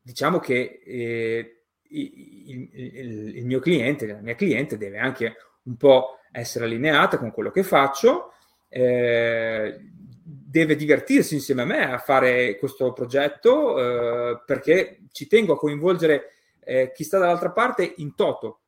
diciamo 0.00 0.38
che 0.38 0.80
eh, 0.84 1.62
il, 1.88 2.70
il, 2.72 3.36
il, 3.36 3.46
mio 3.46 3.58
cliente, 3.58 4.06
la 4.06 4.20
mia 4.20 4.36
cliente 4.36 4.76
deve 4.76 4.98
anche 4.98 5.34
un 5.64 5.76
po' 5.76 6.18
essere 6.30 6.66
allineata 6.66 7.18
con 7.18 7.32
quello 7.32 7.50
che 7.50 7.64
faccio, 7.64 8.32
eh, 8.68 9.76
deve 10.22 10.76
divertirsi 10.76 11.34
insieme 11.34 11.62
a 11.62 11.66
me 11.66 11.92
a 11.92 11.98
fare 11.98 12.56
questo 12.56 12.92
progetto 12.92 13.78
eh, 13.78 14.42
perché 14.46 15.00
ci 15.10 15.26
tengo 15.26 15.54
a 15.54 15.58
coinvolgere 15.58 16.34
eh, 16.70 16.92
chi 16.92 17.02
sta 17.02 17.18
dall'altra 17.18 17.50
parte 17.50 17.94
in 17.96 18.14
toto, 18.14 18.60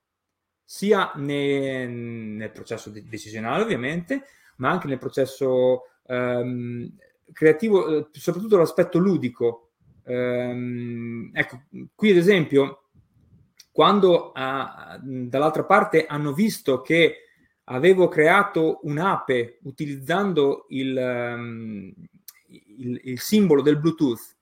sia 0.64 1.12
ne, 1.14 1.86
nel 1.86 2.50
processo 2.50 2.90
de- 2.90 3.04
decisionale 3.06 3.62
ovviamente, 3.62 4.24
ma 4.56 4.70
anche 4.70 4.88
nel 4.88 4.98
processo 4.98 5.82
ehm, 6.06 6.96
creativo, 7.32 7.98
eh, 7.98 8.08
soprattutto 8.10 8.56
l'aspetto 8.56 8.98
ludico. 8.98 9.70
Ehm, 10.04 11.30
ecco, 11.32 11.62
qui 11.94 12.10
ad 12.10 12.16
esempio, 12.16 12.88
quando 13.70 14.32
ah, 14.32 14.98
dall'altra 15.00 15.64
parte 15.64 16.06
hanno 16.06 16.32
visto 16.32 16.80
che 16.80 17.18
avevo 17.64 18.08
creato 18.08 18.80
un'ape 18.82 19.60
utilizzando 19.62 20.66
il, 20.70 20.96
um, 20.96 21.92
il, 22.48 23.00
il 23.04 23.20
simbolo 23.20 23.62
del 23.62 23.78
Bluetooth, 23.78 24.36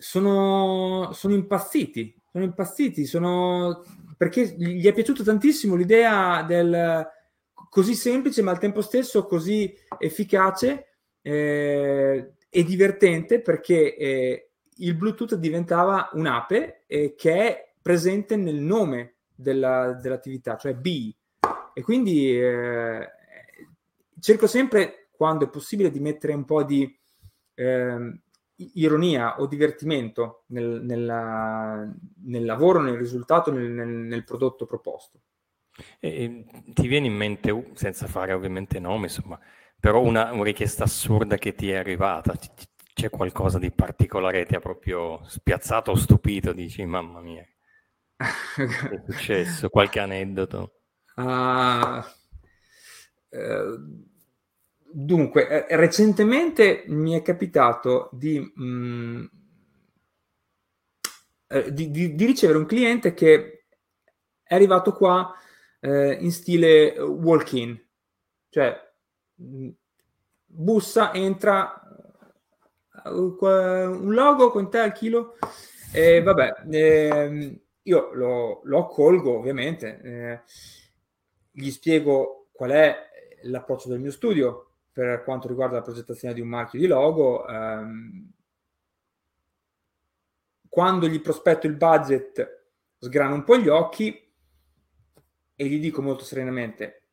sono, 0.00 1.10
sono 1.12 1.34
impazziti, 1.34 2.18
sono 2.32 2.44
impazziti, 2.44 3.04
sono 3.04 3.84
perché 4.16 4.54
gli 4.56 4.86
è 4.86 4.94
piaciuta 4.94 5.22
tantissimo 5.22 5.74
l'idea 5.74 6.42
del 6.42 7.06
così 7.68 7.94
semplice 7.94 8.42
ma 8.42 8.50
al 8.50 8.58
tempo 8.58 8.80
stesso 8.80 9.26
così 9.26 9.72
efficace 9.98 10.96
eh, 11.20 12.32
e 12.48 12.64
divertente 12.64 13.42
perché 13.42 13.94
eh, 13.94 14.50
il 14.76 14.94
Bluetooth 14.94 15.34
diventava 15.34 16.08
un'ape 16.14 16.84
eh, 16.86 17.14
che 17.14 17.32
è 17.34 17.72
presente 17.82 18.36
nel 18.36 18.56
nome 18.56 19.16
della, 19.34 19.92
dell'attività, 19.92 20.56
cioè 20.56 20.74
B. 20.74 21.14
E 21.74 21.82
quindi 21.82 22.38
eh, 22.38 23.06
cerco 24.18 24.46
sempre, 24.46 25.08
quando 25.10 25.44
è 25.44 25.50
possibile, 25.50 25.90
di 25.90 26.00
mettere 26.00 26.32
un 26.32 26.44
po' 26.44 26.62
di 26.62 26.98
eh, 27.54 28.20
ironia 28.74 29.40
o 29.40 29.46
divertimento 29.46 30.44
nel, 30.48 30.82
nella, 30.82 31.88
nel, 32.24 32.44
lavoro, 32.44 32.80
nel 32.80 32.96
risultato, 32.96 33.52
nel, 33.52 33.70
nel 33.70 34.24
prodotto 34.24 34.66
proposto. 34.66 35.20
E, 35.98 36.44
ti 36.72 36.88
viene 36.88 37.06
in 37.06 37.14
mente, 37.14 37.70
senza 37.74 38.06
fare 38.06 38.32
ovviamente 38.32 38.78
nomi, 38.78 39.04
insomma, 39.04 39.38
però 39.78 40.02
una, 40.02 40.32
una 40.32 40.44
richiesta 40.44 40.84
assurda 40.84 41.36
che 41.36 41.54
ti 41.54 41.70
è 41.70 41.76
arrivata, 41.76 42.34
c'è 42.92 43.08
qualcosa 43.08 43.58
di 43.58 43.70
particolare 43.70 44.40
che 44.40 44.46
ti 44.46 44.54
ha 44.56 44.60
proprio 44.60 45.22
spiazzato 45.26 45.92
o 45.92 45.96
stupito? 45.96 46.52
Dici, 46.52 46.84
mamma 46.84 47.20
mia, 47.20 47.46
è 48.16 49.02
successo? 49.08 49.70
Qualche 49.70 50.00
aneddoto? 50.00 50.74
Uh, 51.16 52.02
uh, 53.30 54.09
dunque, 54.92 55.66
eh, 55.66 55.76
recentemente 55.76 56.84
mi 56.88 57.12
è 57.12 57.22
capitato 57.22 58.08
di, 58.12 58.40
mm, 58.60 59.24
eh, 61.48 61.72
di, 61.72 61.90
di, 61.90 62.14
di, 62.14 62.24
ricevere 62.24 62.58
un 62.58 62.66
cliente 62.66 63.14
che 63.14 63.64
è 64.42 64.54
arrivato 64.54 64.92
qua 64.92 65.32
eh, 65.80 66.12
in 66.20 66.32
stile 66.32 66.98
walk-in, 66.98 67.80
cioè 68.48 68.76
mm, 69.42 69.68
bussa, 70.46 71.12
entra, 71.14 71.80
uh, 73.04 73.36
un 73.40 74.12
logo 74.12 74.50
con 74.50 74.70
te 74.70 74.78
al 74.78 74.92
chilo, 74.92 75.36
e 75.92 76.22
vabbè, 76.22 76.64
eh, 76.70 77.60
io 77.82 78.10
lo, 78.12 78.60
lo, 78.64 78.78
accolgo 78.78 79.38
ovviamente. 79.38 80.00
Eh, 80.02 80.40
gli 81.52 81.70
spiego 81.70 82.48
qual 82.52 82.70
è 82.70 83.08
l'approccio 83.42 83.88
del 83.88 83.98
mio 84.00 84.12
studio 84.12 84.69
per 85.00 85.24
quanto 85.24 85.48
riguarda 85.48 85.76
la 85.76 85.82
progettazione 85.82 86.34
di 86.34 86.42
un 86.42 86.48
marchio 86.48 86.78
di 86.78 86.86
logo. 86.86 87.48
Ehm, 87.48 88.32
quando 90.68 91.08
gli 91.08 91.22
prospetto 91.22 91.66
il 91.66 91.74
budget, 91.74 92.66
sgrano 92.98 93.34
un 93.34 93.44
po' 93.44 93.56
gli 93.56 93.68
occhi 93.68 94.30
e 95.56 95.66
gli 95.66 95.80
dico 95.80 96.02
molto 96.02 96.24
serenamente: 96.24 97.04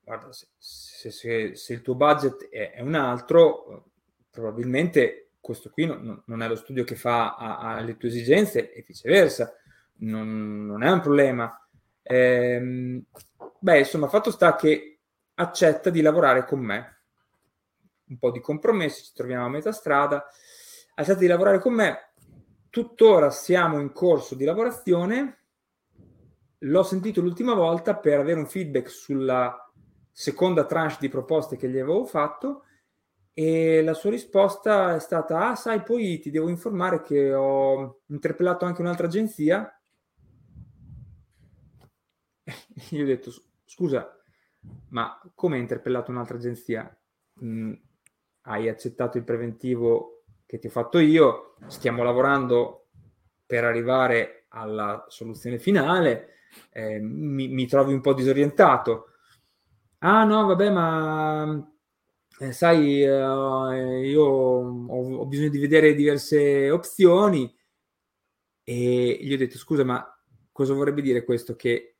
Guarda, 0.00 0.32
se, 0.32 0.46
se, 0.56 1.10
se, 1.10 1.54
se 1.54 1.72
il 1.74 1.82
tuo 1.82 1.94
budget 1.94 2.48
è, 2.48 2.72
è, 2.72 2.80
un 2.80 2.94
altro, 2.94 3.90
probabilmente 4.30 5.32
questo 5.38 5.68
qui 5.68 5.84
non, 5.84 6.22
non 6.24 6.40
è 6.40 6.48
lo 6.48 6.56
studio 6.56 6.82
che 6.84 6.96
fa 6.96 7.34
alle 7.34 7.98
tue 7.98 8.08
esigenze 8.08 8.72
e 8.72 8.82
viceversa. 8.86 9.54
Non, 9.96 10.64
non 10.64 10.82
è 10.82 10.90
un 10.90 11.00
problema. 11.00 11.68
Ehm, 12.00 13.04
beh, 13.58 13.78
insomma, 13.80 14.08
fatto 14.08 14.30
sta 14.30 14.56
che 14.56 15.00
accetta 15.34 15.90
di 15.90 16.00
lavorare 16.00 16.46
con 16.46 16.60
me. 16.60 16.94
Un 18.06 18.18
po' 18.18 18.30
di 18.30 18.40
compromessi, 18.40 19.04
ci 19.04 19.12
troviamo 19.14 19.46
a 19.46 19.48
metà 19.48 19.72
strada. 19.72 20.26
Accetta 20.94 21.18
di 21.18 21.26
lavorare 21.26 21.58
con 21.58 21.74
me. 21.74 22.12
Tuttora 22.70 23.30
siamo 23.30 23.80
in 23.80 23.92
corso 23.92 24.34
di 24.34 24.44
lavorazione. 24.44 25.38
L'ho 26.58 26.82
sentito 26.82 27.20
l'ultima 27.20 27.54
volta 27.54 27.96
per 27.96 28.20
avere 28.20 28.38
un 28.38 28.46
feedback 28.46 28.88
sulla 28.88 29.56
seconda 30.10 30.64
tranche 30.64 30.96
di 31.00 31.08
proposte 31.08 31.56
che 31.56 31.68
gli 31.68 31.78
avevo 31.78 32.04
fatto 32.04 32.64
e 33.32 33.82
la 33.82 33.94
sua 33.94 34.10
risposta 34.10 34.94
è 34.94 35.00
stata 35.00 35.50
ah 35.50 35.56
sai 35.56 35.82
poi 35.82 36.20
ti 36.20 36.30
devo 36.30 36.48
informare 36.48 37.02
che 37.02 37.34
ho 37.34 38.02
interpellato 38.06 38.64
anche 38.64 38.80
un'altra 38.80 39.08
agenzia 39.08 39.76
io 42.90 43.02
ho 43.02 43.06
detto 43.06 43.32
scusa, 43.64 44.16
ma 44.90 45.18
come 45.34 45.56
hai 45.56 45.62
interpellato 45.62 46.10
un'altra 46.10 46.36
agenzia? 46.36 46.96
Mm, 47.42 47.72
hai 48.46 48.68
accettato 48.68 49.18
il 49.18 49.24
preventivo 49.24 50.24
che 50.46 50.58
ti 50.58 50.66
ho 50.66 50.70
fatto 50.70 50.98
io, 50.98 51.56
stiamo 51.66 52.02
lavorando 52.02 52.88
per 53.46 53.64
arrivare 53.64 54.46
alla 54.48 55.04
soluzione 55.08 55.58
finale, 55.58 56.40
eh, 56.70 57.00
mi, 57.00 57.48
mi, 57.48 57.66
trovi 57.66 57.92
un 57.92 58.00
po' 58.00 58.14
disorientato. 58.14 59.08
Ah 59.98 60.24
no, 60.24 60.46
vabbè, 60.46 60.70
ma 60.70 61.72
eh, 62.38 62.52
sai, 62.52 63.02
eh, 63.02 64.08
io 64.08 64.22
ho, 64.22 65.16
ho 65.16 65.26
bisogno 65.26 65.48
di 65.48 65.58
vedere 65.58 65.94
diverse 65.94 66.70
opzioni 66.70 67.52
e 68.62 69.18
gli 69.20 69.32
ho 69.32 69.36
detto 69.36 69.58
scusa, 69.58 69.84
ma 69.84 70.06
cosa 70.52 70.74
vorrebbe 70.74 71.02
dire 71.02 71.24
questo? 71.24 71.56
Che 71.56 71.96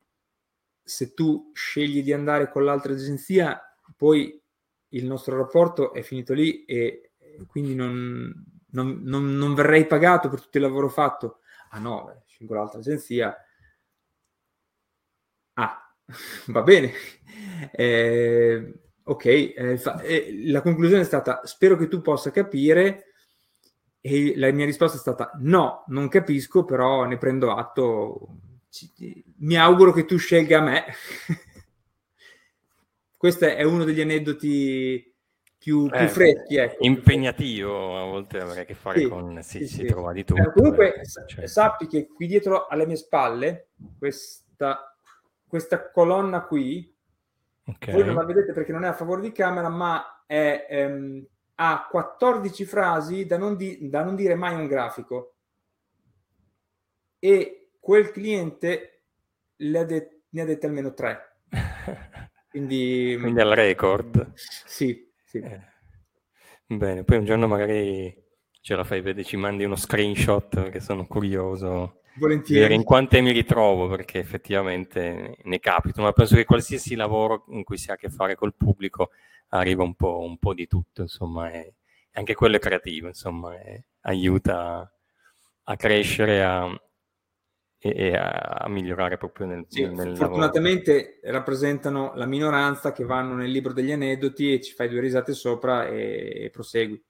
se 0.82 1.14
tu 1.14 1.50
scegli 1.54 2.02
di 2.02 2.12
andare 2.12 2.50
con 2.50 2.64
l'altra 2.64 2.92
agenzia, 2.92 3.60
poi 3.96 4.42
il 4.94 5.06
nostro 5.06 5.36
rapporto 5.36 5.92
è 5.92 6.02
finito 6.02 6.32
lì 6.32 6.64
e 6.64 7.12
quindi 7.46 7.74
non, 7.74 8.32
non, 8.70 9.00
non, 9.02 9.36
non 9.36 9.54
verrei 9.54 9.86
pagato 9.86 10.28
per 10.28 10.40
tutto 10.40 10.56
il 10.58 10.62
lavoro 10.62 10.88
fatto. 10.88 11.40
Ah 11.70 11.78
no, 11.78 12.22
scelgo 12.26 12.54
l'altra 12.54 12.78
agenzia. 12.78 13.36
Ah, 15.54 15.94
va 16.46 16.62
bene. 16.62 16.92
Eh, 17.72 18.80
ok, 19.02 19.24
eh, 19.24 19.78
fa, 19.78 20.00
eh, 20.00 20.42
la 20.46 20.62
conclusione 20.62 21.02
è 21.02 21.06
stata 21.06 21.40
spero 21.44 21.76
che 21.76 21.88
tu 21.88 22.00
possa 22.00 22.30
capire 22.30 23.06
e 24.00 24.34
la 24.36 24.52
mia 24.52 24.66
risposta 24.66 24.96
è 24.96 25.00
stata 25.00 25.30
no, 25.40 25.84
non 25.88 26.08
capisco, 26.08 26.64
però 26.64 27.04
ne 27.04 27.16
prendo 27.16 27.54
atto, 27.54 28.38
mi 29.38 29.56
auguro 29.56 29.92
che 29.92 30.04
tu 30.04 30.16
scelga 30.18 30.60
me. 30.60 30.84
Questo 33.24 33.46
è 33.46 33.62
uno 33.62 33.84
degli 33.84 34.02
aneddoti 34.02 35.14
più, 35.56 35.88
più 35.88 35.98
eh, 35.98 36.08
freschi. 36.08 36.56
Ecco. 36.56 36.84
Impegnativo, 36.84 37.98
a 37.98 38.04
volte 38.04 38.38
avere 38.38 38.60
a 38.60 38.64
che 38.66 38.74
fare 38.74 38.98
sì, 38.98 39.08
con... 39.08 39.42
Sì, 39.42 39.58
sì, 39.60 39.66
si 39.66 39.74
sì. 39.76 39.84
trova 39.86 40.12
di 40.12 40.24
tutto. 40.24 40.42
Eh, 40.42 40.52
comunque, 40.52 41.00
cioè. 41.26 41.46
sappi 41.46 41.86
che 41.86 42.06
qui 42.06 42.26
dietro 42.26 42.66
alle 42.66 42.84
mie 42.84 42.96
spalle, 42.96 43.68
questa, 43.96 44.94
questa 45.46 45.90
colonna 45.90 46.42
qui, 46.42 46.94
okay. 47.64 47.94
voi 47.94 48.04
non 48.04 48.16
la 48.16 48.26
vedete 48.26 48.52
perché 48.52 48.72
non 48.72 48.84
è 48.84 48.88
a 48.88 48.92
favore 48.92 49.22
di 49.22 49.32
camera, 49.32 49.70
ma 49.70 50.22
è, 50.26 50.66
ehm, 50.68 51.26
ha 51.54 51.88
14 51.90 52.64
frasi 52.66 53.24
da 53.24 53.38
non, 53.38 53.56
di, 53.56 53.88
da 53.88 54.04
non 54.04 54.16
dire 54.16 54.34
mai 54.34 54.54
un 54.54 54.66
grafico. 54.66 55.36
E 57.18 57.70
quel 57.80 58.10
cliente 58.10 59.04
le 59.56 59.86
de- 59.86 60.20
ne 60.28 60.40
ha 60.42 60.44
dette 60.44 60.66
almeno 60.66 60.92
tre. 60.92 61.38
Quindi, 62.54 63.16
Quindi 63.20 63.40
al 63.40 63.50
record. 63.50 64.30
Sì, 64.36 65.10
sì. 65.24 65.38
Eh. 65.38 65.60
Bene, 66.66 67.02
poi 67.02 67.18
un 67.18 67.24
giorno 67.24 67.48
magari 67.48 68.16
ce 68.60 68.76
la 68.76 68.84
fai 68.84 69.00
vedere, 69.00 69.26
ci 69.26 69.36
mandi 69.36 69.64
uno 69.64 69.74
screenshot 69.74 70.70
che 70.70 70.78
sono 70.78 71.04
curioso. 71.04 72.02
Volentieri. 72.14 72.72
in 72.72 72.84
quante 72.84 73.20
mi 73.20 73.32
ritrovo 73.32 73.88
perché 73.88 74.20
effettivamente 74.20 75.38
ne 75.42 75.58
capito, 75.58 76.00
ma 76.00 76.12
penso 76.12 76.36
che 76.36 76.44
qualsiasi 76.44 76.94
lavoro 76.94 77.44
in 77.48 77.64
cui 77.64 77.76
si 77.76 77.90
ha 77.90 77.94
a 77.94 77.96
che 77.96 78.08
fare 78.08 78.36
col 78.36 78.54
pubblico 78.54 79.10
arriva 79.48 79.82
un 79.82 79.96
po', 79.96 80.20
un 80.20 80.38
po 80.38 80.54
di 80.54 80.68
tutto, 80.68 81.02
insomma, 81.02 81.50
e 81.50 81.74
anche 82.12 82.36
quello 82.36 82.54
è 82.54 82.60
creativo, 82.60 83.08
insomma, 83.08 83.50
aiuta 84.02 84.88
a 85.64 85.76
crescere, 85.76 86.40
a, 86.44 86.66
e, 87.92 88.16
a, 88.16 88.66
migliorare 88.68 89.18
proprio 89.18 89.46
nel, 89.46 89.66
sì, 89.68 89.84
nel 89.84 90.16
fortunatamente 90.16 91.18
lavoro. 91.20 91.38
rappresentano 91.38 92.12
la 92.14 92.24
minoranza 92.24 92.92
che 92.92 93.04
vanno 93.04 93.34
nel 93.34 93.50
libro 93.50 93.74
degli 93.74 93.92
aneddoti 93.92 94.54
e 94.54 94.60
ci 94.62 94.72
fai 94.72 94.88
due 94.88 95.00
risate 95.00 95.34
sopra 95.34 95.86
e, 95.86 96.44
e 96.44 96.50
prosegui. 96.50 97.02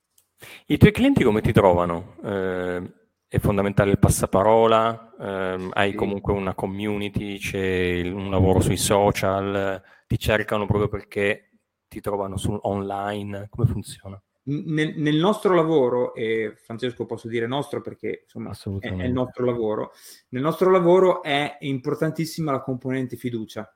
I 0.66 0.76
tuoi 0.76 0.90
clienti 0.90 1.22
come 1.22 1.40
ti 1.40 1.52
trovano? 1.52 2.16
Eh, 2.24 2.82
è 3.28 3.38
fondamentale 3.38 3.92
il 3.92 4.00
passaparola? 4.00 5.14
Eh, 5.18 5.68
hai 5.72 5.90
sì. 5.90 5.96
comunque 5.96 6.32
una 6.32 6.54
community? 6.54 7.38
C'è 7.38 8.02
un 8.02 8.30
lavoro 8.30 8.60
sui 8.60 8.76
social? 8.76 9.80
Ti 10.08 10.18
cercano 10.18 10.66
proprio 10.66 10.88
perché 10.88 11.50
ti 11.86 12.00
trovano 12.00 12.36
su, 12.36 12.58
online? 12.62 13.46
Come 13.48 13.68
funziona? 13.68 14.20
Nel, 14.44 14.94
nel, 14.96 15.16
nostro 15.16 15.54
lavoro, 15.54 16.14
e 16.14 16.54
Francesco 16.56 17.06
posso 17.06 17.28
dire 17.28 17.46
nostro 17.46 17.80
perché 17.80 18.22
insomma 18.24 18.50
è, 18.80 18.88
è, 18.88 19.04
il 19.04 19.12
nostro 19.12 19.44
lavoro, 19.44 19.92
nel 20.30 20.42
nostro 20.42 20.70
lavoro 20.70 21.22
è 21.22 21.56
importantissima 21.60 22.52
la 22.52 22.60
componente 22.60 23.16
fiducia, 23.16 23.74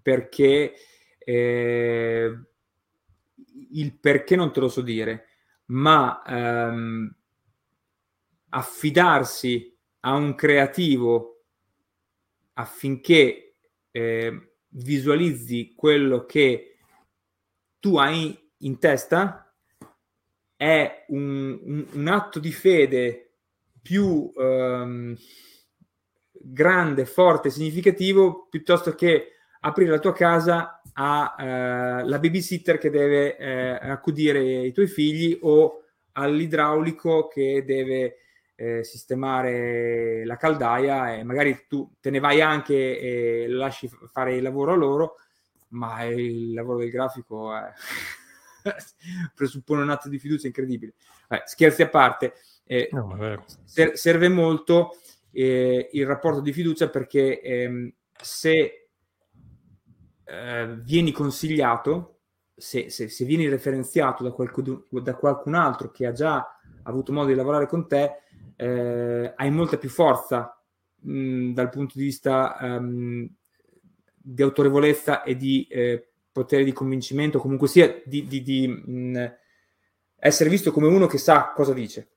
perché 0.00 0.74
eh, 1.18 2.40
il 3.72 3.98
perché 3.98 4.36
non 4.36 4.52
te 4.52 4.60
lo 4.60 4.68
so 4.68 4.80
dire, 4.80 5.26
ma 5.66 6.22
ehm, 6.24 7.16
affidarsi 8.50 9.76
a 10.00 10.14
un 10.14 10.34
creativo 10.34 11.44
affinché 12.54 13.56
eh, 13.90 14.54
visualizzi 14.68 15.72
quello 15.74 16.24
che 16.26 16.76
tu 17.78 17.96
hai 17.96 18.41
in 18.62 18.78
testa 18.78 19.52
è 20.56 21.04
un, 21.08 21.58
un, 21.62 21.86
un 21.92 22.08
atto 22.08 22.38
di 22.38 22.52
fede 22.52 23.30
più 23.80 24.30
um, 24.34 25.16
grande, 26.32 27.04
forte, 27.04 27.50
significativo 27.50 28.46
piuttosto 28.48 28.94
che 28.94 29.32
aprire 29.60 29.90
la 29.90 29.98
tua 29.98 30.12
casa 30.12 30.80
alla 30.94 32.16
uh, 32.16 32.20
babysitter 32.20 32.78
che 32.78 32.90
deve 32.90 33.36
uh, 33.38 33.90
accudire 33.90 34.66
i 34.66 34.72
tuoi 34.72 34.86
figli 34.86 35.38
o 35.42 35.84
all'idraulico 36.12 37.26
che 37.28 37.64
deve 37.66 38.18
eh, 38.54 38.84
sistemare 38.84 40.24
la 40.24 40.36
caldaia 40.36 41.14
e 41.14 41.24
magari 41.24 41.64
tu 41.66 41.90
te 42.00 42.10
ne 42.10 42.20
vai 42.20 42.40
anche 42.40 42.98
e 42.98 43.48
lasci 43.48 43.90
fare 44.12 44.36
il 44.36 44.42
lavoro 44.42 44.72
a 44.72 44.76
loro, 44.76 45.16
ma 45.68 46.04
il 46.04 46.52
lavoro 46.52 46.78
del 46.78 46.90
grafico 46.90 47.52
è 47.56 47.72
presuppone 49.34 49.82
un 49.82 49.90
atto 49.90 50.08
di 50.08 50.18
fiducia 50.18 50.46
incredibile. 50.46 50.94
Eh, 51.28 51.42
scherzi 51.46 51.82
a 51.82 51.88
parte, 51.88 52.34
eh, 52.64 52.88
no, 52.92 53.44
ser- 53.64 53.94
serve 53.94 54.28
molto 54.28 54.96
eh, 55.30 55.88
il 55.92 56.06
rapporto 56.06 56.40
di 56.40 56.52
fiducia 56.52 56.88
perché 56.88 57.40
ehm, 57.40 57.92
se 58.12 58.88
eh, 60.24 60.76
vieni 60.82 61.12
consigliato, 61.12 62.20
se, 62.54 62.90
se, 62.90 63.08
se, 63.08 63.24
vieni 63.24 63.48
referenziato 63.48 64.22
da, 64.22 64.30
qualcun, 64.30 64.84
da 64.90 65.14
qualcun 65.14 65.54
altro 65.54 65.90
che 65.90 66.06
ha 66.06 66.12
già 66.12 66.58
avuto 66.84 67.12
modo 67.12 67.28
di 67.28 67.34
lavorare 67.34 67.66
con 67.66 67.88
te, 67.88 68.18
eh, 68.56 69.32
hai 69.34 69.50
molta 69.50 69.78
più 69.78 69.88
forza 69.88 70.56
mh, 71.00 71.52
dal 71.52 71.70
punto 71.70 71.94
di 71.96 72.04
vista 72.04 72.56
um, 72.60 73.28
di 74.14 74.42
autorevolezza 74.42 75.22
e 75.22 75.36
di 75.36 75.66
eh, 75.68 76.11
potere 76.32 76.64
di 76.64 76.72
convincimento, 76.72 77.38
comunque 77.38 77.68
sia 77.68 78.00
di, 78.04 78.26
di, 78.26 78.42
di 78.42 78.66
mh, 78.66 79.36
essere 80.16 80.50
visto 80.50 80.72
come 80.72 80.86
uno 80.86 81.06
che 81.06 81.18
sa 81.18 81.52
cosa 81.54 81.72
dice. 81.72 82.08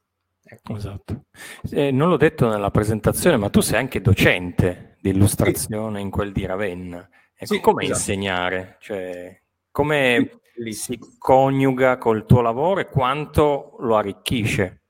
Ecco. 0.43 0.75
Esatto. 0.75 1.25
Eh, 1.71 1.91
non 1.91 2.09
l'ho 2.09 2.17
detto 2.17 2.47
nella 2.47 2.71
presentazione, 2.71 3.35
ma 3.35 3.49
tu 3.49 3.61
sei 3.61 3.79
anche 3.79 3.99
docente 3.99 4.97
di 5.01 5.09
illustrazione 5.09 5.97
sì. 5.97 6.03
in 6.03 6.09
quel 6.11 6.31
di 6.31 6.45
Ravenna. 6.45 7.09
Ecco, 7.35 7.53
sì, 7.53 7.59
come 7.59 7.83
esatto. 7.83 7.99
insegnare? 7.99 8.77
Cioè, 8.79 9.41
come 9.71 10.39
sì, 10.53 10.71
si 10.73 10.99
coniuga 11.17 11.97
col 11.97 12.25
tuo 12.25 12.41
lavoro 12.41 12.79
e 12.79 12.87
quanto 12.87 13.75
lo 13.79 13.97
arricchisce? 13.97 14.81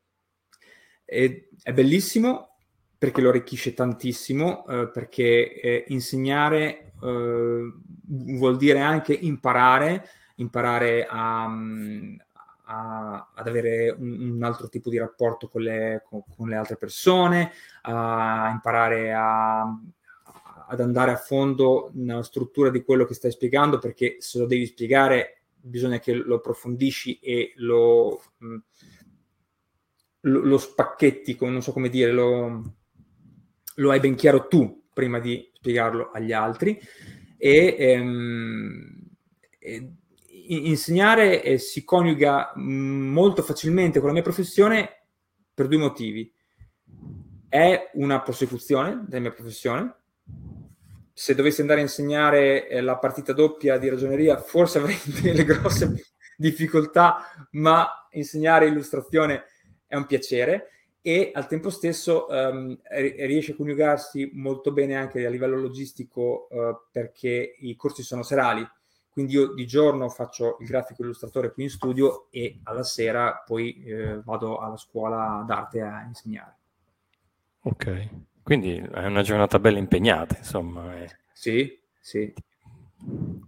È, 1.03 1.47
è 1.63 1.73
bellissimo 1.73 2.57
perché 2.97 3.21
lo 3.21 3.29
arricchisce 3.29 3.73
tantissimo, 3.73 4.65
eh, 4.67 4.89
perché 4.89 5.59
eh, 5.59 5.83
insegnare 5.87 6.84
eh, 7.03 7.73
vuol 8.07 8.57
dire 8.57 8.79
anche 8.79 9.13
imparare, 9.13 10.07
imparare 10.35 11.05
a, 11.09 11.45
a, 12.65 13.31
ad 13.33 13.47
avere 13.47 13.95
un, 13.97 14.31
un, 14.31 14.43
altro 14.43 14.69
tipo 14.69 14.89
di 14.89 14.97
rapporto 14.97 15.47
con 15.47 15.61
le, 15.61 16.03
con, 16.07 16.23
con 16.35 16.49
le 16.49 16.55
altre 16.55 16.77
persone, 16.77 17.51
a 17.81 18.49
imparare 18.51 19.13
a, 19.13 19.61
ad 20.67 20.79
andare 20.79 21.11
a 21.11 21.17
fondo 21.17 21.91
nella 21.93 22.23
struttura 22.23 22.69
di 22.69 22.83
quello 22.83 23.05
che 23.05 23.13
stai 23.13 23.31
spiegando, 23.31 23.79
perché 23.79 24.17
se 24.19 24.39
lo 24.39 24.45
devi 24.45 24.65
spiegare 24.65 25.41
bisogna 25.65 25.99
che 25.99 26.13
lo 26.13 26.35
approfondisci 26.35 27.19
e 27.19 27.53
lo, 27.57 28.21
lo, 30.21 30.39
lo 30.43 30.57
spacchetti, 30.57 31.37
non 31.41 31.61
so 31.61 31.71
come 31.71 31.89
dire, 31.89 32.11
lo, 32.11 32.75
lo 33.75 33.91
hai 33.91 33.99
ben 33.99 34.15
chiaro 34.15 34.47
tu 34.47 34.83
prima 34.93 35.19
di 35.19 35.51
spiegarlo 35.65 36.11
agli 36.11 36.31
altri 36.31 36.79
e, 37.37 37.75
ehm, 37.77 39.09
e 39.57 39.89
insegnare 40.47 41.41
eh, 41.41 41.57
si 41.57 41.83
coniuga 41.83 42.53
mm, 42.57 43.11
molto 43.11 43.41
facilmente 43.41 43.97
con 43.97 44.09
la 44.09 44.13
mia 44.13 44.21
professione 44.21 45.07
per 45.53 45.67
due 45.67 45.79
motivi. 45.79 46.31
È 47.49 47.89
una 47.93 48.21
prosecuzione 48.21 49.05
della 49.07 49.21
mia 49.21 49.31
professione. 49.31 49.95
Se 51.13 51.33
dovessi 51.33 51.61
andare 51.61 51.79
a 51.79 51.83
insegnare 51.83 52.67
eh, 52.67 52.81
la 52.81 52.97
partita 52.97 53.33
doppia 53.33 53.77
di 53.77 53.89
ragioneria, 53.89 54.37
forse 54.37 54.77
avrei 54.77 54.99
delle 55.21 55.45
grosse 55.45 56.03
difficoltà, 56.37 57.47
ma 57.51 58.07
insegnare 58.11 58.67
illustrazione 58.67 59.45
è 59.87 59.95
un 59.95 60.05
piacere 60.05 60.69
e 61.07 61.29
al 61.35 61.45
tempo 61.45 61.69
stesso 61.69 62.25
um, 62.31 62.75
riesce 62.89 63.51
a 63.51 63.55
coniugarsi 63.55 64.31
molto 64.33 64.71
bene 64.71 64.95
anche 64.95 65.23
a 65.23 65.29
livello 65.29 65.55
logistico 65.55 66.47
uh, 66.49 66.75
perché 66.91 67.57
i 67.59 67.75
corsi 67.75 68.01
sono 68.01 68.23
serali. 68.23 68.67
Quindi 69.11 69.33
io 69.33 69.53
di 69.53 69.67
giorno 69.67 70.09
faccio 70.09 70.57
il 70.61 70.65
grafico 70.65 71.03
illustratore 71.03 71.51
qui 71.51 71.61
in 71.61 71.69
studio 71.69 72.25
e 72.31 72.59
alla 72.63 72.81
sera 72.81 73.43
poi 73.45 73.83
eh, 73.83 74.19
vado 74.23 74.57
alla 74.57 74.77
scuola 74.77 75.43
d'arte 75.47 75.81
a 75.81 76.01
insegnare. 76.07 76.55
Ok, 77.61 78.09
quindi 78.41 78.75
è 78.75 79.05
una 79.05 79.21
giornata 79.21 79.59
bella 79.59 79.77
impegnata, 79.77 80.35
insomma. 80.37 81.01
Eh. 81.01 81.09
Sì, 81.31 81.79
sì. 81.99 82.33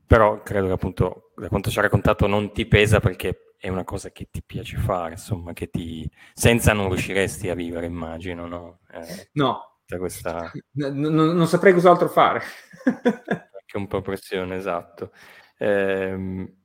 Però 0.05 0.43
credo 0.43 0.67
che 0.67 0.73
appunto, 0.73 1.31
da 1.35 1.49
quanto 1.49 1.71
ci 1.71 1.79
ha 1.79 1.81
raccontato, 1.81 2.27
non 2.27 2.53
ti 2.53 2.67
pesa 2.67 2.99
perché 2.99 3.46
è 3.57 3.69
una 3.69 3.83
cosa 3.83 4.11
che 4.11 4.27
ti 4.31 4.43
piace 4.43 4.77
fare, 4.77 5.11
insomma, 5.13 5.53
che 5.53 5.69
ti... 5.69 6.09
senza 6.33 6.73
non 6.73 6.89
riusciresti 6.89 7.49
a 7.49 7.55
vivere, 7.55 7.87
immagino, 7.87 8.47
no? 8.47 8.79
Eh, 8.91 9.29
no. 9.33 9.79
Questa... 9.85 10.51
N- 10.77 10.99
non 10.99 11.47
saprei 11.47 11.73
cos'altro 11.73 12.07
fare. 12.07 12.41
Anche 12.85 13.77
un 13.77 13.87
po' 13.87 14.01
pressione, 14.01 14.55
esatto. 14.55 15.11
Ehm, 15.57 16.55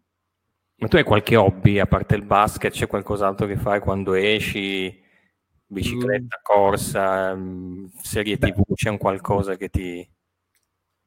ma 0.77 0.89
tu 0.89 0.97
hai 0.97 1.05
qualche 1.05 1.37
hobby 1.37 1.79
a 1.79 1.87
parte 1.87 2.15
il 2.15 2.25
basket? 2.25 2.73
C'è 2.73 2.87
qualcos'altro 2.87 3.47
che 3.47 3.57
fai 3.57 3.81
quando 3.81 4.15
esci? 4.15 5.01
Bicicletta, 5.65 6.39
mm. 6.39 6.43
corsa, 6.43 7.35
mm, 7.35 7.87
serie 8.03 8.37
Beh. 8.37 8.53
TV, 8.53 8.63
c'è 8.75 8.91
un 8.91 8.99
qualcosa 8.99 9.57
che 9.57 9.69
ti... 9.69 10.07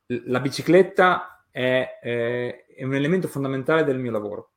La 0.07 0.39
bicicletta 0.39 1.45
è, 1.51 1.99
è, 2.01 2.65
è, 2.75 2.83
un 2.83 2.95
elemento 2.95 3.27
fondamentale 3.27 3.83
del 3.83 3.99
mio 3.99 4.11
lavoro, 4.11 4.53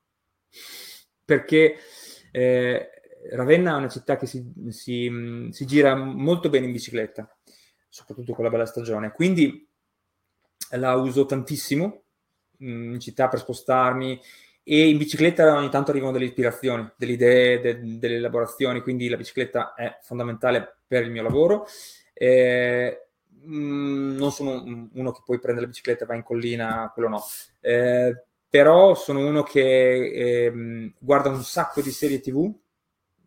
perché 1.29 1.76
eh, 2.31 2.91
Ravenna 3.33 3.74
è 3.74 3.76
una 3.76 3.91
città 3.91 4.16
che 4.16 4.24
si, 4.24 4.51
si, 4.70 5.11
mm, 5.11 5.51
si, 5.51 5.66
gira 5.66 5.95
molto 5.95 6.49
bene 6.49 6.64
in 6.64 6.72
bicicletta, 6.72 7.31
soprattutto 7.87 8.33
con 8.33 8.45
la 8.45 8.51
bella 8.51 8.64
stagione, 8.64 9.12
quindi 9.12 9.68
la 10.70 10.95
uso 10.95 11.26
tantissimo 11.26 12.05
in 12.61 12.99
città 12.99 13.29
per 13.29 13.41
spostarmi 13.41 14.18
e 14.62 14.89
in 14.89 14.97
bicicletta 14.97 15.55
ogni 15.55 15.68
tanto 15.68 15.91
arrivano 15.91 16.12
delle 16.12 16.24
ispirazioni, 16.24 16.91
delle 16.97 17.12
idee, 17.12 17.61
de, 17.61 17.99
delle 17.99 18.16
elaborazioni, 18.16 18.81
quindi 18.81 19.11
la 19.11 19.18
bicicletta 19.18 19.74
è 19.74 19.99
fondamentale 20.01 20.79
per 20.87 21.03
il 21.03 21.11
mio 21.11 21.22
lavoro. 21.22 21.66
Eh, 22.14 23.09
non 23.43 24.33
sono 24.33 24.62
uno 24.95 25.12
che 25.12 25.20
poi 25.26 25.39
prende 25.39 25.61
la 25.61 25.66
bicicletta 25.66 26.05
e 26.05 26.07
va 26.07 26.14
in 26.14 26.22
collina, 26.22 26.91
quello 26.95 27.09
no. 27.11 27.22
Eh, 27.61 28.28
però 28.49 28.95
sono 28.95 29.27
uno 29.27 29.43
che 29.43 29.61
eh, 29.61 30.93
guarda 30.99 31.29
un 31.29 31.43
sacco 31.43 31.81
di 31.81 31.91
serie 31.91 32.21
tv, 32.21 32.53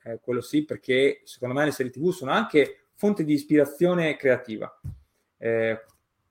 eh, 0.03 0.19
quello 0.21 0.41
sì, 0.41 0.65
perché 0.65 1.21
secondo 1.25 1.55
me 1.55 1.65
le 1.65 1.71
serie 1.71 1.91
tv 1.91 2.11
sono 2.11 2.31
anche 2.31 2.85
fonte 2.95 3.23
di 3.23 3.33
ispirazione 3.33 4.15
creativa, 4.15 4.79
eh, 5.37 5.83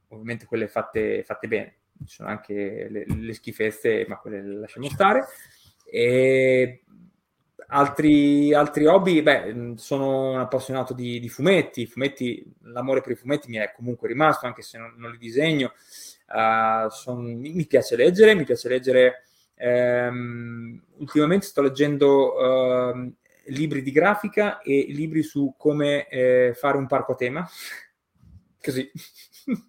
ovviamente 0.09 0.47
quelle 0.47 0.69
fatte, 0.69 1.23
fatte 1.25 1.49
bene 1.49 1.75
ci 2.07 2.17
sono 2.17 2.29
anche 2.29 2.89
le, 2.89 3.05
le 3.07 3.35
schifezze, 3.35 4.05
ma 4.09 4.17
quelle 4.17 4.43
le 4.43 4.57
lasciamo 4.57 4.89
stare. 4.89 5.27
E 5.85 6.83
altri, 7.69 8.55
altri 8.55 8.87
hobby, 8.87 9.23
beh, 9.23 9.75
sono 9.77 10.33
un 10.33 10.39
appassionato 10.39 10.95
di, 10.95 11.21
di, 11.21 11.29
fumetti. 11.29 11.87
fumetti. 11.87 12.45
L'amore 12.63 13.01
per 13.01 13.13
i 13.13 13.17
fumetti 13.17 13.49
mi 13.49 13.57
è 13.57 13.73
comunque 13.75 14.09
rimasto, 14.09 14.47
anche 14.47 14.63
se 14.63 14.79
non, 14.79 14.95
non 14.97 15.11
li 15.11 15.19
disegno. 15.19 15.73
Uh, 16.33 16.89
son, 16.91 17.25
mi, 17.25 17.53
mi, 17.53 17.67
piace 17.67 17.97
leggere, 17.97 18.35
mi 18.35 18.45
piace 18.45 18.69
leggere. 18.69 19.25
Um, 19.57 20.83
ultimamente 20.99 21.47
sto 21.47 21.61
leggendo 21.61 22.35
uh, 22.35 23.13
libri 23.47 23.83
di 23.83 23.91
grafica 23.91 24.61
e 24.61 24.87
libri 24.89 25.23
su 25.23 25.55
come 25.59 26.09
eh, 26.09 26.55
fare 26.55 26.77
un 26.77 26.87
parco 26.87 27.13
a 27.13 27.17
tema. 27.17 27.47
Così 28.63 28.91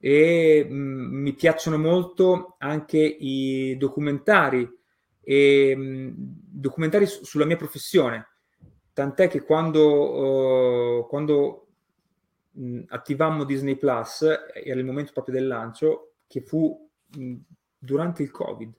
e 0.00 0.66
mh, 0.68 0.74
mm, 0.74 1.22
mi 1.22 1.34
piacciono 1.34 1.78
molto 1.78 2.56
anche 2.58 2.98
i 2.98 3.76
documentari 3.78 4.68
e 5.20 5.74
mh, 5.76 6.12
documentari 6.16 7.06
su- 7.06 7.24
sulla 7.24 7.44
mia 7.44 7.56
professione 7.56 8.28
tant'è 8.98 9.28
che 9.28 9.42
quando, 9.42 11.02
uh, 11.02 11.06
quando 11.06 11.67
mh, 12.58 12.82
attivammo 12.88 13.44
Disney 13.44 13.76
Plus 13.76 14.22
era 14.22 14.78
il 14.78 14.84
momento 14.84 15.12
proprio 15.12 15.34
del 15.34 15.46
lancio 15.46 16.14
che 16.26 16.40
fu 16.40 16.88
durante 17.78 18.22
il 18.22 18.30
covid. 18.30 18.72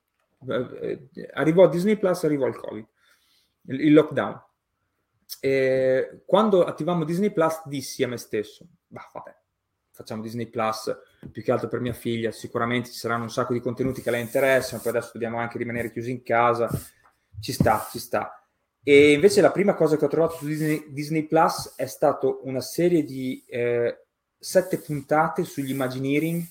Eh, 0.47 1.09
arrivò 1.33 1.67
Disney 1.67 1.97
Plus 1.97 2.23
arrivò 2.23 2.47
il 2.47 2.55
covid 2.55 2.87
il, 3.63 3.81
il 3.81 3.93
lockdown. 3.93 4.41
E 5.39 6.23
quando 6.25 6.65
attivammo 6.65 7.03
Disney 7.03 7.31
Plus 7.31 7.61
dissi 7.65 8.03
a 8.03 8.07
me 8.07 8.17
stesso 8.17 8.65
bah 8.87 9.07
vabbè 9.13 9.35
facciamo 9.91 10.21
Disney 10.21 10.47
Plus 10.47 10.97
più 11.31 11.43
che 11.43 11.51
altro 11.51 11.67
per 11.67 11.81
mia 11.81 11.93
figlia, 11.93 12.31
sicuramente 12.31 12.89
ci 12.89 12.97
saranno 12.97 13.23
un 13.23 13.29
sacco 13.29 13.51
di 13.51 13.59
contenuti 13.59 14.01
che 14.01 14.09
la 14.09 14.17
interessano, 14.17 14.81
poi 14.81 14.91
adesso 14.91 15.11
dobbiamo 15.13 15.39
anche 15.39 15.57
rimanere 15.57 15.91
chiusi 15.91 16.11
in 16.11 16.23
casa, 16.23 16.69
ci 17.41 17.51
sta, 17.51 17.85
ci 17.91 17.99
sta. 17.99 18.38
E 18.83 19.11
invece 19.11 19.41
la 19.41 19.51
prima 19.51 19.75
cosa 19.75 19.97
che 19.97 20.05
ho 20.05 20.09
trovato 20.09 20.35
su 20.35 20.45
Disney, 20.45 20.85
Disney 20.89 21.23
Plus 21.23 21.75
è 21.75 21.85
stata 21.85 22.27
una 22.43 22.61
serie 22.61 23.03
di 23.03 23.43
eh, 23.47 24.05
sette 24.37 24.79
puntate 24.79 25.43
sugli 25.43 25.71
Imagineering, 25.71 26.43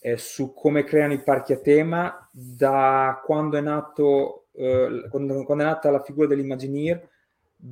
eh, 0.00 0.16
su 0.16 0.54
come 0.54 0.84
creano 0.84 1.12
i 1.12 1.22
parchi 1.22 1.52
a 1.52 1.58
tema, 1.58 2.28
da 2.32 3.22
quando 3.24 3.56
è, 3.56 3.60
nato, 3.60 4.46
eh, 4.52 5.06
quando, 5.10 5.44
quando 5.44 5.64
è 5.64 5.66
nata 5.66 5.90
la 5.90 6.02
figura 6.02 6.26
dell'Imagineer, 6.26 7.08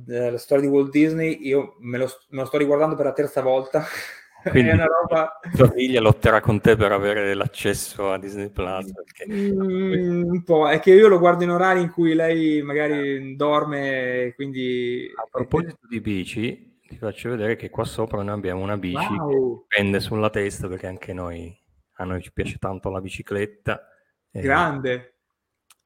eh, 0.07 0.31
la 0.31 0.37
storia 0.37 0.67
di 0.67 0.73
Walt 0.73 0.91
Disney, 0.91 1.45
io 1.45 1.75
me 1.79 1.97
lo, 1.97 2.07
me 2.29 2.41
lo 2.41 2.45
sto 2.45 2.57
riguardando 2.57 2.95
per 2.95 3.05
la 3.05 3.13
terza 3.13 3.41
volta 3.41 3.83
Quindi 4.49 4.69
è 4.69 4.73
una 4.73 4.85
roba... 4.85 5.39
tua 5.55 5.69
figlia 5.71 6.01
lotterà 6.01 6.41
con 6.41 6.59
te 6.59 6.75
per 6.75 6.91
avere 6.91 7.33
l'accesso 7.33 8.11
a 8.11 8.17
Disney 8.17 8.49
Plus. 8.49 8.91
Perché... 8.91 9.31
Mm, 9.31 10.23
un 10.29 10.43
po', 10.43 10.69
è 10.69 10.79
che 10.79 10.91
io 10.91 11.07
lo 11.07 11.19
guardo 11.19 11.43
in 11.43 11.49
orari 11.49 11.81
in 11.81 11.89
cui 11.89 12.13
lei 12.13 12.61
magari 12.61 13.35
dorme, 13.35 14.33
quindi... 14.35 15.11
A 15.15 15.27
proposito 15.29 15.79
di 15.89 16.01
bici, 16.01 16.79
ti 16.87 16.97
faccio 16.97 17.29
vedere 17.29 17.55
che 17.55 17.69
qua 17.69 17.85
sopra 17.85 18.21
noi 18.21 18.35
abbiamo 18.35 18.61
una 18.61 18.77
bici 18.77 19.13
wow. 19.13 19.65
che 19.67 19.75
pende 19.75 19.99
sulla 19.99 20.29
testa 20.29 20.67
perché 20.67 20.87
anche 20.87 21.13
noi, 21.13 21.55
a 21.97 22.03
noi 22.03 22.21
ci 22.21 22.31
piace 22.31 22.57
tanto 22.57 22.89
la 22.89 23.01
bicicletta. 23.01 23.87
Grande! 24.29 25.15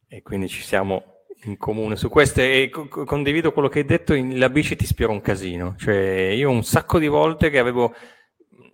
E, 0.07 0.17
e 0.17 0.21
quindi 0.21 0.47
ci 0.47 0.61
siamo 0.61 1.15
in 1.43 1.57
comune 1.57 1.95
su 1.95 2.09
questo 2.09 2.41
e 2.41 2.69
co- 2.71 2.87
condivido 2.87 3.51
quello 3.51 3.67
che 3.67 3.79
hai 3.79 3.85
detto, 3.85 4.13
in, 4.13 4.39
la 4.39 4.49
bici 4.49 4.75
ti 4.75 4.83
ispira 4.83 5.11
un 5.11 5.21
casino. 5.21 5.75
Cioè, 5.77 6.33
io 6.35 6.49
un 6.49 6.63
sacco 6.63 6.99
di 6.99 7.07
volte 7.07 7.49
che 7.49 7.59
avevo 7.59 7.93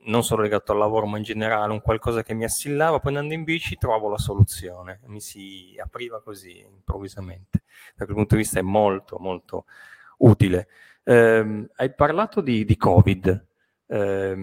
non 0.06 0.24
solo 0.24 0.42
legato 0.42 0.72
al 0.72 0.78
lavoro, 0.78 1.06
ma 1.06 1.18
in 1.18 1.24
generale 1.24 1.72
un 1.72 1.82
qualcosa 1.82 2.24
che 2.24 2.34
mi 2.34 2.44
assillava, 2.44 3.00
poi 3.00 3.16
andando 3.16 3.34
in 3.34 3.44
bici 3.44 3.78
trovavo 3.78 4.10
la 4.10 4.18
soluzione, 4.18 5.00
mi 5.06 5.22
si 5.22 5.76
apriva 5.82 6.22
così 6.22 6.60
improvvisamente. 6.60 7.64
Da 7.96 8.06
quel 8.06 8.18
punto 8.18 8.36
di 8.36 8.42
vista 8.42 8.60
è 8.60 8.64
molto, 8.64 9.18
molto 9.20 9.66
utile. 10.18 10.68
Eh, 11.04 11.68
hai 11.76 11.94
parlato 11.94 12.42
di, 12.42 12.66
di 12.66 12.78
Covid, 12.78 13.46
eh, 13.88 14.36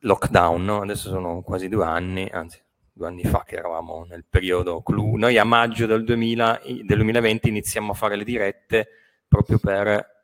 lockdown, 0.00 0.64
no? 0.64 0.80
adesso 0.82 1.08
sono 1.08 1.42
quasi 1.42 1.68
due 1.68 1.84
anni, 1.84 2.28
anzi 2.32 2.62
due 2.96 3.08
anni 3.08 3.24
fa 3.24 3.44
che 3.46 3.56
eravamo 3.56 4.06
nel 4.08 4.24
periodo 4.28 4.80
clou. 4.82 5.16
Noi 5.16 5.36
a 5.36 5.44
maggio 5.44 5.84
del, 5.84 6.02
2000, 6.02 6.62
del 6.82 6.96
2020 6.96 7.48
iniziamo 7.48 7.92
a 7.92 7.94
fare 7.94 8.16
le 8.16 8.24
dirette 8.24 8.88
proprio 9.28 9.58
per 9.58 10.15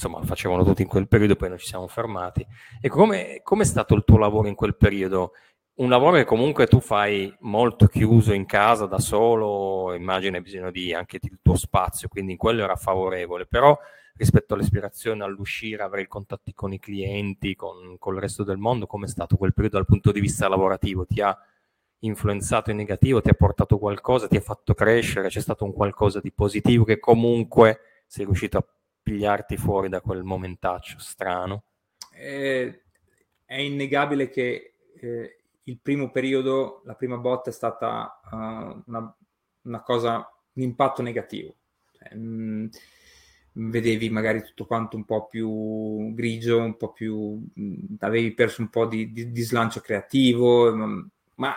insomma 0.00 0.22
facevano 0.22 0.64
tutti 0.64 0.80
in 0.80 0.88
quel 0.88 1.06
periodo, 1.06 1.36
poi 1.36 1.50
noi 1.50 1.58
ci 1.58 1.66
siamo 1.66 1.86
fermati. 1.86 2.46
E 2.80 2.88
come 2.88 3.42
è 3.42 3.64
stato 3.64 3.94
il 3.94 4.04
tuo 4.04 4.16
lavoro 4.16 4.48
in 4.48 4.54
quel 4.54 4.74
periodo? 4.74 5.32
Un 5.74 5.90
lavoro 5.90 6.16
che 6.16 6.24
comunque 6.24 6.66
tu 6.66 6.80
fai 6.80 7.34
molto 7.40 7.86
chiuso 7.86 8.32
in 8.32 8.46
casa 8.46 8.86
da 8.86 8.98
solo, 8.98 9.94
immagino 9.94 10.36
hai 10.36 10.42
bisogno 10.42 10.70
di 10.70 10.92
anche 10.94 11.18
del 11.20 11.38
tuo 11.42 11.56
spazio, 11.56 12.08
quindi 12.08 12.32
in 12.32 12.38
quello 12.38 12.62
era 12.62 12.76
favorevole, 12.76 13.46
però 13.46 13.78
rispetto 14.14 14.54
all'ispirazione, 14.54 15.24
all'uscire, 15.24 15.82
avere 15.82 16.06
contatti 16.06 16.52
con 16.52 16.72
i 16.72 16.78
clienti, 16.78 17.54
con, 17.54 17.96
con 17.98 18.14
il 18.14 18.20
resto 18.20 18.42
del 18.42 18.58
mondo, 18.58 18.86
come 18.86 19.06
è 19.06 19.08
stato 19.08 19.36
quel 19.36 19.54
periodo 19.54 19.76
dal 19.76 19.86
punto 19.86 20.12
di 20.12 20.20
vista 20.20 20.48
lavorativo? 20.48 21.06
Ti 21.06 21.20
ha 21.22 21.38
influenzato 22.00 22.70
in 22.70 22.76
negativo, 22.76 23.20
ti 23.20 23.30
ha 23.30 23.34
portato 23.34 23.78
qualcosa, 23.78 24.28
ti 24.28 24.36
ha 24.36 24.40
fatto 24.40 24.74
crescere, 24.74 25.28
c'è 25.28 25.40
stato 25.40 25.64
un 25.64 25.72
qualcosa 25.72 26.20
di 26.20 26.32
positivo 26.32 26.84
che 26.84 26.98
comunque 26.98 27.80
sei 28.06 28.24
riuscito 28.26 28.58
a 28.58 28.64
pigliarti 29.02 29.56
fuori 29.56 29.88
da 29.88 30.00
quel 30.00 30.22
momentaccio 30.22 30.98
strano? 30.98 31.64
Eh, 32.12 32.82
è 33.44 33.56
innegabile 33.56 34.28
che 34.28 34.74
eh, 35.00 35.36
il 35.64 35.78
primo 35.80 36.10
periodo, 36.10 36.82
la 36.84 36.94
prima 36.94 37.16
botta 37.16 37.50
è 37.50 37.52
stata 37.52 38.20
uh, 38.30 38.82
una, 38.86 39.16
una, 39.62 39.82
cosa, 39.82 40.16
un 40.52 40.62
impatto 40.62 41.02
negativo. 41.02 41.54
Cioè, 41.92 42.14
mh, 42.14 42.68
mm, 43.58 43.70
vedevi 43.70 44.10
magari 44.10 44.42
tutto 44.42 44.66
quanto 44.66 44.96
un 44.96 45.04
po' 45.04 45.26
più 45.26 46.12
grigio, 46.14 46.58
un 46.58 46.76
po' 46.76 46.92
più... 46.92 47.42
Mh, 47.54 47.62
mm, 47.62 47.74
avevi 48.00 48.32
perso 48.32 48.62
un 48.62 48.68
po' 48.68 48.86
di, 48.86 49.12
di, 49.12 49.30
di 49.30 49.42
slancio 49.42 49.80
creativo, 49.80 50.74
ma, 50.74 51.08
ma 51.36 51.56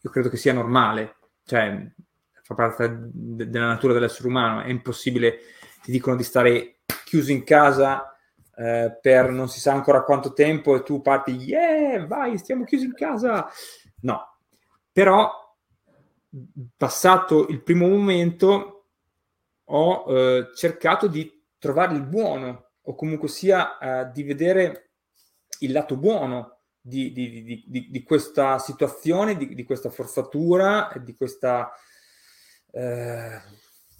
io 0.00 0.10
credo 0.10 0.28
che 0.28 0.36
sia 0.36 0.52
normale, 0.52 1.16
cioè 1.44 1.90
fa 2.42 2.54
parte 2.54 3.08
de- 3.10 3.48
della 3.48 3.66
natura 3.66 3.94
dell'essere 3.94 4.28
umano, 4.28 4.62
è 4.62 4.68
impossibile 4.68 5.38
ti 5.84 5.90
dicono 5.90 6.16
di 6.16 6.22
stare 6.22 6.78
chiuso 7.04 7.30
in 7.30 7.44
casa 7.44 8.16
eh, 8.56 8.98
per 9.02 9.28
non 9.28 9.50
si 9.50 9.60
sa 9.60 9.72
ancora 9.72 10.02
quanto 10.02 10.32
tempo 10.32 10.74
e 10.74 10.82
tu 10.82 11.02
parti, 11.02 11.32
yeah, 11.32 12.06
vai, 12.06 12.38
stiamo 12.38 12.64
chiusi 12.64 12.86
in 12.86 12.94
casa. 12.94 13.46
No, 14.00 14.38
però 14.90 15.30
passato 16.74 17.48
il 17.48 17.62
primo 17.62 17.86
momento 17.86 18.86
ho 19.64 20.04
eh, 20.08 20.50
cercato 20.54 21.06
di 21.06 21.30
trovare 21.58 21.94
il 21.94 22.02
buono 22.02 22.70
o 22.80 22.94
comunque 22.94 23.28
sia 23.28 23.76
eh, 23.78 24.10
di 24.10 24.22
vedere 24.22 24.92
il 25.58 25.72
lato 25.72 25.96
buono 25.96 26.60
di, 26.80 27.12
di, 27.12 27.62
di, 27.66 27.88
di 27.90 28.02
questa 28.02 28.58
situazione, 28.58 29.36
di, 29.36 29.64
questa 29.64 29.90
forzatura, 29.90 30.90
di 31.02 31.14
questa 31.14 31.70
eh, 32.70 33.40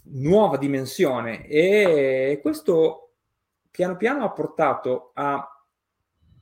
nuova 0.07 0.57
dimensione 0.59 1.47
e 1.47 2.39
questo 2.43 3.15
piano 3.71 3.97
piano 3.97 4.25
ha 4.25 4.31
portato 4.31 5.11
a 5.15 5.49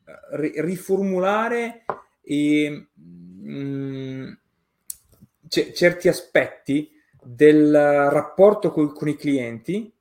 eh, 0.05 0.53
riformulare 0.63 1.85
i, 2.25 2.69
mh, 2.95 4.39
c- 5.49 5.73
certi 5.73 6.09
aspetti 6.09 6.91
del 7.23 7.73
rapporto 8.11 8.71
co- 8.71 8.93
con 8.93 9.09
i 9.09 9.17
clienti, 9.17 9.93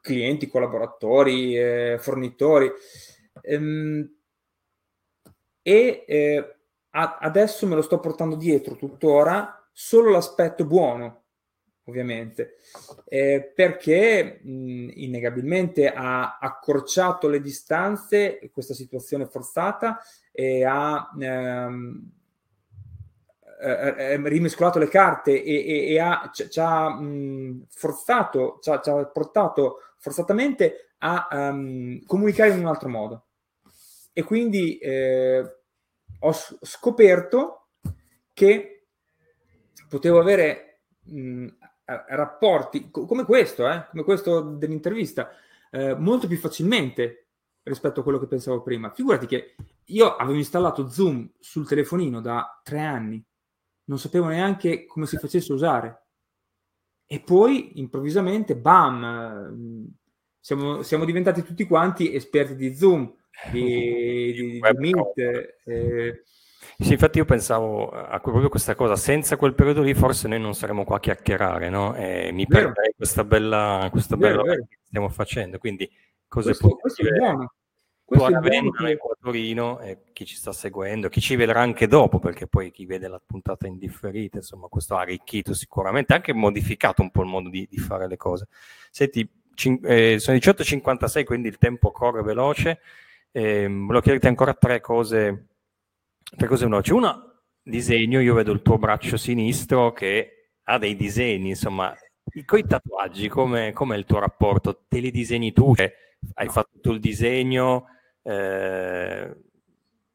clienti, 0.00 0.48
collaboratori, 0.48 1.56
eh, 1.56 1.96
fornitori. 2.00 2.70
Ehm, 3.42 4.08
e 5.62 6.04
eh, 6.06 6.56
a- 6.90 7.18
adesso 7.20 7.66
me 7.66 7.74
lo 7.74 7.82
sto 7.82 7.98
portando 8.00 8.36
dietro 8.36 8.76
tuttora 8.76 9.68
solo 9.72 10.10
l'aspetto 10.10 10.64
buono, 10.64 11.23
ovviamente, 11.84 12.56
eh, 13.06 13.52
perché 13.54 14.40
mh, 14.42 14.90
innegabilmente 14.94 15.92
ha 15.92 16.38
accorciato 16.38 17.28
le 17.28 17.40
distanze, 17.40 18.38
questa 18.52 18.74
situazione 18.74 19.26
forzata, 19.26 20.00
e 20.32 20.64
ha 20.64 21.10
ehm, 21.18 22.10
eh, 23.60 23.94
eh, 23.96 24.28
rimescolato 24.28 24.78
le 24.78 24.88
carte 24.88 25.42
e, 25.42 25.66
e, 25.66 25.92
e 25.92 25.98
ha, 25.98 26.30
ci, 26.32 26.50
ci 26.50 26.60
ha 26.60 26.90
mh, 26.90 27.66
forzato, 27.68 28.58
ci 28.60 28.70
ha, 28.70 28.80
ci 28.80 28.90
ha, 28.90 29.04
portato 29.06 29.78
forzatamente 29.98 30.90
a 30.98 31.28
um, 31.30 32.04
comunicare 32.04 32.50
in 32.50 32.58
un 32.58 32.66
altro 32.66 32.88
modo. 32.88 33.26
E 34.12 34.22
quindi 34.22 34.78
eh, 34.78 35.56
ho 36.18 36.32
scoperto 36.32 37.68
che 38.32 38.86
potevo 39.88 40.20
avere 40.20 40.80
rapporti 41.84 42.90
come 42.90 43.24
questo, 43.24 43.68
eh, 43.68 43.86
come 43.90 44.04
questo 44.04 44.40
dell'intervista, 44.40 45.30
eh, 45.70 45.94
molto 45.94 46.26
più 46.26 46.38
facilmente 46.38 47.26
rispetto 47.62 48.00
a 48.00 48.02
quello 48.02 48.18
che 48.18 48.26
pensavo 48.26 48.62
prima. 48.62 48.90
Figurati 48.90 49.26
che 49.26 49.54
io 49.84 50.16
avevo 50.16 50.38
installato 50.38 50.88
Zoom 50.88 51.30
sul 51.38 51.66
telefonino 51.66 52.20
da 52.20 52.60
tre 52.62 52.80
anni 52.80 53.24
non 53.86 53.98
sapevo 53.98 54.26
neanche 54.26 54.86
come 54.86 55.06
si 55.06 55.18
facesse 55.18 55.52
usare. 55.52 56.02
E 57.06 57.20
poi 57.20 57.78
improvvisamente, 57.80 58.56
bam, 58.56 59.86
siamo, 60.40 60.82
siamo 60.82 61.04
diventati 61.04 61.42
tutti 61.42 61.66
quanti 61.66 62.14
esperti 62.14 62.56
di 62.56 62.74
Zoom, 62.74 63.14
di, 63.52 64.32
di, 64.32 64.50
di 64.52 64.60
Meet. 64.60 65.18
Eh. 65.64 66.24
Sì, 66.78 66.92
infatti 66.92 67.18
io 67.18 67.24
pensavo 67.24 67.90
a 67.90 68.18
proprio 68.20 68.48
questa 68.48 68.74
cosa, 68.74 68.96
senza 68.96 69.36
quel 69.36 69.54
periodo 69.54 69.82
lì 69.82 69.94
forse 69.94 70.28
noi 70.28 70.40
non 70.40 70.54
saremmo 70.54 70.84
qua 70.84 70.96
a 70.96 71.00
chiacchierare, 71.00 71.68
no? 71.68 71.94
E 71.94 72.30
mi 72.32 72.46
perderei 72.46 72.94
questa 72.96 73.24
bella, 73.24 73.88
questa 73.90 74.16
bella 74.16 74.42
vero, 74.42 74.66
che 74.66 74.78
stiamo 74.82 75.08
facendo, 75.08 75.58
quindi 75.58 75.90
cose 76.28 76.48
questo, 76.48 76.68
questo 76.76 77.06
è 77.06 77.10
buono. 77.10 77.52
Questo 78.04 78.26
tu 78.26 78.32
Ravenna 78.34 78.70
che... 78.70 78.92
a 78.92 79.16
Torino 79.18 79.80
e 79.80 79.98
chi 80.12 80.26
ci 80.26 80.36
sta 80.36 80.52
seguendo, 80.52 81.08
chi 81.08 81.20
ci 81.20 81.36
vedrà 81.36 81.60
anche 81.60 81.86
dopo, 81.86 82.18
perché 82.18 82.46
poi 82.46 82.70
chi 82.70 82.84
vede 82.84 83.08
la 83.08 83.20
puntata 83.24 83.66
indifferita, 83.66 84.36
insomma, 84.38 84.68
questo 84.68 84.94
ha 84.94 85.00
arricchito 85.00 85.54
sicuramente, 85.54 86.12
anche 86.12 86.34
modificato 86.34 87.00
un 87.00 87.10
po' 87.10 87.22
il 87.22 87.28
modo 87.28 87.48
di, 87.48 87.66
di 87.68 87.78
fare 87.78 88.06
le 88.06 88.18
cose. 88.18 88.48
Senti, 88.90 89.26
cin- 89.54 89.80
eh, 89.84 90.18
sono 90.18 90.36
18.56, 90.36 91.24
quindi 91.24 91.48
il 91.48 91.56
tempo 91.56 91.90
corre 91.92 92.22
veloce. 92.22 92.80
Eh, 93.32 93.66
volevo 93.66 94.00
chiederti 94.00 94.26
ancora 94.26 94.52
tre 94.52 94.80
cose, 94.80 95.46
tre 96.36 96.46
cose 96.48 96.64
veloci. 96.64 96.92
Una, 96.92 97.20
disegno, 97.62 98.20
io 98.20 98.34
vedo 98.34 98.52
il 98.52 98.62
tuo 98.62 98.78
braccio 98.78 99.16
sinistro 99.16 99.92
che 99.92 100.50
ha 100.64 100.78
dei 100.78 100.96
disegni, 100.96 101.50
insomma, 101.50 101.94
con 102.44 102.58
i 102.58 102.66
tatuaggi, 102.66 103.28
come 103.28 103.72
è 103.72 103.94
il 103.94 104.04
tuo 104.04 104.18
rapporto? 104.18 104.84
Te 104.88 104.98
li 104.98 105.10
disegni 105.10 105.52
tu? 105.52 105.74
Cioè, 105.74 105.92
hai 106.34 106.48
fatto 106.48 106.80
tu 106.80 106.92
il 106.92 107.00
disegno? 107.00 107.86
Eh... 108.22 109.36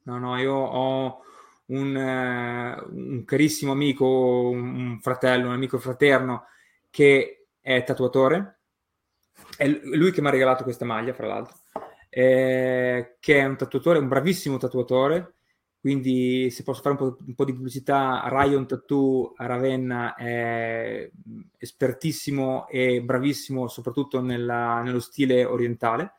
No, 0.04 0.18
no, 0.18 0.38
io 0.38 0.54
ho 0.54 1.22
un, 1.68 1.96
uh, 1.96 2.96
un 2.96 3.24
carissimo 3.26 3.72
amico, 3.72 4.06
un 4.06 5.00
fratello, 5.02 5.48
un 5.48 5.54
amico 5.54 5.78
fraterno 5.78 6.46
che 6.90 7.48
è 7.60 7.84
tatuatore. 7.84 8.62
È 9.56 9.68
lui 9.68 10.12
che 10.12 10.22
mi 10.22 10.28
ha 10.28 10.32
regalato 10.32 10.64
questa 10.64 10.86
maglia, 10.86 11.14
fra 11.14 11.28
l'altro, 11.28 11.58
eh, 12.10 13.18
che 13.20 13.40
è 13.40 13.46
un 13.46 13.56
tatuatore, 13.56 14.00
un 14.00 14.08
bravissimo 14.08 14.58
tatuatore. 14.58 15.36
Quindi, 15.80 16.50
se 16.52 16.64
posso 16.64 16.82
fare 16.82 17.02
un 17.02 17.10
po', 17.10 17.24
un 17.26 17.36
po', 17.36 17.46
di 17.46 17.54
pubblicità, 17.54 18.28
Ryan 18.28 18.68
Tattoo 18.68 19.34
a 19.36 19.46
Ravenna 19.46 20.14
è 20.16 21.10
espertissimo 21.58 22.68
e 22.68 23.02
bravissimo, 23.02 23.68
soprattutto 23.68 24.22
nella, 24.22 24.82
nello 24.82 25.00
stile 25.00 25.46
orientale 25.46 26.14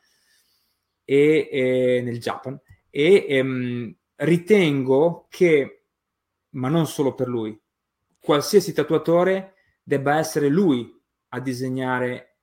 e, 1.05 1.49
e 1.51 2.01
nel 2.03 2.19
Japan 2.19 2.59
e 2.91 3.27
ehm, 3.29 3.95
ritengo 4.17 5.27
che, 5.31 5.85
ma 6.51 6.69
non 6.69 6.87
solo 6.87 7.15
per 7.15 7.29
lui, 7.29 7.59
qualsiasi 8.19 8.73
tatuatore 8.73 9.55
debba 9.83 10.19
essere 10.19 10.49
lui 10.49 10.93
a 11.29 11.41
disegnare 11.41 12.39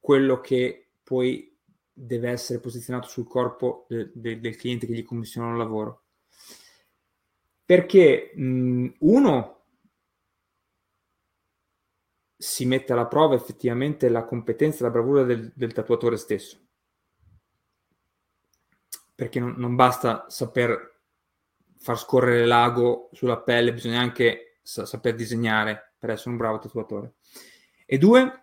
quello 0.00 0.40
che 0.40 0.88
poi 1.02 1.56
deve 1.92 2.30
essere 2.30 2.58
posizionato 2.60 3.08
sul 3.08 3.28
corpo 3.28 3.86
de, 3.88 4.10
de, 4.14 4.40
del 4.40 4.56
cliente 4.56 4.86
che 4.86 4.94
gli 4.94 5.04
commissiona 5.04 5.50
il 5.50 5.58
lavoro. 5.58 6.03
Perché 7.64 8.32
mh, 8.34 8.88
uno 9.00 9.64
si 12.36 12.66
mette 12.66 12.92
alla 12.92 13.06
prova 13.06 13.34
effettivamente 13.34 14.08
la 14.08 14.24
competenza 14.24 14.80
e 14.80 14.82
la 14.82 14.90
bravura 14.90 15.22
del, 15.22 15.52
del 15.54 15.72
tatuatore 15.72 16.16
stesso 16.16 16.58
perché 19.14 19.38
non, 19.38 19.54
non 19.56 19.76
basta 19.76 20.26
saper 20.28 20.92
far 21.78 21.98
scorrere 21.98 22.46
l'ago 22.46 23.10
sulla 23.12 23.38
pelle, 23.38 23.72
bisogna 23.72 24.00
anche 24.00 24.58
sa- 24.62 24.86
saper 24.86 25.14
disegnare 25.14 25.94
per 25.98 26.10
essere 26.10 26.30
un 26.30 26.36
bravo 26.36 26.58
tatuatore. 26.58 27.14
E 27.86 27.98
due, 27.98 28.42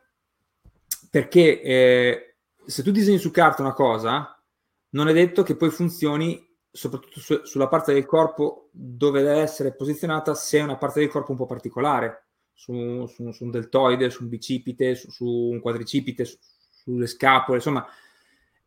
perché 1.10 1.62
eh, 1.62 2.36
se 2.66 2.84
tu 2.84 2.92
disegni 2.92 3.18
su 3.18 3.32
carta 3.32 3.62
una 3.62 3.74
cosa, 3.74 4.42
non 4.90 5.08
è 5.08 5.14
detto 5.14 5.44
che 5.44 5.56
poi 5.56 5.70
funzioni 5.70 6.51
soprattutto 6.72 7.20
su- 7.20 7.44
sulla 7.44 7.68
parte 7.68 7.94
del 7.94 8.06
corpo 8.06 8.70
dove 8.72 9.22
deve 9.22 9.42
essere 9.42 9.74
posizionata 9.74 10.34
se 10.34 10.60
è 10.60 10.64
una 10.64 10.78
parte 10.78 11.02
del 11.02 11.10
corpo 11.10 11.32
un 11.32 11.38
po' 11.38 11.46
particolare, 11.46 12.28
su, 12.54 13.06
su, 13.08 13.32
su 13.32 13.44
un 13.44 13.52
deltoide, 13.52 14.10
su 14.10 14.24
un 14.24 14.30
bicipite, 14.30 14.96
su, 14.96 15.26
un 15.26 15.60
quadricipite, 15.60 16.26
sulle 16.26 17.08
scapole, 17.08 17.58
insomma, 17.58 17.86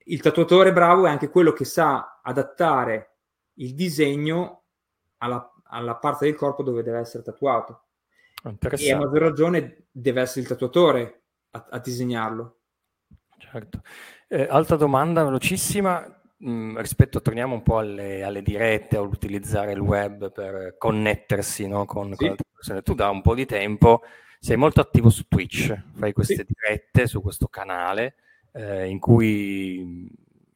il 0.07 0.20
tatuatore 0.20 0.72
bravo 0.72 1.07
è 1.07 1.11
anche 1.11 1.30
quello 1.30 1.52
che 1.52 1.64
sa 1.64 2.20
adattare 2.22 3.16
il 3.55 3.74
disegno 3.74 4.64
alla, 5.18 5.50
alla 5.64 5.96
parte 5.96 6.26
del 6.26 6.34
corpo 6.34 6.62
dove 6.62 6.82
deve 6.82 6.98
essere 6.98 7.22
tatuato. 7.22 7.84
E 8.90 8.92
a 8.92 8.98
maggior 8.98 9.22
ragione 9.22 9.86
deve 9.90 10.20
essere 10.20 10.40
il 10.42 10.48
tatuatore 10.48 11.22
a, 11.52 11.66
a 11.70 11.78
disegnarlo. 11.78 12.59
Certo. 13.38 13.82
Eh, 14.28 14.46
altra 14.50 14.76
domanda 14.76 15.24
velocissima. 15.24 16.20
Mm, 16.47 16.78
rispetto, 16.78 17.22
torniamo 17.22 17.55
un 17.55 17.62
po' 17.62 17.78
alle, 17.78 18.22
alle 18.22 18.43
dirette, 18.43 18.97
all'utilizzare 18.97 19.72
il 19.72 19.78
web 19.78 20.32
per 20.32 20.76
connettersi 20.78 21.68
no, 21.68 21.85
con, 21.85 22.11
sì. 22.11 22.16
con 22.16 22.28
altre 22.30 22.45
persone. 22.53 22.82
Tu 22.82 22.95
da 22.95 23.11
un 23.11 23.22
po' 23.22 23.35
di 23.35 23.47
tempo 23.47 24.03
sei 24.39 24.57
molto 24.57 24.80
attivo 24.80 25.11
su 25.11 25.26
Twitch, 25.28 25.74
fai 25.95 26.12
queste 26.12 26.45
sì. 26.47 26.47
dirette 26.47 27.07
su 27.07 27.22
questo 27.22 27.47
canale 27.47 28.16
eh, 28.53 28.89
in 28.89 28.99
cui 28.99 30.07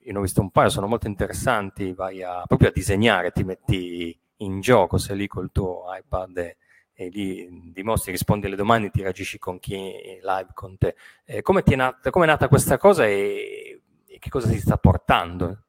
io 0.00 0.12
ne 0.12 0.18
ho 0.18 0.22
visto 0.22 0.40
un 0.40 0.50
paio, 0.50 0.68
sono 0.68 0.86
molto 0.86 1.06
interessanti, 1.06 1.92
vai 1.92 2.22
a, 2.22 2.44
proprio 2.46 2.68
a 2.68 2.72
disegnare, 2.72 3.30
ti 3.30 3.44
metti 3.44 4.18
in 4.38 4.60
gioco, 4.60 4.98
sei 4.98 5.16
lì 5.16 5.26
col 5.26 5.50
tuo 5.52 5.84
iPad 5.98 6.38
e, 6.38 6.56
e 6.92 7.08
lì 7.08 7.70
dimostri, 7.72 8.12
rispondi 8.12 8.46
alle 8.46 8.56
domande, 8.56 8.90
ti 8.90 9.02
reagisci 9.02 9.38
con 9.38 9.58
chi 9.58 9.74
è 9.74 10.18
live 10.22 10.50
con 10.54 10.78
te. 10.78 10.94
Eh, 11.24 11.42
come, 11.42 11.62
è 11.62 11.74
nata, 11.74 12.10
come 12.10 12.24
è 12.24 12.28
nata 12.28 12.48
questa 12.48 12.78
cosa 12.78 13.06
e, 13.06 13.82
e, 14.06 14.18
che 14.18 14.30
cosa 14.30 14.48
si 14.48 14.60
sta 14.60 14.76
portando? 14.78 15.64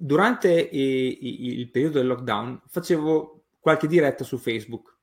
Durante 0.00 0.52
i, 0.52 1.58
il 1.58 1.70
periodo 1.70 1.98
del 1.98 2.06
lockdown 2.06 2.62
facevo 2.66 3.46
qualche 3.58 3.88
diretta 3.88 4.22
su 4.22 4.38
Facebook, 4.38 4.96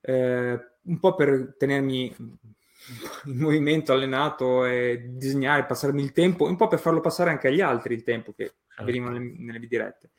eh, 0.00 0.58
un 0.82 0.98
po' 1.00 1.14
per 1.14 1.56
tenermi 1.58 2.14
in 3.26 3.38
movimento 3.38 3.92
allenato 3.92 4.64
e 4.64 5.10
disegnare, 5.10 5.66
passarmi 5.66 6.00
il 6.00 6.12
tempo, 6.12 6.44
un 6.44 6.56
po' 6.56 6.68
per 6.68 6.78
farlo 6.78 7.00
passare 7.00 7.30
anche 7.30 7.48
agli 7.48 7.60
altri 7.60 7.94
il 7.94 8.04
tempo 8.04 8.32
che 8.32 8.54
certo. 8.68 8.84
venivano 8.84 9.18
nelle, 9.18 9.34
nelle 9.36 9.66
dirette. 9.66 10.10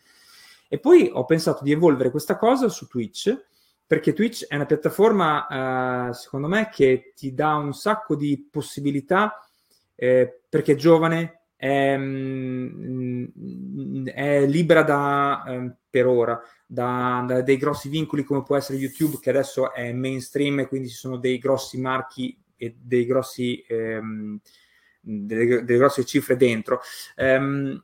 E 0.67 0.77
poi 0.79 1.09
ho 1.11 1.25
pensato 1.25 1.63
di 1.63 1.71
evolvere 1.71 2.11
questa 2.11 2.37
cosa 2.37 2.69
su 2.69 2.87
Twitch, 2.87 3.35
perché 3.87 4.13
Twitch 4.13 4.45
è 4.45 4.55
una 4.55 4.67
piattaforma, 4.67 6.09
eh, 6.09 6.13
secondo 6.13 6.47
me, 6.47 6.69
che 6.71 7.13
ti 7.15 7.33
dà 7.33 7.55
un 7.55 7.73
sacco 7.73 8.15
di 8.15 8.47
possibilità, 8.51 9.39
eh, 9.95 10.41
perché 10.47 10.73
è 10.73 10.75
giovane, 10.75 11.38
è, 11.59 11.97
mm, 11.97 13.25
è 14.05 14.45
libera 14.45 14.81
da, 14.83 15.43
eh, 15.45 15.75
per 15.89 16.07
ora 16.07 16.41
da, 16.65 17.25
da, 17.27 17.41
dei 17.41 17.57
grossi 17.57 17.89
vincoli 17.89 18.23
come 18.23 18.43
può 18.43 18.55
essere 18.55 18.77
YouTube, 18.77 19.19
che 19.19 19.29
adesso 19.29 19.73
è 19.73 19.91
mainstream 19.91 20.59
e 20.59 20.67
quindi 20.67 20.87
ci 20.87 20.95
sono 20.95 21.17
dei 21.17 21.37
grossi 21.37 21.77
marchi 21.77 22.41
e 22.55 22.77
dei 22.79 23.05
grossi, 23.05 23.61
ehm, 23.67 24.39
delle, 25.01 25.65
delle, 25.65 25.77
grosse 25.77 26.05
cifre 26.05 26.37
dentro. 26.37 26.79
Um, 27.17 27.83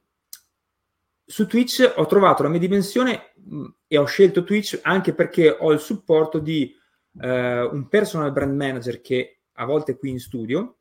su 1.26 1.46
Twitch 1.46 1.94
ho 1.98 2.06
trovato 2.06 2.44
la 2.44 2.50
mia 2.50 2.60
dimensione 2.60 3.34
mh, 3.36 3.66
e 3.88 3.98
ho 3.98 4.06
scelto 4.06 4.46
Twitch 4.46 4.80
anche 4.84 5.14
perché 5.14 5.50
ho 5.50 5.74
il 5.74 5.80
supporto 5.80 6.40
di 6.40 6.74
eh, 7.20 7.62
un 7.62 7.90
personal 7.90 8.32
brand 8.32 8.56
manager 8.56 9.02
che 9.02 9.40
a 9.54 9.66
volte 9.66 9.94
è 9.94 9.98
qui 9.98 10.12
in 10.12 10.20
studio, 10.20 10.78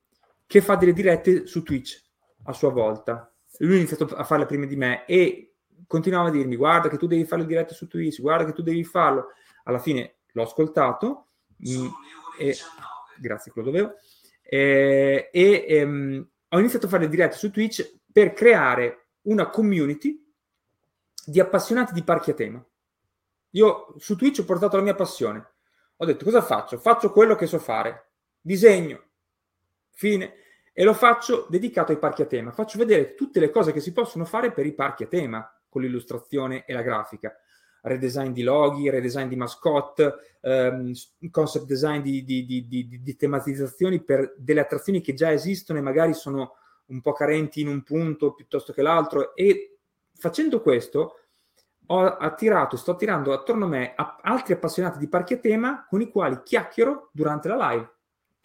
che 0.47 0.61
fa 0.61 0.77
delle 0.77 0.93
dirette 0.93 1.47
su 1.47 1.65
Twitch 1.65 2.04
a 2.45 2.53
sua 2.53 2.71
volta. 2.71 3.33
Lui 3.59 3.75
ha 3.75 3.79
iniziato 3.79 4.05
a 4.15 4.25
farle 4.25 4.47
prima 4.47 4.67
di 4.67 4.77
me 4.77 5.05
e 5.07 5.55
continuava 5.87 6.29
a 6.29 6.33
dirmi 6.33 6.57
guarda 6.57 6.89
che 6.89 6.97
tu 6.97 7.07
devi 7.07 7.25
fare 7.25 7.43
le 7.43 7.49
dirette 7.49 7.75
su 7.75 7.87
Twitch, 7.87 8.21
guarda 8.21 8.45
che 8.45 8.53
tu 8.53 8.63
devi 8.63 8.85
farlo. 8.85 9.29
Alla 9.65 9.79
fine 9.79 10.17
l'ho 10.33 10.43
ascoltato 10.43 11.29
mh, 11.57 11.87
e, 12.39 12.57
grazie, 13.19 13.53
quello 13.53 13.71
dovevo. 13.71 13.95
E, 14.43 15.31
e 15.33 15.65
ehm, 15.69 16.29
ho 16.49 16.59
iniziato 16.59 16.87
a 16.87 16.89
fare 16.89 17.05
le 17.05 17.11
dirette 17.11 17.37
su 17.37 17.51
Twitch 17.51 17.99
per 18.13 18.33
creare 18.33 19.07
una 19.23 19.49
community 19.49 20.23
di 21.27 21.41
appassionati 21.41 21.93
di 21.93 22.03
parchi 22.03 22.31
a 22.31 22.35
tema. 22.35 22.65
Io 23.51 23.95
su 23.99 24.17
Twitch 24.17 24.41
ho 24.41 24.45
portato 24.45 24.77
la 24.77 24.83
mia 24.83 24.95
passione. 24.95 25.53
Ho 25.97 26.05
detto 26.05 26.25
cosa 26.25 26.43
faccio? 26.43 26.79
Faccio 26.79 27.13
quello 27.13 27.37
che 27.37 27.47
so 27.47 27.59
fare. 27.59 28.11
Disegno. 28.41 29.01
Fine. 29.93 30.35
E 30.77 30.83
lo 30.83 30.93
faccio 30.93 31.47
dedicato 31.49 31.93
ai 31.93 31.99
parchi 31.99 32.23
a 32.23 32.27
tema. 32.27 32.51
Faccio 32.51 32.79
vedere 32.79 33.15
tutte 33.15 33.39
le 33.39 33.51
cose 33.51 33.73
che 33.73 33.79
si 33.79 33.93
possono 33.93 34.25
fare 34.25 34.51
per 34.51 34.67
i 34.67 34.75
parchi 34.75 35.05
a 35.05 35.07
tema 35.07 35.49
con 35.69 35.83
l'illustrazione 35.83 36.65
e 36.65 36.73
la 36.73 36.83
grafica. 36.83 37.33
Redesign 37.83 38.33
di 38.33 38.43
loghi, 38.43 38.91
redesign 38.91 39.29
di 39.29 39.37
mascotte, 39.37 40.15
um, 40.41 40.93
concept 41.31 41.67
design 41.67 42.01
di, 42.01 42.25
di, 42.25 42.45
di, 42.45 42.67
di, 42.67 43.17
tematizzazioni 43.17 44.03
per 44.03 44.35
delle 44.37 44.61
attrazioni 44.61 45.01
che 45.01 45.15
già 45.15 45.31
esistono 45.31 45.79
e 45.79 45.83
magari 45.83 46.13
sono 46.13 46.55
un 46.87 47.01
po' 47.01 47.13
carenti 47.13 47.61
in 47.61 47.69
un 47.69 47.85
punto 47.85 48.35
piuttosto 48.35 48.73
che 48.73 48.83
l'altro. 48.83 49.37
E 49.37 49.79
facendo 50.13 50.61
questo 50.61 51.21
ho 51.87 52.05
attirato, 52.05 52.77
sto 52.77 52.91
attirando 52.91 53.33
attorno 53.33 53.67
a 53.67 53.69
me 53.69 53.95
altri 54.23 54.55
appassionati 54.55 54.99
di 54.99 55.07
parchi 55.07 55.35
a 55.35 55.39
tema 55.39 55.87
con 55.89 56.01
i 56.01 56.11
quali 56.11 56.43
chiacchiero 56.43 57.11
durante 57.13 57.47
la 57.47 57.71
live 57.71 57.94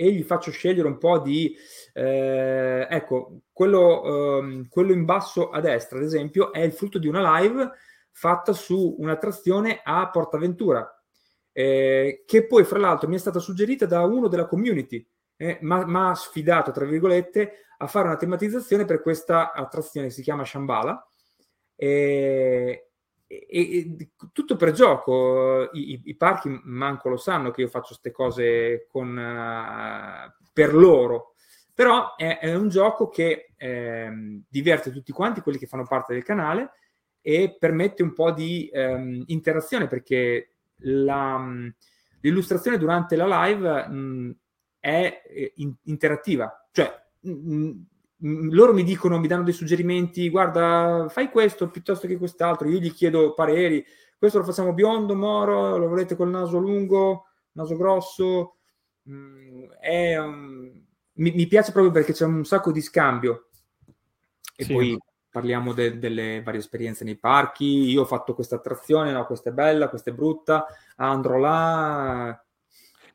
e 0.01 0.13
gli 0.13 0.23
faccio 0.23 0.49
scegliere 0.49 0.87
un 0.87 0.97
po' 0.97 1.19
di 1.19 1.53
eh, 1.91 2.87
ecco 2.89 3.41
quello, 3.51 4.39
eh, 4.39 4.67
quello 4.69 4.93
in 4.93 5.03
basso 5.03 5.49
a 5.49 5.59
destra 5.59 5.97
ad 5.97 6.05
esempio 6.05 6.53
è 6.53 6.61
il 6.61 6.71
frutto 6.71 6.99
di 6.99 7.09
una 7.09 7.41
live 7.41 7.69
fatta 8.09 8.53
su 8.53 8.95
un'attrazione 8.97 9.81
a 9.83 10.09
Portaventura 10.09 10.89
eh, 11.51 12.23
che 12.25 12.47
poi 12.47 12.63
fra 12.63 12.79
l'altro 12.79 13.09
mi 13.09 13.15
è 13.15 13.19
stata 13.19 13.39
suggerita 13.39 13.85
da 13.85 14.05
uno 14.05 14.29
della 14.29 14.47
community 14.47 15.05
eh, 15.35 15.57
ma 15.63 16.09
ha 16.09 16.15
sfidato 16.15 16.71
tra 16.71 16.85
virgolette 16.85 17.65
a 17.79 17.87
fare 17.87 18.07
una 18.07 18.15
tematizzazione 18.15 18.85
per 18.85 19.01
questa 19.01 19.51
attrazione 19.51 20.07
che 20.07 20.13
si 20.13 20.21
chiama 20.21 20.45
Shambhala 20.45 21.05
e, 21.75 22.88
e, 23.31 23.47
e, 23.47 24.09
tutto 24.33 24.55
per 24.55 24.71
gioco. 24.71 25.69
I, 25.73 26.01
i, 26.05 26.15
parchi 26.15 26.49
manco 26.63 27.09
lo 27.09 27.17
sanno 27.17 27.51
che 27.51 27.61
io 27.61 27.67
faccio 27.67 27.89
queste 27.89 28.11
cose 28.11 28.87
con, 28.89 29.15
uh, 29.15 30.47
per 30.51 30.73
loro. 30.73 31.35
Però 31.73 32.15
è, 32.15 32.39
è 32.39 32.55
un 32.55 32.69
gioco 32.69 33.07
che 33.07 33.53
eh, 33.55 34.41
diverte 34.49 34.91
tutti 34.91 35.13
quanti 35.13 35.41
quelli 35.41 35.57
che 35.59 35.67
fanno 35.67 35.85
parte 35.85 36.13
del 36.13 36.23
canale 36.23 36.71
e 37.21 37.55
permette 37.57 38.03
un 38.03 38.13
po' 38.13 38.31
di 38.31 38.69
um, 38.73 39.23
interazione 39.27 39.87
perché 39.87 40.55
la, 40.79 41.39
l'illustrazione 42.19 42.77
durante 42.77 43.15
la 43.15 43.45
live 43.45 43.87
mh, 43.87 44.35
è 44.79 45.21
eh, 45.25 45.53
in, 45.57 45.73
interattiva. 45.83 46.67
Cioè, 46.71 46.91
mh, 47.21 47.71
loro 48.21 48.73
mi 48.73 48.83
dicono, 48.83 49.19
mi 49.19 49.27
danno 49.27 49.43
dei 49.43 49.53
suggerimenti, 49.53 50.29
guarda, 50.29 51.07
fai 51.09 51.29
questo 51.29 51.69
piuttosto 51.69 52.07
che 52.07 52.17
quest'altro, 52.17 52.67
io 52.67 52.79
gli 52.79 52.93
chiedo 52.93 53.33
pareri, 53.33 53.85
questo 54.17 54.39
lo 54.39 54.43
facciamo 54.43 54.73
biondo, 54.73 55.15
moro, 55.15 55.77
lo 55.77 55.87
volete 55.87 56.15
col 56.15 56.29
naso 56.29 56.57
lungo, 56.57 57.27
naso 57.53 57.77
grosso, 57.77 58.57
mm, 59.09 59.69
è, 59.79 60.17
um, 60.19 60.85
mi, 61.13 61.31
mi, 61.31 61.47
piace 61.47 61.71
proprio 61.71 61.93
perché 61.93 62.11
c'è 62.11 62.25
un 62.25 62.43
sacco 62.43 62.71
di 62.71 62.81
scambio. 62.81 63.49
E 64.55 64.65
sì. 64.65 64.73
poi 64.73 64.97
parliamo 65.29 65.73
de- 65.73 65.99
delle 65.99 66.41
varie 66.43 66.59
esperienze 66.59 67.05
nei 67.05 67.17
parchi, 67.17 67.65
io 67.65 68.01
ho 68.01 68.05
fatto 68.05 68.33
questa 68.33 68.55
attrazione, 68.55 69.11
no, 69.13 69.25
questa 69.25 69.51
è 69.51 69.53
bella, 69.53 69.87
questa 69.87 70.09
è 70.09 70.13
brutta, 70.13 70.65
andrò 70.97 71.37
là, 71.37 72.43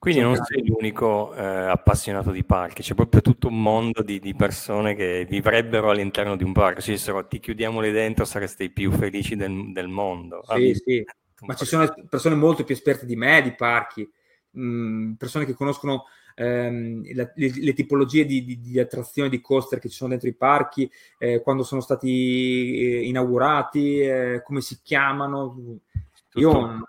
quindi 0.05 0.21
non 0.21 0.37
sei 0.37 0.67
l'unico 0.67 1.33
eh, 1.35 1.43
appassionato 1.43 2.31
di 2.31 2.45
parchi, 2.45 2.83
c'è 2.83 2.95
proprio 2.95 3.23
tutto 3.23 3.49
un 3.49 3.63
mondo 3.63 4.03
di, 4.03 4.21
di, 4.21 4.35
persone 4.35 4.95
che 4.95 5.27
vivrebbero 5.27 5.89
all'interno 5.89 6.37
di 6.37 6.45
un 6.45 6.53
parco. 6.53 6.83
Se 6.83 6.93
dissero 6.93 7.27
ti 7.27 7.41
chiudiamo 7.41 7.81
lì 7.81 7.91
dentro 7.91 8.27
sareste 8.27 8.65
i 8.65 8.71
più 8.71 8.93
felici 8.93 9.35
del, 9.35 9.73
del 9.73 9.89
mondo. 9.89 10.43
Sì, 10.45 10.71
ah, 10.71 10.75
sì. 10.75 11.05
Ma 11.47 11.55
ci 11.55 11.65
sono 11.65 11.91
persone 12.07 12.35
molto 12.35 12.65
più 12.65 12.75
esperte 12.75 13.07
di 13.07 13.17
me 13.17 13.41
di 13.41 13.55
parchi, 13.55 14.07
mh, 14.51 15.13
persone 15.13 15.47
che 15.47 15.55
conoscono 15.55 16.05
ehm, 16.35 17.15
la, 17.15 17.33
le, 17.35 17.53
le, 17.55 17.73
tipologie 17.73 18.27
di, 18.27 18.45
di, 18.45 18.61
di, 18.61 18.79
attrazioni, 18.79 19.31
di 19.31 19.41
coaster 19.41 19.79
che 19.79 19.89
ci 19.89 19.97
sono 19.97 20.11
dentro 20.11 20.29
i 20.29 20.35
parchi, 20.35 20.91
eh, 21.17 21.41
quando 21.41 21.63
sono 21.63 21.81
stati 21.81 22.77
eh, 22.77 23.07
inaugurati, 23.07 24.01
eh, 24.01 24.43
come 24.45 24.61
si 24.61 24.81
chiamano. 24.83 25.81
Tutto. 26.29 26.41
Io 26.41 26.89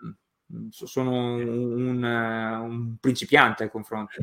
sono 0.70 1.36
un, 1.36 2.04
un 2.04 2.98
principiante 3.00 3.64
al 3.64 3.72
confronto. 3.72 4.14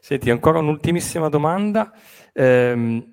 Senti, 0.00 0.30
ancora 0.30 0.58
un'ultimissima 0.58 1.28
domanda. 1.28 1.92
Eh, 2.32 3.08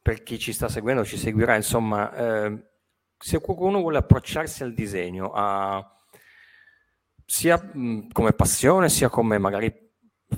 per 0.00 0.22
chi 0.22 0.38
ci 0.38 0.52
sta 0.52 0.68
seguendo, 0.68 1.04
ci 1.04 1.18
seguirà, 1.18 1.54
insomma, 1.54 2.14
eh, 2.14 2.70
se 3.18 3.40
qualcuno 3.40 3.80
vuole 3.80 3.98
approcciarsi 3.98 4.62
al 4.62 4.72
disegno, 4.72 5.32
a, 5.34 5.84
sia 7.26 7.60
mh, 7.60 8.08
come 8.12 8.32
passione, 8.32 8.88
sia 8.88 9.10
come 9.10 9.36
magari 9.38 9.86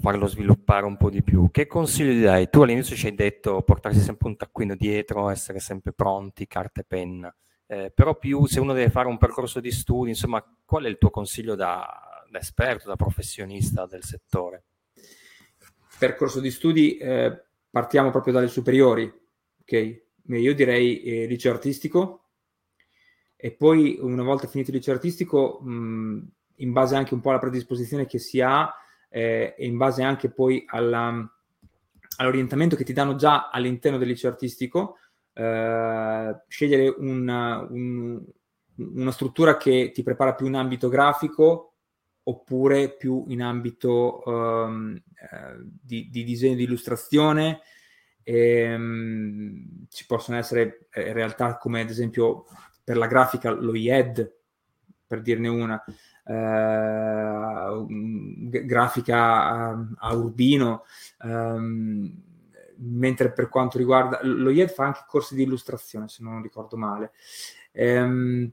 farlo 0.01 0.27
sviluppare 0.27 0.87
un 0.87 0.97
po' 0.97 1.11
di 1.11 1.23
più, 1.23 1.51
che 1.53 1.67
consiglio 1.67 2.13
gli 2.13 2.23
dai? 2.23 2.49
Tu 2.49 2.63
all'inizio 2.63 2.97
ci 2.97 3.07
hai 3.07 3.15
detto 3.15 3.63
portarsi 3.63 4.01
sempre 4.01 4.29
un 4.29 4.37
taccuino 4.37 4.75
dietro, 4.75 5.29
essere 5.29 5.61
sempre 5.61 5.93
pronti, 5.93 6.47
carta 6.47 6.81
e 6.81 6.85
penna 6.85 7.35
eh, 7.71 7.93
però 7.95 8.17
più 8.17 8.47
se 8.47 8.59
uno 8.59 8.73
deve 8.73 8.91
fare 8.91 9.07
un 9.07 9.17
percorso 9.17 9.61
di 9.61 9.71
studi, 9.71 10.11
insomma, 10.11 10.45
qual 10.65 10.83
è 10.83 10.89
il 10.89 10.99
tuo 10.99 11.11
consiglio 11.11 11.55
da, 11.55 11.87
da 12.29 12.41
esperto, 12.41 12.89
da 12.89 12.97
professionista 12.97 13.87
del 13.87 14.03
settore? 14.03 14.65
Percorso 15.97 16.41
di 16.41 16.51
studi, 16.51 16.97
eh, 16.97 17.45
partiamo 17.71 18.11
proprio 18.11 18.33
dalle 18.33 18.49
superiori, 18.49 19.05
ok? 19.61 20.03
Io 20.31 20.53
direi 20.53 21.01
eh, 21.03 21.27
liceo 21.27 21.53
artistico 21.53 22.31
e 23.37 23.53
poi 23.53 23.99
una 24.01 24.25
volta 24.25 24.49
finito 24.49 24.71
il 24.73 24.79
liceo 24.79 24.95
artistico, 24.95 25.61
mh, 25.61 26.29
in 26.57 26.73
base 26.73 26.97
anche 26.97 27.15
un 27.15 27.21
po' 27.21 27.31
alla 27.31 27.39
predisposizione 27.39 28.05
che 28.05 28.19
si 28.19 28.41
ha 28.41 28.69
eh, 29.09 29.55
e 29.57 29.65
in 29.65 29.77
base 29.77 30.03
anche 30.03 30.29
poi 30.29 30.65
alla, 30.67 31.25
all'orientamento 32.17 32.75
che 32.75 32.83
ti 32.83 32.93
danno 32.93 33.15
già 33.15 33.49
all'interno 33.49 33.97
del 33.97 34.09
liceo 34.09 34.31
artistico, 34.31 34.97
eh, 35.41 36.43
scegliere 36.49 36.95
una, 36.99 37.67
un, 37.71 38.23
una 38.77 39.11
struttura 39.11 39.57
che 39.57 39.91
ti 39.91 40.03
prepara 40.03 40.35
più 40.35 40.47
in 40.47 40.55
ambito 40.55 40.91
grafico 40.91 41.77
oppure 42.25 42.95
più 42.95 43.25
in 43.29 43.41
ambito 43.41 44.23
um, 44.27 45.01
di, 45.81 46.11
di, 46.11 46.25
disegno 46.25 46.57
di 46.57 46.65
illustrazione. 46.65 47.61
E, 48.23 48.75
um, 48.75 49.87
ci 49.89 50.05
possono 50.07 50.37
essere 50.37 50.89
eh, 50.93 51.15
realtà 51.15 51.57
come 51.57 51.81
ad 51.81 51.89
esempio 51.89 52.45
per 52.85 52.99
la 52.99 53.07
grafica 53.07 53.51
lo 53.51 53.75
IED, 53.75 54.31
per 55.07 55.23
dirne 55.23 55.49
una, 55.49 55.83
eh, 56.27 57.87
grafica 58.67 59.17
a, 59.17 59.87
a 59.97 60.15
Urbino. 60.15 60.85
Um, 61.23 62.29
mentre 62.83 63.33
per 63.33 63.49
quanto 63.49 63.79
riguarda 63.79 64.21
lo 64.23 64.51
IED 64.51 64.71
fa 64.71 64.85
anche 64.85 65.05
corsi 65.07 65.35
di 65.35 65.43
illustrazione, 65.43 66.09
se 66.09 66.23
non 66.23 66.43
ricordo 66.43 66.77
male. 66.77 67.13
Ehm, 67.73 68.51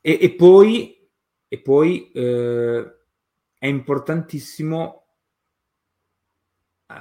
e, 0.00 0.18
e, 0.20 0.34
poi, 0.34 1.08
e 1.46 1.60
poi 1.60 2.10
eh, 2.12 2.94
è 3.58 3.66
importantissimo 3.66 5.04
eh, 6.86 6.94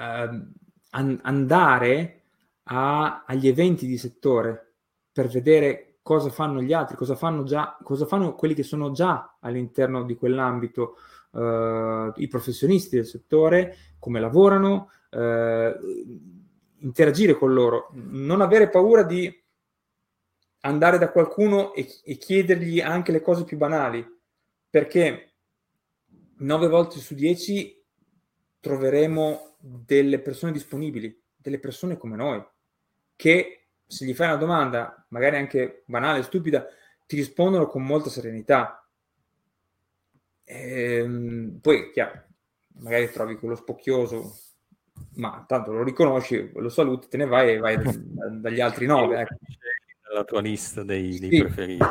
an- 0.91 1.19
andare 1.21 2.23
a, 2.63 3.23
agli 3.25 3.47
eventi 3.47 3.87
di 3.87 3.97
settore 3.97 4.73
per 5.11 5.27
vedere 5.27 5.99
cosa 6.01 6.29
fanno 6.29 6.61
gli 6.61 6.73
altri, 6.73 6.95
cosa 6.95 7.15
fanno 7.15 7.43
già, 7.43 7.77
cosa 7.83 8.05
fanno 8.05 8.35
quelli 8.35 8.53
che 8.53 8.63
sono 8.63 8.91
già 8.91 9.37
all'interno 9.39 10.03
di 10.03 10.15
quell'ambito, 10.15 10.97
eh, 11.31 12.11
i 12.15 12.27
professionisti 12.27 12.95
del 12.95 13.05
settore, 13.05 13.75
come 13.99 14.19
lavorano, 14.19 14.91
eh, 15.09 15.77
interagire 16.79 17.33
con 17.33 17.53
loro, 17.53 17.89
non 17.93 18.41
avere 18.41 18.69
paura 18.69 19.03
di 19.03 19.33
andare 20.61 20.97
da 20.97 21.11
qualcuno 21.11 21.73
e, 21.73 21.87
e 22.03 22.17
chiedergli 22.17 22.79
anche 22.79 23.11
le 23.11 23.21
cose 23.21 23.43
più 23.43 23.57
banali, 23.57 24.05
perché 24.69 25.33
nove 26.37 26.67
volte 26.67 26.99
su 26.99 27.15
dieci 27.15 27.81
troveremo 28.59 29.55
delle 29.59 30.19
persone 30.19 30.51
disponibili, 30.51 31.21
delle 31.35 31.59
persone 31.59 31.97
come 31.97 32.15
noi, 32.15 32.43
che 33.15 33.67
se 33.85 34.05
gli 34.05 34.13
fai 34.13 34.27
una 34.27 34.35
domanda, 34.37 35.05
magari 35.09 35.37
anche 35.37 35.83
banale, 35.85 36.23
stupida, 36.23 36.65
ti 37.05 37.15
rispondono 37.15 37.67
con 37.67 37.83
molta 37.83 38.09
serenità. 38.09 38.87
Ehm, 40.51 41.59
poi, 41.61 41.91
chiaro, 41.91 42.23
magari 42.79 43.11
trovi 43.11 43.35
quello 43.35 43.53
spocchioso, 43.53 44.35
ma 45.17 45.45
tanto 45.47 45.71
lo 45.71 45.83
riconosci, 45.83 46.51
lo 46.55 46.69
saluti, 46.69 47.07
te 47.07 47.17
ne 47.17 47.25
vai 47.25 47.51
e 47.51 47.57
vai 47.59 47.77
dagli 48.41 48.59
altri 48.59 48.87
nove. 48.87 49.21
Ecco. 49.21 49.35
La 50.11 50.23
tua 50.23 50.41
lista 50.41 50.83
dei, 50.83 51.19
dei 51.19 51.29
sì. 51.29 51.41
preferiti. 51.41 51.85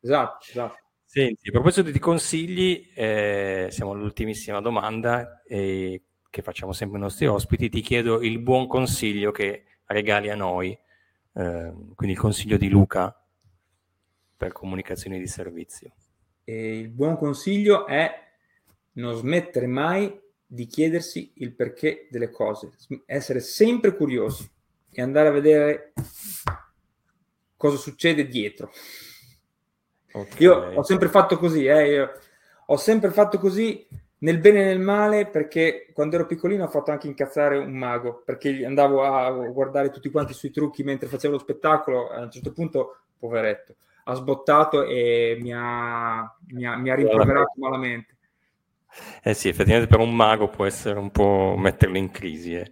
Esatto, 0.00 0.46
esatto. 0.48 0.78
Senti, 1.04 1.48
a 1.48 1.52
proposito 1.52 1.90
di 1.90 1.98
consigli, 1.98 2.88
eh, 2.94 3.66
siamo 3.70 3.90
all'ultimissima 3.92 4.60
domanda 4.60 5.42
eh, 5.42 6.00
che 6.30 6.42
facciamo 6.42 6.72
sempre 6.72 6.98
ai 6.98 7.02
nostri 7.02 7.26
ospiti. 7.26 7.68
Ti 7.68 7.80
chiedo 7.80 8.22
il 8.22 8.38
buon 8.38 8.68
consiglio 8.68 9.32
che 9.32 9.64
regali 9.86 10.30
a 10.30 10.36
noi, 10.36 10.70
eh, 10.70 11.72
quindi 11.96 12.14
il 12.14 12.18
consiglio 12.18 12.56
di 12.56 12.68
Luca 12.68 13.12
per 14.36 14.52
comunicazioni 14.52 15.18
di 15.18 15.26
servizio. 15.26 15.94
E 16.44 16.78
il 16.78 16.88
buon 16.88 17.16
consiglio 17.16 17.86
è 17.86 18.12
non 18.92 19.16
smettere 19.16 19.66
mai 19.66 20.20
di 20.46 20.66
chiedersi 20.66 21.32
il 21.36 21.54
perché 21.54 22.06
delle 22.10 22.30
cose, 22.30 22.70
essere 23.06 23.40
sempre 23.40 23.96
curiosi 23.96 24.48
e 24.90 25.02
andare 25.02 25.28
a 25.28 25.32
vedere 25.32 25.92
cosa 27.56 27.76
succede 27.76 28.26
dietro. 28.26 28.70
Okay. 30.12 30.42
Io 30.42 30.54
ho 30.54 30.82
sempre 30.84 31.08
fatto 31.08 31.38
così, 31.38 31.64
eh, 31.66 32.08
ho 32.66 32.76
sempre 32.76 33.10
fatto 33.10 33.38
così 33.38 33.86
nel 34.18 34.38
bene 34.38 34.62
e 34.62 34.64
nel 34.64 34.80
male 34.80 35.26
perché 35.26 35.90
quando 35.92 36.14
ero 36.14 36.26
piccolino 36.26 36.64
ho 36.64 36.68
fatto 36.68 36.90
anche 36.92 37.08
incazzare 37.08 37.58
un 37.58 37.76
mago 37.76 38.22
perché 38.24 38.64
andavo 38.64 39.02
a 39.02 39.30
guardare 39.48 39.90
tutti 39.90 40.10
quanti 40.10 40.32
sui 40.32 40.50
trucchi 40.50 40.84
mentre 40.84 41.08
facevo 41.08 41.34
lo 41.34 41.40
spettacolo 41.40 42.10
a 42.10 42.22
un 42.22 42.30
certo 42.30 42.52
punto 42.52 43.00
poveretto 43.18 43.76
ha 44.04 44.14
sbottato 44.14 44.84
e 44.84 45.36
mi 45.40 45.52
ha, 45.52 46.36
mi 46.48 46.66
ha, 46.66 46.76
mi 46.76 46.90
ha 46.90 46.94
rimproverato 46.94 47.52
malamente 47.56 48.14
eh 49.22 49.34
sì, 49.34 49.48
effettivamente 49.48 49.88
per 49.88 50.00
un 50.00 50.14
mago 50.14 50.48
può 50.48 50.66
essere 50.66 50.98
un 50.98 51.10
po' 51.10 51.54
metterlo 51.58 51.98
in 51.98 52.10
crisi. 52.10 52.54
Eh. 52.54 52.70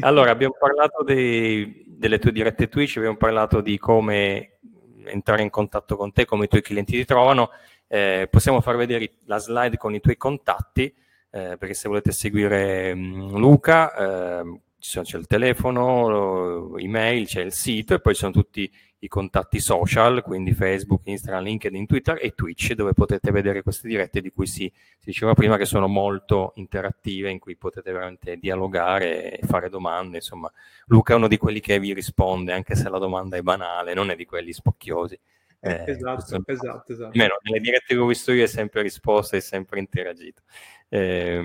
Allora, 0.00 0.30
abbiamo 0.30 0.54
parlato 0.58 1.02
dei, 1.02 1.84
delle 1.86 2.18
tue 2.18 2.32
dirette 2.32 2.68
Twitch, 2.68 2.96
abbiamo 2.98 3.16
parlato 3.16 3.60
di 3.60 3.78
come 3.78 4.58
entrare 5.06 5.42
in 5.42 5.50
contatto 5.50 5.96
con 5.96 6.12
te, 6.12 6.24
come 6.24 6.44
i 6.44 6.48
tuoi 6.48 6.62
clienti 6.62 6.92
ti 6.92 7.04
trovano, 7.04 7.50
eh, 7.88 8.28
possiamo 8.30 8.60
far 8.60 8.76
vedere 8.76 9.14
la 9.26 9.38
slide 9.38 9.76
con 9.76 9.94
i 9.94 10.00
tuoi 10.00 10.16
contatti, 10.16 10.84
eh, 11.30 11.56
perché 11.58 11.74
se 11.74 11.88
volete 11.88 12.12
seguire 12.12 12.94
mh, 12.94 13.00
mm, 13.00 13.36
Luca, 13.36 13.94
eh, 14.40 14.60
c'è 14.78 15.16
il 15.16 15.26
telefono, 15.26 16.76
email, 16.76 17.26
c'è 17.26 17.40
il 17.40 17.52
sito 17.52 17.94
e 17.94 18.00
poi 18.00 18.12
ci 18.14 18.20
sono 18.20 18.32
tutti 18.32 18.70
i 19.04 19.08
contatti 19.08 19.60
social, 19.60 20.22
quindi 20.22 20.54
Facebook, 20.54 21.02
Instagram, 21.04 21.44
LinkedIn, 21.44 21.86
Twitter 21.86 22.18
e 22.20 22.34
Twitch, 22.34 22.72
dove 22.72 22.94
potete 22.94 23.30
vedere 23.30 23.62
queste 23.62 23.86
dirette 23.86 24.22
di 24.22 24.30
cui 24.32 24.46
si, 24.46 24.72
si 24.74 25.04
diceva 25.04 25.34
prima 25.34 25.58
che 25.58 25.66
sono 25.66 25.88
molto 25.88 26.52
interattive, 26.56 27.30
in 27.30 27.38
cui 27.38 27.56
potete 27.56 27.92
veramente 27.92 28.38
dialogare 28.38 29.38
e 29.38 29.46
fare 29.46 29.68
domande. 29.68 30.16
Insomma, 30.16 30.50
Luca 30.86 31.12
è 31.12 31.16
uno 31.16 31.28
di 31.28 31.36
quelli 31.36 31.60
che 31.60 31.78
vi 31.78 31.92
risponde, 31.92 32.52
anche 32.52 32.74
se 32.74 32.88
la 32.88 32.98
domanda 32.98 33.36
è 33.36 33.42
banale, 33.42 33.92
non 33.92 34.10
è 34.10 34.16
di 34.16 34.24
quelli 34.24 34.52
spocchiosi. 34.52 35.18
Eh, 35.60 35.84
esatto, 35.86 36.42
esatto, 36.46 36.92
esatto. 36.92 37.10
Almeno 37.10 37.38
nelle 37.42 37.60
dirette 37.60 37.94
che 37.94 37.96
ho 37.96 38.06
visto 38.06 38.32
io 38.32 38.44
è 38.44 38.46
sempre 38.46 38.80
risposto 38.80 39.36
e 39.36 39.40
sempre 39.40 39.80
interagito. 39.80 40.42
Eh, 40.88 41.42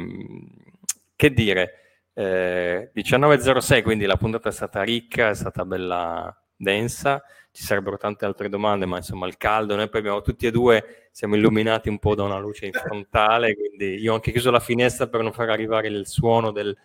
che 1.15 1.33
dire? 1.33 1.73
Eh, 2.13 2.91
19.06, 2.95 3.83
quindi 3.83 4.05
la 4.05 4.17
puntata 4.17 4.47
è 4.47 4.51
stata 4.53 4.81
ricca, 4.81 5.29
è 5.29 5.35
stata 5.35 5.65
bella 5.65 6.33
densa, 6.59 7.23
ci 7.51 7.63
sarebbero 7.63 7.97
tante 7.97 8.25
altre 8.25 8.49
domande, 8.49 8.85
ma 8.85 8.97
insomma 8.97 9.27
il 9.27 9.37
caldo, 9.37 9.75
noi 9.75 9.89
poi 9.89 9.99
abbiamo 9.99 10.21
tutti 10.21 10.45
e 10.45 10.51
due, 10.51 11.07
siamo 11.11 11.35
illuminati 11.35 11.89
un 11.89 11.99
po' 11.99 12.15
da 12.15 12.23
una 12.23 12.37
luce 12.37 12.67
in 12.67 12.71
frontale, 12.73 13.55
quindi 13.55 13.95
io 13.95 14.11
ho 14.11 14.15
anche 14.15 14.31
chiuso 14.31 14.51
la 14.51 14.59
finestra 14.59 15.07
per 15.07 15.21
non 15.21 15.33
far 15.33 15.49
arrivare 15.49 15.87
il 15.87 16.07
suono 16.07 16.51
del, 16.51 16.75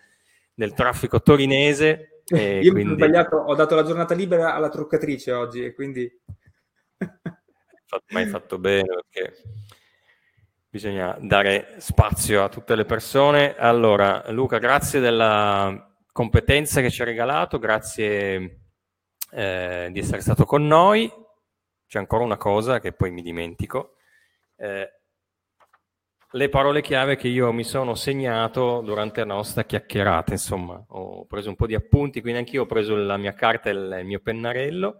del 0.53 0.73
traffico 0.73 1.21
torinese. 1.21 2.21
io 2.27 2.71
quindi... 2.71 2.93
ho 2.93 2.95
sbagliato, 2.95 3.35
ho 3.35 3.55
dato 3.55 3.75
la 3.75 3.83
giornata 3.83 4.13
libera 4.13 4.53
alla 4.55 4.69
truccatrice 4.69 5.31
oggi 5.31 5.63
e 5.63 5.73
quindi... 5.73 6.11
ma 8.09 8.19
hai 8.19 8.25
fatto 8.25 8.57
bene 8.57 8.87
perché 8.87 9.41
bisogna 10.67 11.17
dare 11.21 11.75
spazio 11.77 12.43
a 12.43 12.49
tutte 12.49 12.75
le 12.75 12.83
persone. 12.83 13.55
Allora, 13.55 14.29
Luca, 14.31 14.57
grazie 14.57 14.99
della 14.99 15.89
competenza 16.11 16.81
che 16.81 16.89
ci 16.89 17.01
ha 17.01 17.05
regalato, 17.05 17.59
grazie 17.59 18.64
eh, 19.31 19.89
di 19.91 19.99
essere 19.99 20.21
stato 20.21 20.45
con 20.45 20.65
noi. 20.65 21.11
C'è 21.87 21.99
ancora 21.99 22.23
una 22.23 22.37
cosa 22.37 22.79
che 22.79 22.93
poi 22.93 23.11
mi 23.11 23.21
dimentico. 23.21 23.95
Eh, 24.55 24.89
le 26.35 26.49
parole 26.49 26.81
chiave 26.81 27.15
che 27.15 27.29
io 27.29 27.53
mi 27.53 27.63
sono 27.63 27.95
segnato 27.95 28.81
durante 28.81 29.21
la 29.21 29.33
nostra 29.33 29.63
chiacchierata, 29.63 30.33
insomma, 30.33 30.83
ho 30.89 31.25
preso 31.25 31.47
un 31.47 31.55
po' 31.55 31.65
di 31.65 31.75
appunti, 31.75 32.19
quindi 32.19 32.39
anch'io 32.39 32.63
ho 32.63 32.65
preso 32.65 32.95
la 32.95 33.15
mia 33.15 33.33
carta 33.33 33.69
e 33.69 33.73
il, 33.73 34.01
mio 34.03 34.19
pennarello, 34.19 34.99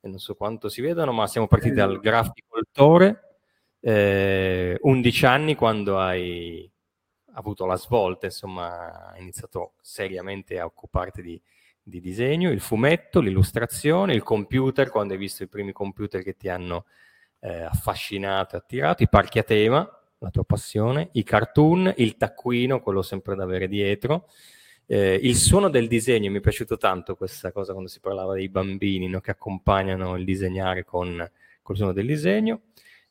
e 0.00 0.08
non 0.08 0.18
so 0.18 0.34
quanto 0.34 0.68
si 0.68 0.82
vedono, 0.82 1.12
ma 1.12 1.26
siamo 1.26 1.46
partiti 1.46 1.74
dal 1.74 1.98
graficoltore, 2.00 3.36
eh, 3.80 4.76
11 4.82 5.26
anni 5.26 5.54
quando 5.54 5.98
hai 5.98 6.70
avuto 7.32 7.64
la 7.64 7.76
svolta, 7.76 8.26
insomma, 8.26 9.10
hai 9.10 9.22
iniziato 9.22 9.74
seriamente 9.80 10.58
a 10.58 10.66
occuparti 10.66 11.22
di, 11.22 11.42
di 11.86 12.00
disegno, 12.00 12.50
il 12.50 12.60
fumetto, 12.60 13.20
l'illustrazione, 13.20 14.14
il 14.14 14.22
computer, 14.22 14.88
quando 14.88 15.12
hai 15.12 15.18
visto 15.18 15.42
i 15.42 15.48
primi 15.48 15.72
computer 15.72 16.22
che 16.22 16.34
ti 16.34 16.48
hanno 16.48 16.86
eh, 17.40 17.62
affascinato 17.62 18.56
attirato, 18.56 19.02
i 19.02 19.08
parchi 19.08 19.38
a 19.38 19.42
tema, 19.42 19.88
la 20.18 20.30
tua 20.30 20.44
passione, 20.44 21.10
i 21.12 21.22
cartoon, 21.22 21.92
il 21.98 22.16
taccuino, 22.16 22.80
quello 22.80 23.02
sempre 23.02 23.34
da 23.36 23.44
avere 23.44 23.68
dietro, 23.68 24.28
eh, 24.86 25.18
il 25.22 25.36
suono 25.36 25.68
del 25.68 25.86
disegno, 25.86 26.30
mi 26.30 26.38
è 26.38 26.40
piaciuto 26.40 26.78
tanto 26.78 27.16
questa 27.16 27.52
cosa 27.52 27.72
quando 27.72 27.90
si 27.90 28.00
parlava 28.00 28.32
dei 28.34 28.48
bambini 28.48 29.06
no, 29.08 29.20
che 29.20 29.30
accompagnano 29.30 30.16
il 30.16 30.24
disegnare 30.24 30.84
con, 30.84 31.30
col 31.60 31.76
suono 31.76 31.92
del 31.92 32.06
disegno, 32.06 32.62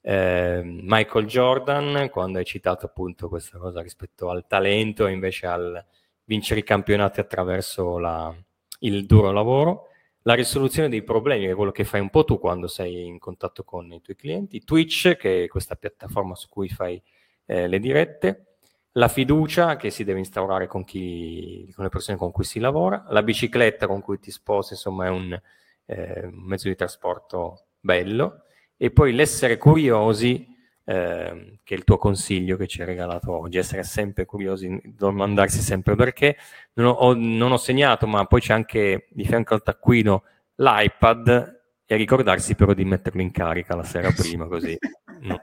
eh, 0.01 0.61
Michael 0.63 1.27
Jordan, 1.27 2.09
quando 2.09 2.39
hai 2.39 2.45
citato 2.45 2.87
appunto 2.87 3.29
questa 3.29 3.59
cosa 3.59 3.81
rispetto 3.81 4.29
al 4.29 4.45
talento 4.47 5.05
e 5.05 5.11
invece 5.11 5.45
al 5.45 5.85
vincere 6.25 6.61
i 6.61 6.63
campionati 6.63 7.19
attraverso 7.19 7.97
la, 7.99 8.35
il 8.83 9.05
duro 9.05 9.31
lavoro, 9.31 9.87
la 10.23 10.33
risoluzione 10.33 10.89
dei 10.89 11.03
problemi, 11.03 11.45
che 11.45 11.51
è 11.51 11.55
quello 11.55 11.71
che 11.71 11.83
fai 11.83 11.99
un 11.99 12.09
po' 12.09 12.23
tu 12.23 12.39
quando 12.39 12.67
sei 12.67 13.05
in 13.05 13.19
contatto 13.19 13.63
con 13.63 13.91
i 13.91 14.01
tuoi 14.01 14.15
clienti, 14.15 14.63
Twitch, 14.63 15.17
che 15.17 15.43
è 15.43 15.47
questa 15.47 15.75
piattaforma 15.75 16.35
su 16.35 16.47
cui 16.47 16.69
fai 16.69 17.01
eh, 17.45 17.67
le 17.67 17.79
dirette, 17.79 18.55
la 18.93 19.07
fiducia 19.07 19.75
che 19.75 19.89
si 19.89 20.03
deve 20.03 20.19
instaurare 20.19 20.67
con, 20.67 20.83
chi, 20.83 21.69
con, 21.75 21.83
le 21.83 21.89
persone 21.89 22.17
con 22.17 22.31
cui 22.31 22.43
si 22.43 22.59
lavora, 22.59 23.05
la 23.09 23.23
bicicletta 23.23 23.87
con 23.87 24.01
cui 24.01 24.19
ti 24.19 24.31
sposi, 24.31 24.73
insomma 24.73 25.07
è 25.07 25.09
un, 25.09 25.41
eh, 25.85 26.25
un 26.25 26.43
mezzo 26.43 26.67
di 26.67 26.75
trasporto 26.75 27.65
bello, 27.79 28.43
e 28.77 28.91
poi 28.91 29.13
l'essere 29.13 29.57
curiosi, 29.57 30.52
eh, 30.85 31.59
che 31.63 31.73
è 31.75 31.77
il 31.77 31.83
tuo 31.83 31.97
consiglio 31.97 32.57
che 32.57 32.67
ci 32.67 32.81
hai 32.81 32.87
regalato 32.87 33.31
oggi, 33.31 33.57
essere 33.57 33.83
sempre 33.83 34.25
curiosi, 34.25 34.79
domandarsi 34.83 35.59
sempre 35.59 35.95
perché. 35.95 36.37
Non 36.73 36.95
ho, 36.97 37.13
non 37.13 37.51
ho 37.51 37.57
segnato, 37.57 38.07
ma 38.07 38.25
poi 38.25 38.41
c'è 38.41 38.53
anche 38.53 39.07
di 39.09 39.25
fianco 39.25 39.53
al 39.53 39.63
taccuino 39.63 40.23
l'iPad 40.55 41.61
e 41.85 41.95
ricordarsi 41.95 42.55
però 42.55 42.73
di 42.73 42.85
metterlo 42.85 43.21
in 43.21 43.31
carica 43.31 43.75
la 43.75 43.83
sera 43.83 44.11
prima, 44.11 44.47
così 44.47 44.77
non 45.21 45.41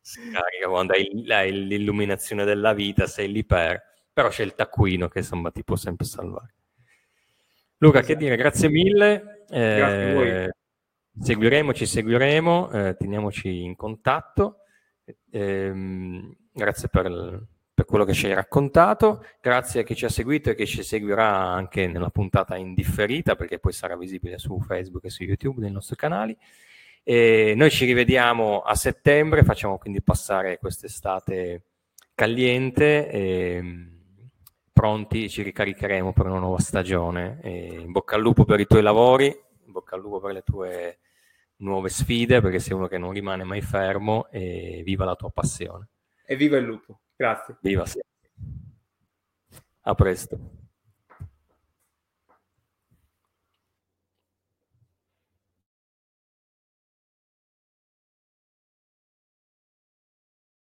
si 0.00 0.20
carica 0.30 0.68
quando 0.68 0.92
hai, 0.92 1.24
hai 1.28 1.66
l'illuminazione 1.66 2.44
della 2.44 2.72
vita, 2.72 3.06
sei 3.06 3.30
lì 3.30 3.44
per, 3.44 3.82
però 4.12 4.28
c'è 4.28 4.42
il 4.42 4.54
taccuino 4.54 5.08
che 5.08 5.20
insomma 5.20 5.50
ti 5.50 5.64
può 5.64 5.76
sempre 5.76 6.06
salvare. 6.06 6.54
Luca, 7.78 7.98
esatto. 7.98 8.12
che 8.12 8.18
dire, 8.18 8.36
grazie 8.36 8.68
mille. 8.68 9.44
Eh, 9.50 9.76
grazie 9.76 10.10
a 10.10 10.14
voi. 10.14 10.50
Seguiremo, 11.20 11.72
ci 11.72 11.86
seguiremo, 11.86 12.70
eh, 12.72 12.96
teniamoci 12.96 13.62
in 13.62 13.76
contatto. 13.76 14.58
Eh, 15.30 15.72
grazie 16.52 16.88
per, 16.88 17.46
per, 17.72 17.84
quello 17.84 18.04
che 18.04 18.12
ci 18.14 18.26
hai 18.26 18.34
raccontato, 18.34 19.24
grazie 19.40 19.80
a 19.80 19.82
chi 19.84 19.94
ci 19.94 20.06
ha 20.06 20.08
seguito 20.08 20.50
e 20.50 20.54
che 20.56 20.66
ci 20.66 20.82
seguirà 20.82 21.28
anche 21.28 21.86
nella 21.86 22.10
puntata 22.10 22.56
indifferita, 22.56 23.36
perché 23.36 23.60
poi 23.60 23.72
sarà 23.72 23.96
visibile 23.96 24.38
su 24.38 24.58
Facebook 24.60 25.04
e 25.04 25.10
su 25.10 25.22
YouTube 25.22 25.60
nei 25.60 25.70
nostri 25.70 25.94
canali. 25.94 26.36
E 27.04 27.54
noi 27.54 27.70
ci 27.70 27.84
rivediamo 27.84 28.62
a 28.62 28.74
settembre, 28.74 29.44
facciamo 29.44 29.78
quindi 29.78 30.02
passare 30.02 30.58
quest'estate 30.58 31.62
caliente. 32.14 33.08
E, 33.08 33.88
pronti, 34.72 35.30
ci 35.30 35.42
ricaricheremo 35.42 36.12
per 36.12 36.26
una 36.26 36.40
nuova 36.40 36.58
stagione. 36.58 37.38
E 37.40 37.78
in 37.82 37.92
bocca 37.92 38.16
al 38.16 38.22
lupo 38.22 38.44
per 38.44 38.58
i 38.58 38.66
tuoi 38.66 38.82
lavori, 38.82 39.26
in 39.26 39.72
bocca 39.72 39.94
al 39.94 40.00
lupo 40.00 40.18
per 40.18 40.32
le 40.32 40.42
tue 40.42 40.98
nuove 41.64 41.88
sfide 41.88 42.40
perché 42.40 42.60
sei 42.60 42.74
uno 42.74 42.86
che 42.86 42.98
non 42.98 43.12
rimane 43.12 43.42
mai 43.44 43.60
fermo 43.60 44.28
e 44.30 44.82
viva 44.84 45.04
la 45.04 45.16
tua 45.16 45.30
passione. 45.30 45.88
E 46.26 46.36
viva 46.36 46.56
il 46.56 46.64
lupo. 46.64 47.00
Grazie. 47.16 47.56
Viva, 47.60 47.86
sì. 47.86 48.00
A 49.82 49.94
presto. 49.94 50.63